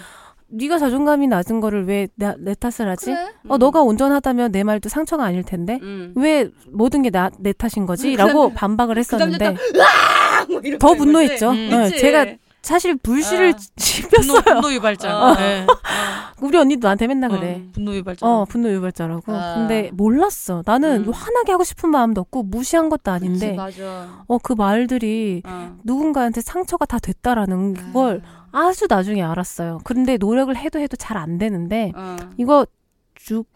네가 0.53 0.79
자존감이 0.79 1.29
낮은 1.29 1.61
거를 1.61 1.87
왜 1.87 2.09
내 2.17 2.55
탓을 2.59 2.91
하지? 2.91 3.07
그래? 3.07 3.29
어 3.49 3.55
음. 3.55 3.59
너가 3.59 3.83
온전하다면 3.83 4.51
내 4.53 4.65
말도 4.65 4.89
상처가 4.89 5.25
아닐 5.25 5.45
텐데 5.45 5.79
음. 5.81 6.13
왜 6.17 6.51
모든 6.69 7.03
게 7.03 7.11
나 7.11 7.31
내 7.39 7.53
탓인 7.53 7.87
거지? 7.87 8.17
라고 8.17 8.53
반박을 8.53 8.99
했었는데 8.99 9.47
아, 9.47 10.45
뭐 10.51 10.61
이렇게 10.65 10.79
더? 10.79 10.93
분노했죠. 10.95 11.51
음. 11.51 11.69
네? 11.71 11.89
제가 11.97 12.27
사실 12.63 12.97
불씨를 12.97 13.51
아. 13.51 13.57
분노, 13.57 13.63
씹혔어요. 13.77 14.43
분노 14.43 14.73
유발자. 14.73 15.19
어. 15.31 15.35
네. 15.37 15.67
우리 16.43 16.57
언니도 16.59 16.87
나한테 16.87 17.07
맨날 17.07 17.31
그래. 17.31 17.63
어, 17.67 17.71
분노 17.73 17.95
유발자. 17.95 18.27
어, 18.27 18.45
분노 18.45 18.71
유발자라고. 18.71 19.33
아. 19.35 19.55
근데 19.57 19.91
몰랐어. 19.95 20.63
나는 20.67 21.07
음. 21.07 21.13
화나게 21.13 21.53
하고 21.53 21.65
싶은 21.65 21.91
마음도 21.91 22.21
없고 22.21 22.43
무시한 22.45 22.89
것도 22.89 23.11
아닌데, 23.11 23.57
그치, 23.57 23.57
맞아. 23.57 24.25
어, 24.27 24.39
그 24.39 24.53
말들이 24.53 25.43
어. 25.47 25.77
누군가한테 25.85 26.41
상처가 26.43 26.85
다 26.87 26.99
됐다라는 26.99 27.75
그걸 27.75 28.23
아주 28.53 28.87
나중에 28.89 29.23
알았어요. 29.23 29.81
그런데 29.85 30.17
노력을 30.17 30.55
해도 30.57 30.79
해도 30.79 30.97
잘 30.97 31.17
안 31.17 31.39
되는데, 31.39 31.93
어. 31.95 32.17
이거 32.37 32.67
죽, 33.15 33.47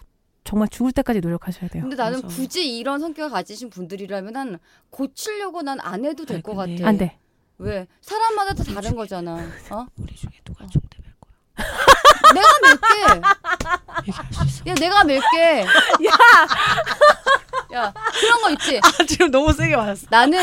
정말 0.44 0.68
죽을 0.68 0.92
때까지 0.92 1.20
노력하셔야 1.20 1.68
돼요. 1.70 1.82
근데 1.82 1.96
나는 1.96 2.20
맞아. 2.20 2.28
굳이 2.36 2.76
이런 2.76 3.00
성격을 3.00 3.30
가지신 3.30 3.70
분들이라면 3.70 4.58
고치려고 4.90 5.62
난 5.62 5.78
안 5.80 6.04
해도 6.04 6.24
될것 6.26 6.54
근데- 6.56 6.76
같아. 6.76 6.88
안 6.88 6.98
돼. 6.98 7.18
왜? 7.58 7.86
사람마다 8.00 8.54
다 8.54 8.64
다른 8.74 8.94
거잖아. 8.96 9.32
어? 9.70 9.86
우리 9.96 10.14
중에 10.14 10.30
누가 10.44 10.66
좀 10.66 10.82
대면 10.90 11.12
거야. 11.20 11.66
내가 12.34 12.48
밀게. 12.62 13.20
얘기할 14.08 14.26
수 14.32 14.44
있어. 14.44 14.64
야, 14.66 14.74
내가 14.74 15.04
밀게. 15.04 15.60
야! 15.62 15.68
야, 17.74 17.92
그런 18.20 18.40
거 18.42 18.50
있지. 18.50 18.80
아, 18.82 19.04
지금 19.04 19.30
너무 19.30 19.52
세게 19.52 19.76
맞았어. 19.76 20.06
나는 20.10 20.42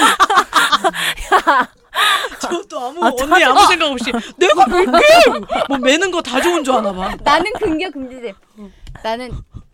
저도 2.39 2.80
아무 2.80 3.05
아, 3.05 3.12
언니 3.20 3.43
아무 3.43 3.66
생각 3.68 3.91
없이 3.91 4.12
내가 4.38 4.66
밀게. 4.68 4.99
뭐 5.70 5.78
매는 5.78 6.12
거 6.12 6.22
다 6.22 6.41
좋은 6.41 6.64
줄 6.64 6.74
아나 6.76 6.93
봐. 6.93 7.16
나는 7.24 7.51
긍겨 7.53 7.89
긍지돼. 7.89 8.34
나는 9.03 9.32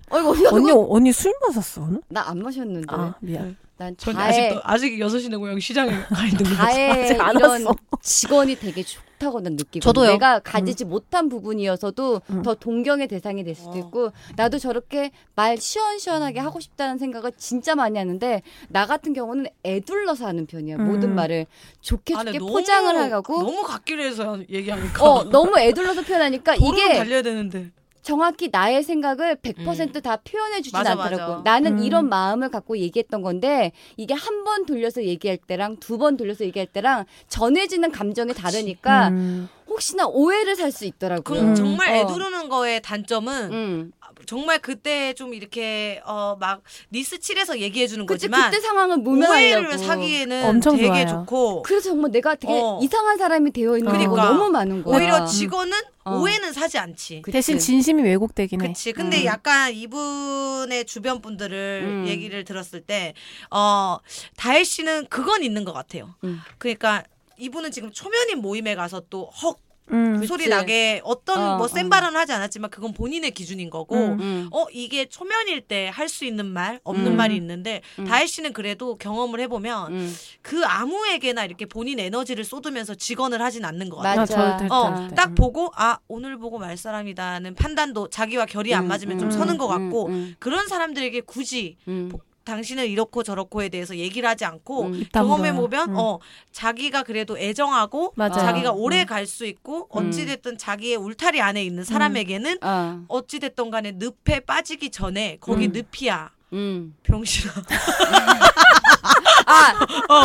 어이구 0.09 0.47
언니, 0.55 0.71
언니 0.71 1.11
술 1.11 1.33
마셨어, 1.45 1.81
오늘? 1.81 2.01
나안 2.07 2.39
마셨는데. 2.41 2.87
아, 2.89 3.13
미안. 3.19 3.57
난전 3.79 4.15
다해 4.15 4.29
아직도 4.49 4.61
아직 4.63 4.99
여섯 4.99 5.19
시내 5.19 5.37
고향 5.37 5.59
시장에 5.59 5.91
가 6.09 6.25
있는 6.25 6.45
아직 6.57 7.21
안 7.21 7.35
이런 7.35 7.51
왔어. 7.51 7.75
직원이 8.01 8.55
되게 8.55 8.81
좋다고 8.81 9.39
난 9.41 9.53
느끼고 9.53 9.83
저도요. 9.83 10.13
내가 10.13 10.39
가지지 10.39 10.83
못한 10.83 11.29
부분이어서도 11.29 12.21
음. 12.31 12.41
더 12.41 12.55
동경의 12.55 13.07
대상이 13.07 13.43
될 13.43 13.53
수도 13.53 13.73
어. 13.73 13.77
있고 13.77 14.11
나도 14.35 14.57
저렇게 14.57 15.11
말 15.35 15.57
시원시원하게 15.59 16.39
하고 16.39 16.59
싶다는 16.59 16.97
생각을 16.97 17.33
진짜 17.37 17.75
많이 17.75 17.99
하는데 17.99 18.41
나 18.69 18.87
같은 18.87 19.13
경우는 19.13 19.45
애둘러서 19.63 20.25
하는 20.25 20.47
편이야 20.47 20.77
음. 20.77 20.85
모든 20.85 21.13
말을 21.13 21.45
좋게 21.81 22.15
아, 22.15 22.23
좋게 22.23 22.39
너무- 22.39 22.51
포장을 22.53 23.11
하고 23.13 23.43
너무 23.43 23.61
갓길에 23.61 24.07
해서 24.07 24.39
얘기하니까. 24.49 25.03
어 25.03 25.23
너무 25.25 25.59
애둘러서 25.59 26.01
표현하니까 26.01 26.55
이게 26.55 26.97
달려야 26.97 27.21
되는데. 27.21 27.69
정확히 28.01 28.49
나의 28.51 28.83
생각을 28.83 29.35
100%다 29.37 30.17
표현해 30.17 30.61
주진 30.61 30.77
맞아, 30.77 30.91
않더라고. 30.91 31.31
맞아. 31.37 31.41
나는 31.43 31.79
음. 31.79 31.83
이런 31.83 32.07
마음을 32.09 32.49
갖고 32.49 32.77
얘기했던 32.77 33.21
건데 33.21 33.71
이게 33.97 34.13
한 34.13 34.43
번 34.45 34.65
돌려서 34.65 35.03
얘기할 35.03 35.37
때랑 35.37 35.77
두 35.77 35.97
번 35.97 36.15
돌려서 36.15 36.45
얘기할 36.45 36.67
때랑 36.67 37.05
전해지는 37.27 37.91
감정이 37.91 38.33
다르니까 38.33 39.09
음, 39.09 39.49
혹시나 39.67 40.05
오해를 40.07 40.55
살 40.55 40.71
수 40.71 40.85
있더라고요. 40.85 41.21
그 41.23 41.37
음. 41.37 41.55
정말 41.55 41.89
어. 41.89 41.95
애두르는 41.95 42.47
거의 42.49 42.81
단점은 42.81 43.51
음. 43.51 43.91
정말 44.27 44.59
그때 44.59 45.13
좀 45.13 45.33
이렇게 45.33 46.01
어 46.05 46.35
막 46.39 46.61
니스 46.91 47.19
칠해서 47.19 47.59
얘기해 47.59 47.87
주는 47.87 48.05
그치 48.05 48.27
거지만 48.27 48.51
그때 48.51 48.61
상황을 48.61 48.97
모면하려고. 48.97 49.61
오해를 49.67 49.77
사기에는 49.79 50.45
엄청 50.45 50.75
되게 50.75 50.87
좋아요. 50.87 51.07
좋고 51.07 51.61
그래서 51.63 51.89
정말 51.89 52.11
내가 52.11 52.35
되게 52.35 52.53
어. 52.53 52.79
이상한 52.83 53.17
사람이 53.17 53.51
되어 53.51 53.77
있는 53.77 53.91
그러니까. 53.91 54.11
경우가 54.15 54.23
너무 54.37 54.49
많은 54.51 54.83
거야. 54.83 54.97
오히려 54.97 55.25
직원은 55.25 55.73
어. 56.03 56.17
오해는 56.19 56.53
사지 56.53 56.77
않지. 56.77 57.21
그치. 57.23 57.31
대신 57.33 57.57
진심이 57.59 58.03
왜곡되긴 58.03 58.61
해. 58.61 58.67
그치. 58.67 58.91
근데 58.93 59.21
음. 59.21 59.25
약간 59.25 59.73
이분의 59.73 60.85
주변 60.85 61.21
분들을 61.21 61.81
음. 61.83 62.07
얘기를 62.07 62.43
들었을 62.43 62.81
때, 62.81 63.13
어, 63.51 63.97
다혜 64.37 64.63
씨는 64.63 65.07
그건 65.09 65.43
있는 65.43 65.65
것 65.65 65.73
같아요. 65.73 66.15
음. 66.23 66.39
그러니까 66.59 67.03
이분은 67.37 67.71
지금 67.71 67.91
초면인 67.91 68.39
모임에 68.39 68.75
가서 68.75 69.01
또 69.09 69.29
헉, 69.43 69.57
음. 69.91 70.19
그 70.19 70.27
소리 70.27 70.45
그치. 70.45 70.49
나게 70.49 71.01
어떤 71.03 71.39
어, 71.41 71.57
뭐센 71.57 71.85
어. 71.85 71.89
발언을 71.89 72.19
하지 72.19 72.33
않았지만 72.33 72.69
그건 72.69 72.93
본인의 72.93 73.31
기준인 73.31 73.69
거고, 73.69 73.95
음. 73.95 74.19
음. 74.19 74.49
어, 74.51 74.65
이게 74.71 75.05
초면일 75.05 75.61
때 75.61 75.87
할 75.89 76.07
수 76.09 76.25
있는 76.25 76.45
말, 76.45 76.79
없는 76.83 77.11
음. 77.13 77.17
말이 77.17 77.35
있는데, 77.35 77.81
음. 77.99 78.05
다혜 78.05 78.25
씨는 78.25 78.53
그래도 78.53 78.97
경험을 78.97 79.39
해보면 79.41 79.91
음. 79.93 80.15
그 80.41 80.63
아무에게나 80.65 81.45
이렇게 81.45 81.65
본인 81.65 81.99
에너지를 81.99 82.43
쏟으면서 82.43 82.95
직언을 82.95 83.41
하진 83.41 83.65
않는 83.65 83.89
것 83.89 83.97
같아요. 83.97 84.19
맞아. 84.19 84.67
어. 84.71 85.07
딱 85.15 85.35
보고 85.35 85.71
아 85.75 85.97
오늘 86.07 86.37
보고 86.37 86.57
말 86.59 86.77
사람이다는 86.77 87.55
판단도 87.55 88.09
자기와 88.09 88.45
결이 88.45 88.73
안 88.73 88.85
음, 88.85 88.87
맞으면 88.87 89.17
음, 89.17 89.19
좀 89.19 89.31
서는 89.31 89.57
것 89.57 89.67
같고 89.67 90.07
음, 90.07 90.35
그런 90.39 90.67
사람들에게 90.67 91.21
굳이 91.21 91.77
음, 91.87 92.09
당신은 92.47 92.87
이렇고 92.87 93.23
저렇고에 93.23 93.67
대해서 93.67 93.95
얘기를 93.97 94.27
하지 94.27 94.45
않고 94.45 94.83
음. 94.85 94.95
입 94.95 95.11
경험해. 95.11 95.51
보면 95.53 95.89
음. 95.89 95.95
어 95.97 96.19
자기가 96.53 97.03
그래도 97.03 97.37
애정하고 97.37 98.13
맞아요. 98.15 98.33
자기가 98.33 98.71
음. 98.71 98.77
오래 98.77 99.03
갈 99.05 99.27
수 99.27 99.45
있고 99.45 99.87
어찌 99.91 100.25
됐든 100.25 100.57
자기의 100.57 100.95
울타리 100.95 101.41
안에 101.41 101.61
있는 101.61 101.83
사람에게는 101.83 102.59
어, 102.63 103.01
어찌 103.09 103.39
됐든 103.39 103.69
간에 103.69 103.91
늪에 103.97 104.39
빠지기 104.39 104.89
전에 104.89 105.37
거기 105.41 105.67
음. 105.67 105.73
늪이야 105.73 106.29
음. 106.53 106.95
병신아 107.03 107.51
아, 109.49 109.73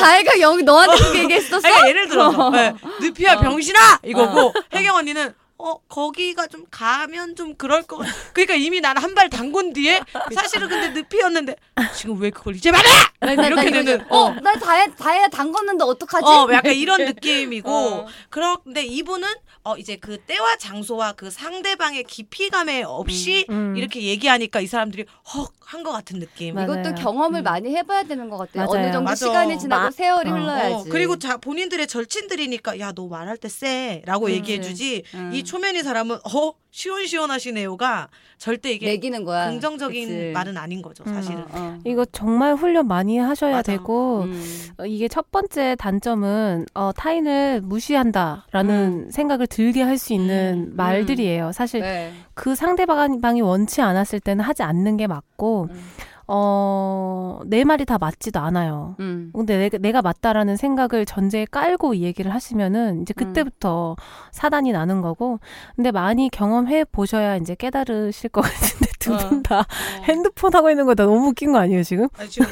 다혜가 0.00 0.40
여기 0.40 0.62
너한테 0.62 0.96
그렇게 0.98 1.18
얘기했었어? 1.24 1.66
아니, 1.66 1.88
예를 1.88 2.08
들어서 2.08 2.50
네, 2.54 2.74
늪이야 3.00 3.34
어. 3.34 3.40
병신아 3.40 4.00
이거고 4.04 4.52
혜경 4.72 4.96
언니는 4.96 5.34
어 5.64 5.78
거기가 5.88 6.48
좀 6.48 6.64
가면 6.70 7.36
좀 7.36 7.54
그럴 7.54 7.82
것 7.82 7.98
같. 7.98 8.06
그러니까 8.32 8.54
이미 8.56 8.80
나는 8.80 9.00
한발 9.00 9.30
담근 9.30 9.72
뒤에 9.72 10.00
사실은 10.34 10.68
근데 10.68 11.00
늪이었는데 11.08 11.54
지금 11.94 12.20
왜 12.20 12.30
그걸 12.30 12.56
이제 12.56 12.72
말해? 12.72 12.84
나, 13.20 13.34
나, 13.34 13.42
나 13.42 13.46
이렇게 13.46 13.68
이거 13.68 13.70
되는 13.84 14.04
어, 14.10 14.30
나 14.40 14.54
다혜 14.54 14.90
다혜가 14.92 15.28
담궜는데 15.28 15.82
어떡하지? 15.86 16.24
어 16.26 16.48
약간 16.52 16.72
이런 16.74 17.04
느낌이고 17.04 17.70
어. 17.70 18.06
그런데 18.28 18.82
이분은 18.84 19.28
어 19.64 19.76
이제 19.76 19.94
그 19.94 20.18
때와 20.18 20.56
장소와 20.56 21.12
그 21.12 21.30
상대방의 21.30 22.02
깊이감에 22.04 22.82
없이 22.82 23.46
음. 23.48 23.76
이렇게 23.76 24.02
얘기하니까 24.02 24.60
이 24.60 24.66
사람들이 24.66 25.04
헉 25.34 25.52
한 25.72 25.82
것 25.82 25.90
같은 25.90 26.18
느낌. 26.18 26.54
맞아요. 26.54 26.80
이것도 26.82 26.94
경험을 26.96 27.40
많이 27.42 27.74
해봐야 27.74 28.02
되는 28.02 28.28
것 28.28 28.36
같아요. 28.36 28.66
맞아요. 28.66 28.84
어느 28.84 28.92
정도 28.92 29.04
맞아. 29.08 29.24
시간이 29.26 29.58
지나고 29.58 29.84
마- 29.84 29.90
세월이 29.90 30.28
어. 30.30 30.34
흘러야지. 30.34 30.74
어, 30.74 30.84
그리고 30.90 31.18
자 31.18 31.38
본인들의 31.38 31.86
절친들이니까 31.86 32.78
야 32.80 32.92
너 32.94 33.06
말할 33.08 33.38
때 33.38 33.48
쎄라고 33.48 34.26
그렇지. 34.26 34.36
얘기해주지 34.36 35.02
음. 35.14 35.30
이 35.32 35.42
초면인 35.52 35.82
사람은 35.82 36.16
어 36.16 36.52
시원시원하시네요가 36.70 38.08
절대 38.38 38.72
이게 38.72 38.86
매기는 38.86 39.22
거야. 39.24 39.50
긍정적인 39.50 40.08
그치. 40.08 40.30
말은 40.32 40.56
아닌 40.56 40.80
거죠 40.80 41.04
사실은. 41.04 41.42
어, 41.42 41.46
어. 41.52 41.78
이거 41.84 42.06
정말 42.06 42.54
훈련 42.54 42.88
많이 42.88 43.18
하셔야 43.18 43.56
맞아. 43.56 43.70
되고 43.72 44.22
음. 44.22 44.42
어, 44.78 44.86
이게 44.86 45.08
첫 45.08 45.30
번째 45.30 45.76
단점은 45.78 46.64
어, 46.72 46.90
타인을 46.96 47.60
무시한다라는 47.60 49.10
생각을 49.10 49.46
들게 49.46 49.82
할 49.82 49.98
수 49.98 50.14
있는 50.14 50.74
말들이에요. 50.74 51.52
사실 51.52 51.80
네. 51.82 52.12
그 52.32 52.54
상대방이 52.54 53.42
원치 53.42 53.82
않았을 53.82 54.18
때는 54.20 54.42
하지 54.42 54.62
않는 54.62 54.96
게 54.96 55.06
맞고 55.06 55.68
음. 55.70 55.84
어, 56.28 57.40
내 57.46 57.64
말이 57.64 57.84
다 57.84 57.98
맞지도 57.98 58.40
않아요. 58.40 58.96
음. 59.00 59.30
근데 59.34 59.58
내가, 59.58 59.78
내가 59.78 60.02
맞다라는 60.02 60.56
생각을 60.56 61.04
전제에 61.04 61.46
깔고 61.50 61.94
이 61.94 62.02
얘기를 62.02 62.32
하시면은 62.32 63.02
이제 63.02 63.14
음. 63.18 63.26
그때부터 63.26 63.96
사단이 64.30 64.72
나는 64.72 65.00
거고. 65.02 65.40
근데 65.76 65.90
많이 65.90 66.28
경험해 66.30 66.84
보셔야 66.86 67.36
이제 67.36 67.54
깨달으실 67.54 68.30
것 68.30 68.40
같은데 68.42 68.86
두 68.98 69.14
어. 69.14 69.16
분다 69.18 69.64
핸드폰 70.04 70.54
하고 70.54 70.70
있는 70.70 70.86
거 70.86 70.94
다 70.94 71.04
너무 71.06 71.28
웃긴 71.28 71.52
거 71.52 71.58
아니에요 71.58 71.82
지금? 71.82 72.08
아니, 72.18 72.28
지금 72.28 72.46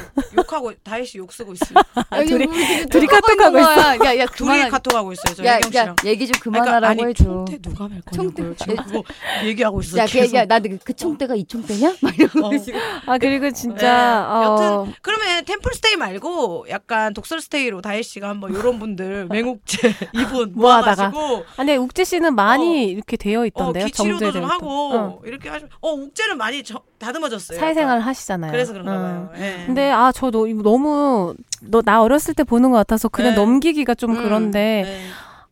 욕하고 0.51 0.73
다혜 0.83 1.03
씨 1.05 1.17
욕 1.17 1.31
쓰고 1.31 1.53
있어요. 1.53 1.75
아, 2.09 2.23
둘이 2.23 2.45
둘이 2.89 3.07
톡하고 3.07 3.27
카톡하고 3.27 3.57
있는 3.57 3.75
거야. 3.75 3.95
야, 4.15 4.19
야, 4.19 4.25
둘이 4.35 4.69
카톡하고 4.69 5.13
있어요. 5.13 5.35
저 5.35 5.45
야, 5.45 5.55
혜경 5.55 5.67
야, 5.75 5.81
씨랑. 5.83 5.95
얘기 6.05 6.27
좀 6.27 6.39
그러니까 6.41 6.63
그만하라고 6.65 6.91
아니, 6.91 7.09
해줘. 7.09 7.23
총대 7.23 7.57
누가 7.59 7.87
말 7.87 8.01
거냐고. 8.01 8.55
지금 8.55 8.75
그거 8.75 9.03
얘기하고 9.45 9.81
있어. 9.81 9.97
야, 9.97 10.05
걔, 10.05 10.21
계속. 10.21 10.35
야, 10.35 10.45
나도 10.45 10.69
그 10.83 10.93
총대가 10.93 11.35
이 11.35 11.45
총대냐? 11.45 11.93
막 12.01 12.17
이러고 12.19 12.45
어. 12.47 12.57
지금. 12.57 12.79
아 13.05 13.17
그리고 13.17 13.51
진짜 13.51 14.21
네. 14.21 14.35
어, 14.35 14.43
여튼 14.83 14.93
그러면 15.01 15.45
템플 15.45 15.73
스테이 15.73 15.95
말고 15.95 16.65
약간 16.69 17.13
독설 17.13 17.41
스테이로 17.41 17.81
다혜 17.81 18.01
씨가 18.01 18.27
한번 18.29 18.53
이런 18.53 18.79
분들 18.79 19.27
맹옥제 19.29 19.93
이분 20.13 20.53
모아다가. 20.55 21.09
모아가지고 21.09 21.45
아니 21.57 21.77
욱재 21.77 22.03
씨는 22.03 22.35
많이 22.35 22.87
이렇게 22.87 23.17
되어 23.17 23.41
어, 23.41 23.45
있던데요. 23.45 23.85
기치료도 23.85 24.31
좀 24.31 24.43
하고 24.45 24.67
어. 24.93 25.21
이렇게 25.25 25.49
하시면 25.49 25.69
어 25.81 25.91
욱제는 25.93 26.37
많이 26.37 26.63
저, 26.63 26.81
다듬어졌어요. 26.99 27.59
사회생활. 27.59 27.99
하시잖아요. 28.01 28.51
그래서 28.51 28.73
그런가 28.73 28.91
응. 28.93 28.99
봐요. 29.01 29.31
예. 29.37 29.63
근데 29.65 29.89
아저 29.91 30.29
너무 30.47 31.35
너 31.61 31.81
나 31.83 32.01
어렸을 32.01 32.33
때 32.33 32.43
보는 32.43 32.71
것 32.71 32.77
같아서 32.77 33.07
그냥 33.09 33.31
네. 33.31 33.35
넘기기가 33.37 33.93
좀 33.95 34.11
음, 34.17 34.23
그런데 34.23 34.83
네. 34.85 35.01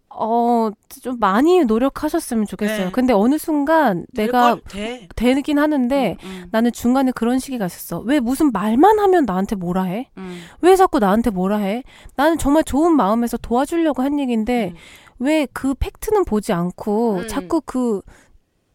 어좀 0.09 1.17
많이 1.19 1.63
노력하셨으면 1.65 2.45
좋겠어요. 2.45 2.85
네. 2.85 2.91
근데 2.91 3.13
어느 3.13 3.37
순간 3.37 4.05
내가? 4.13 4.57
돼. 4.67 5.07
되긴 5.15 5.59
하는데 5.59 6.17
음, 6.23 6.45
나는 6.51 6.71
중간에 6.71 7.11
그런 7.11 7.39
시기가 7.39 7.67
있었어. 7.67 7.99
왜 7.99 8.19
무슨 8.19 8.51
말만 8.51 8.99
하면 8.99 9.25
나한테 9.25 9.55
뭐라 9.55 9.83
해? 9.83 10.09
음, 10.17 10.41
왜 10.61 10.75
자꾸 10.75 10.99
나한테 10.99 11.29
뭐라 11.29 11.57
해? 11.57 11.83
나는 12.15 12.37
정말 12.37 12.63
좋은 12.63 12.95
마음에서 12.95 13.37
도와주려고 13.37 14.01
한 14.03 14.19
얘기인데 14.19 14.73
왜 15.19 15.47
그 15.53 15.73
팩트는 15.73 16.25
보지 16.25 16.53
않고 16.53 17.17
음. 17.19 17.27
자꾸 17.27 17.61
그 17.65 18.01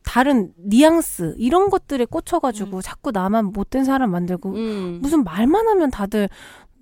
다른 0.05 0.53
뉘앙스 0.59 1.35
이런 1.39 1.71
것들에 1.71 2.05
꽂혀가지고 2.05 2.83
자꾸 2.83 3.11
나만 3.11 3.47
못된 3.47 3.85
사람 3.85 4.11
만들고 4.11 4.51
음. 4.51 4.99
무슨 5.03 5.25
말만 5.25 5.67
하면 5.69 5.91
다들 5.91 6.29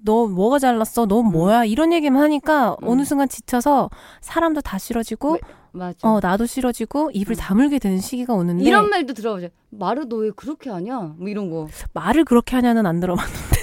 너 0.05 0.27
뭐가 0.27 0.59
잘났어? 0.59 1.07
너 1.07 1.23
뭐야? 1.23 1.64
이런 1.64 1.93
얘기만 1.93 2.20
하니까 2.23 2.77
음. 2.83 2.89
어느 2.89 3.05
순간 3.05 3.29
지쳐서 3.29 3.89
사람도 4.20 4.61
다 4.61 4.77
싫어지고 4.79 5.35
왜- 5.35 5.41
맞아. 5.75 5.97
어 6.07 6.18
나도 6.20 6.45
싫어지고 6.47 7.12
입을 7.14 7.35
음. 7.35 7.39
다물게 7.39 7.79
되는 7.79 7.99
시기가 7.99 8.35
오는데 8.35 8.64
이런 8.64 8.91
말도 8.91 9.14
들어보죠. 9.14 9.49
말을 9.70 10.07
너 10.09 10.16
왜 10.16 10.31
그렇게 10.35 10.68
하냐? 10.68 11.14
뭐 11.16 11.29
이런 11.29 11.49
거. 11.51 11.68
말을 11.95 12.25
그렇게 12.25 12.57
하냐는 12.57 12.85
안 12.85 13.01
들어봤는데 13.01 13.62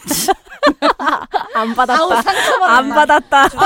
안 1.54 1.74
받았다. 1.74 2.02
아우. 2.02 2.12
안 2.64 2.88
받았다. 2.88 3.44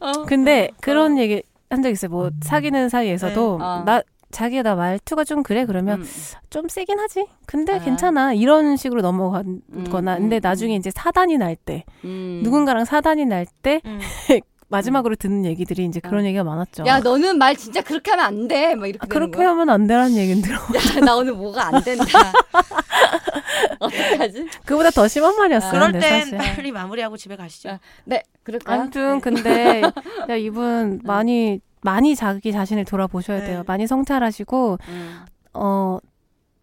어. 0.00 0.08
어. 0.08 0.12
근데 0.26 0.70
그런 0.80 1.18
얘기 1.18 1.42
한 1.72 1.82
적 1.82 1.90
있어요. 1.90 2.10
뭐 2.10 2.30
사귀는 2.42 2.88
사이에서도 2.88 3.58
네. 3.58 3.64
어. 3.64 3.82
나 3.84 4.02
자기가 4.30 4.62
나 4.62 4.74
말투가 4.74 5.24
좀 5.24 5.42
그래 5.42 5.66
그러면 5.66 6.00
음. 6.02 6.06
좀 6.50 6.68
세긴 6.68 6.98
하지. 6.98 7.26
근데 7.46 7.74
아. 7.74 7.78
괜찮아. 7.78 8.32
이런 8.34 8.76
식으로 8.76 9.02
넘어가거나 9.02 9.42
음, 9.72 9.84
근데 10.20 10.36
음, 10.36 10.40
나중에 10.42 10.74
이제 10.76 10.90
사단이 10.94 11.36
날때 11.38 11.84
음. 12.04 12.40
누군가랑 12.42 12.84
사단이 12.84 13.26
날때 13.26 13.80
음. 13.84 14.00
마지막으로 14.72 15.14
듣는 15.16 15.44
얘기들이 15.44 15.84
이제 15.84 16.00
그런 16.00 16.24
얘기가 16.24 16.42
많았죠. 16.42 16.84
야 16.86 16.98
너는 16.98 17.38
말 17.38 17.54
진짜 17.56 17.80
그렇게 17.82 18.10
하면 18.10 18.24
안 18.26 18.48
돼. 18.48 18.74
막 18.74 18.86
이렇게 18.88 19.04
아, 19.04 19.06
그렇게 19.06 19.36
거야. 19.38 19.50
하면 19.50 19.70
안 19.70 19.86
되라는 19.86 20.16
얘기는 20.16 20.42
들어. 20.42 20.56
야, 20.98 21.00
나 21.04 21.14
오늘 21.16 21.32
뭐가 21.34 21.68
안 21.68 21.82
된다. 21.84 22.04
어떡하지? 23.78 24.48
그보다 24.64 24.90
더 24.90 25.06
심한 25.08 25.36
말이었어요. 25.36 25.70
그럴 25.72 25.92
근데 25.92 26.08
땐 26.08 26.20
사실. 26.24 26.38
빨리 26.38 26.72
마무리하고 26.72 27.16
집에 27.16 27.36
가시죠. 27.36 27.70
아, 27.70 27.78
네, 28.04 28.22
그럴까요? 28.42 28.80
아무튼 28.82 29.20
근데 29.20 29.82
야, 30.28 30.34
이분 30.36 31.00
많이 31.04 31.60
많이 31.82 32.14
자기 32.14 32.52
자신을 32.52 32.84
돌아보셔야 32.84 33.40
네. 33.40 33.46
돼요. 33.46 33.64
많이 33.66 33.86
성찰하시고 33.86 34.78
음. 34.88 35.20
어 35.54 35.98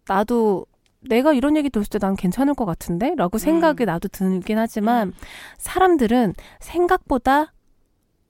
나도 0.08 0.66
내가 1.08 1.32
이런 1.32 1.56
얘기 1.56 1.70
들었을 1.70 1.88
때 1.90 1.98
난 1.98 2.16
괜찮을 2.16 2.54
것 2.54 2.64
같은데? 2.64 3.14
라고 3.16 3.38
생각이 3.38 3.84
나도 3.84 4.08
들긴 4.08 4.58
하지만 4.58 5.08
음. 5.08 5.12
사람들은 5.58 6.34
생각보다 6.60 7.52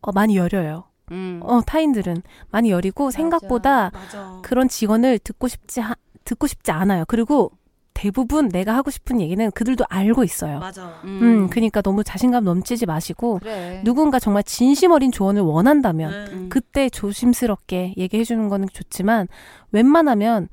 어, 0.02 0.12
많이 0.12 0.36
여려요. 0.36 0.84
음. 1.10 1.40
어, 1.42 1.60
타인들은 1.62 2.22
많이 2.50 2.70
여리고 2.70 3.10
생각보다 3.10 3.90
맞아. 3.92 4.38
그런 4.42 4.68
직원을 4.68 5.18
듣고 5.18 5.48
싶지 5.48 5.80
하- 5.80 5.94
듣고 6.24 6.46
싶지 6.46 6.70
않아요. 6.70 7.04
그리고 7.08 7.50
대부분 7.92 8.48
내가 8.48 8.74
하고 8.76 8.90
싶은 8.90 9.20
얘기는 9.20 9.50
그들도 9.50 9.84
알고 9.88 10.24
있어요. 10.24 10.58
맞아. 10.60 11.00
음, 11.04 11.50
그러니까 11.50 11.82
너무 11.82 12.02
자신감 12.04 12.44
넘치지 12.44 12.86
마시고 12.86 13.40
그래. 13.40 13.82
누군가 13.84 14.18
정말 14.18 14.42
진심 14.44 14.92
어린 14.92 15.10
조언을 15.12 15.42
원한다면 15.42 16.10
네. 16.26 16.32
음. 16.32 16.48
그때 16.48 16.88
조심스럽게 16.88 17.94
얘기해 17.98 18.24
주는 18.24 18.48
거는 18.48 18.68
좋지만 18.72 19.26
웬만하면 19.72 20.48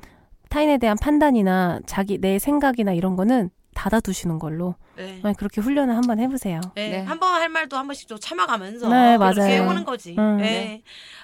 타인에 0.49 0.77
대한 0.77 0.97
판단이나 0.99 1.79
자기 1.85 2.17
내 2.19 2.39
생각이나 2.39 2.93
이런 2.93 3.15
거는 3.15 3.49
닫아두시는 3.77 4.39
걸로 4.39 4.75
네. 4.95 5.21
네, 5.23 5.33
그렇게 5.37 5.61
훈련을 5.61 5.95
한번 5.95 6.19
해보세요. 6.19 6.59
네. 6.73 6.89
네. 6.89 7.03
한번 7.03 7.35
할 7.35 7.47
말도 7.49 7.77
한 7.77 7.85
번씩 7.85 8.07
또 8.07 8.17
참아가면서 8.17 8.89
네, 8.89 9.17
그렇게 9.17 9.39
맞아요. 9.39 9.61
해보는 9.61 9.85
거지. 9.85 10.15
음. 10.17 10.37
네. 10.37 10.81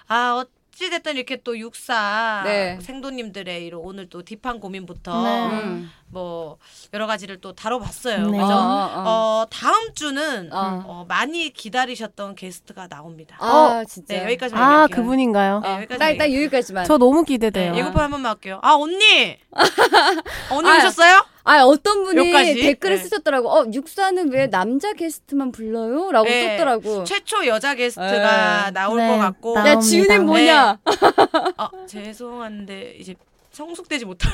아 0.07 0.45
어찌됐든 0.71 1.15
이렇게 1.15 1.41
또 1.41 1.57
육사 1.57 2.43
네. 2.45 2.77
생도님들의 2.79 3.65
이런 3.65 3.81
오늘 3.83 4.07
또 4.07 4.21
딥한 4.21 4.59
고민부터 4.59 5.23
네. 5.23 5.49
음. 5.63 5.91
뭐 6.13 6.57
여러 6.93 7.07
가지를 7.07 7.41
또 7.41 7.53
다뤄봤어요. 7.53 8.27
네. 8.29 8.37
그죠? 8.39 8.53
어, 8.53 8.55
어, 8.55 8.91
어. 8.95 9.03
어, 9.41 9.45
다음 9.51 9.93
주는 9.95 10.49
어. 10.53 10.83
어, 10.85 11.05
많이 11.07 11.49
기다리셨던 11.51 12.35
게스트가 12.35 12.87
나옵니다. 12.87 13.35
아 13.39 13.83
진짜. 13.89 14.13
네, 14.13 14.23
여기까지만 14.23 14.63
아, 14.63 14.67
얘기할게요. 14.83 14.95
그분인가요? 15.03 15.59
네, 15.61 15.67
어, 15.67 15.75
여기까지 15.77 15.99
딱, 15.99 16.17
딱. 16.17 16.25
여기까지만. 16.33 16.85
저 16.85 16.97
너무 16.97 17.25
네, 17.25 17.33
기대돼요. 17.33 17.75
예고편 17.75 18.01
한 18.01 18.11
번만 18.11 18.29
할게요. 18.31 18.59
아 18.61 18.73
언니, 18.75 19.37
언니 20.51 20.69
아, 20.69 20.77
오셨어요? 20.77 21.25
아 21.45 21.61
어떤 21.63 22.03
분이 22.05 22.17
여기까지? 22.19 22.55
댓글을 22.61 22.97
네. 22.97 23.03
쓰셨더라고. 23.03 23.49
어 23.49 23.65
육사는 23.73 24.31
왜 24.31 24.47
남자 24.49 24.93
게스트만 24.93 25.51
불러요?라고 25.51 26.25
네. 26.25 26.55
썼더라고. 26.57 27.03
최초 27.03 27.45
여자 27.47 27.75
게스트가 27.75 28.65
네. 28.65 28.71
나올 28.71 28.97
네, 28.99 29.07
것 29.09 29.17
같고. 29.17 29.53
나- 29.55 29.59
야 29.61 29.63
나옵니다. 29.73 29.81
지훈이 29.81 30.19
뭐냐? 30.19 30.79
아 31.57 31.69
죄송한데 31.87 32.95
이제 32.99 33.15
성숙되지 33.53 34.05
못한. 34.05 34.33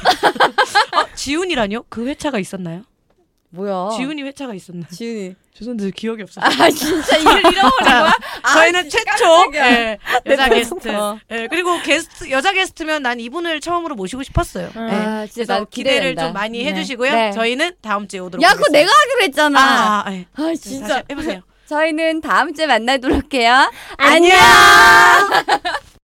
아 0.91 1.05
지훈이라뇨? 1.15 1.83
그 1.89 2.07
회차가 2.07 2.39
있었나요? 2.39 2.83
뭐야? 3.51 3.89
지훈이 3.97 4.23
회차가 4.23 4.53
있었나요? 4.53 4.85
지훈이. 4.91 5.35
죄송한데 5.57 5.91
기억이 5.91 6.21
없어요. 6.23 6.45
아 6.45 6.69
진짜 6.69 7.17
이걸 7.17 7.39
잃어버린 7.39 7.71
거야? 7.83 8.13
아, 8.43 8.53
저희는 8.53 8.89
최초. 8.89 9.51
예, 9.55 9.97
여자 10.25 10.47
네, 10.47 10.55
게스트. 10.59 10.87
어. 10.95 11.19
예, 11.31 11.47
그리고 11.49 11.81
게스트 11.81 12.29
여자 12.31 12.53
게스트면 12.53 13.03
난 13.03 13.19
이분을 13.19 13.59
처음으로 13.59 13.95
모시고 13.95 14.23
싶었어요. 14.23 14.69
음. 14.77 14.87
예. 14.89 14.93
아 14.93 15.25
진짜 15.25 15.33
그래서 15.35 15.53
나 15.59 15.65
기대를 15.69 15.99
기대된다. 16.11 16.23
좀 16.27 16.33
많이 16.33 16.63
네. 16.63 16.69
해주시고요. 16.69 17.11
네. 17.13 17.31
저희는 17.33 17.71
다음 17.81 18.07
주에 18.07 18.19
오도록 18.21 18.41
야 18.41 18.49
그거 18.53 18.65
하겠습니다. 18.67 18.79
내가 18.79 18.91
하기로 18.91 19.21
했잖아. 19.23 19.59
아, 19.59 20.03
아, 20.07 20.13
예. 20.13 20.25
아 20.33 20.41
다시 20.43 20.61
진짜. 20.61 21.03
해보세요. 21.09 21.41
저희는 21.67 22.21
다음 22.21 22.53
주에 22.53 22.65
만나도록 22.65 23.33
해요. 23.33 23.69
안녕. 23.97 24.37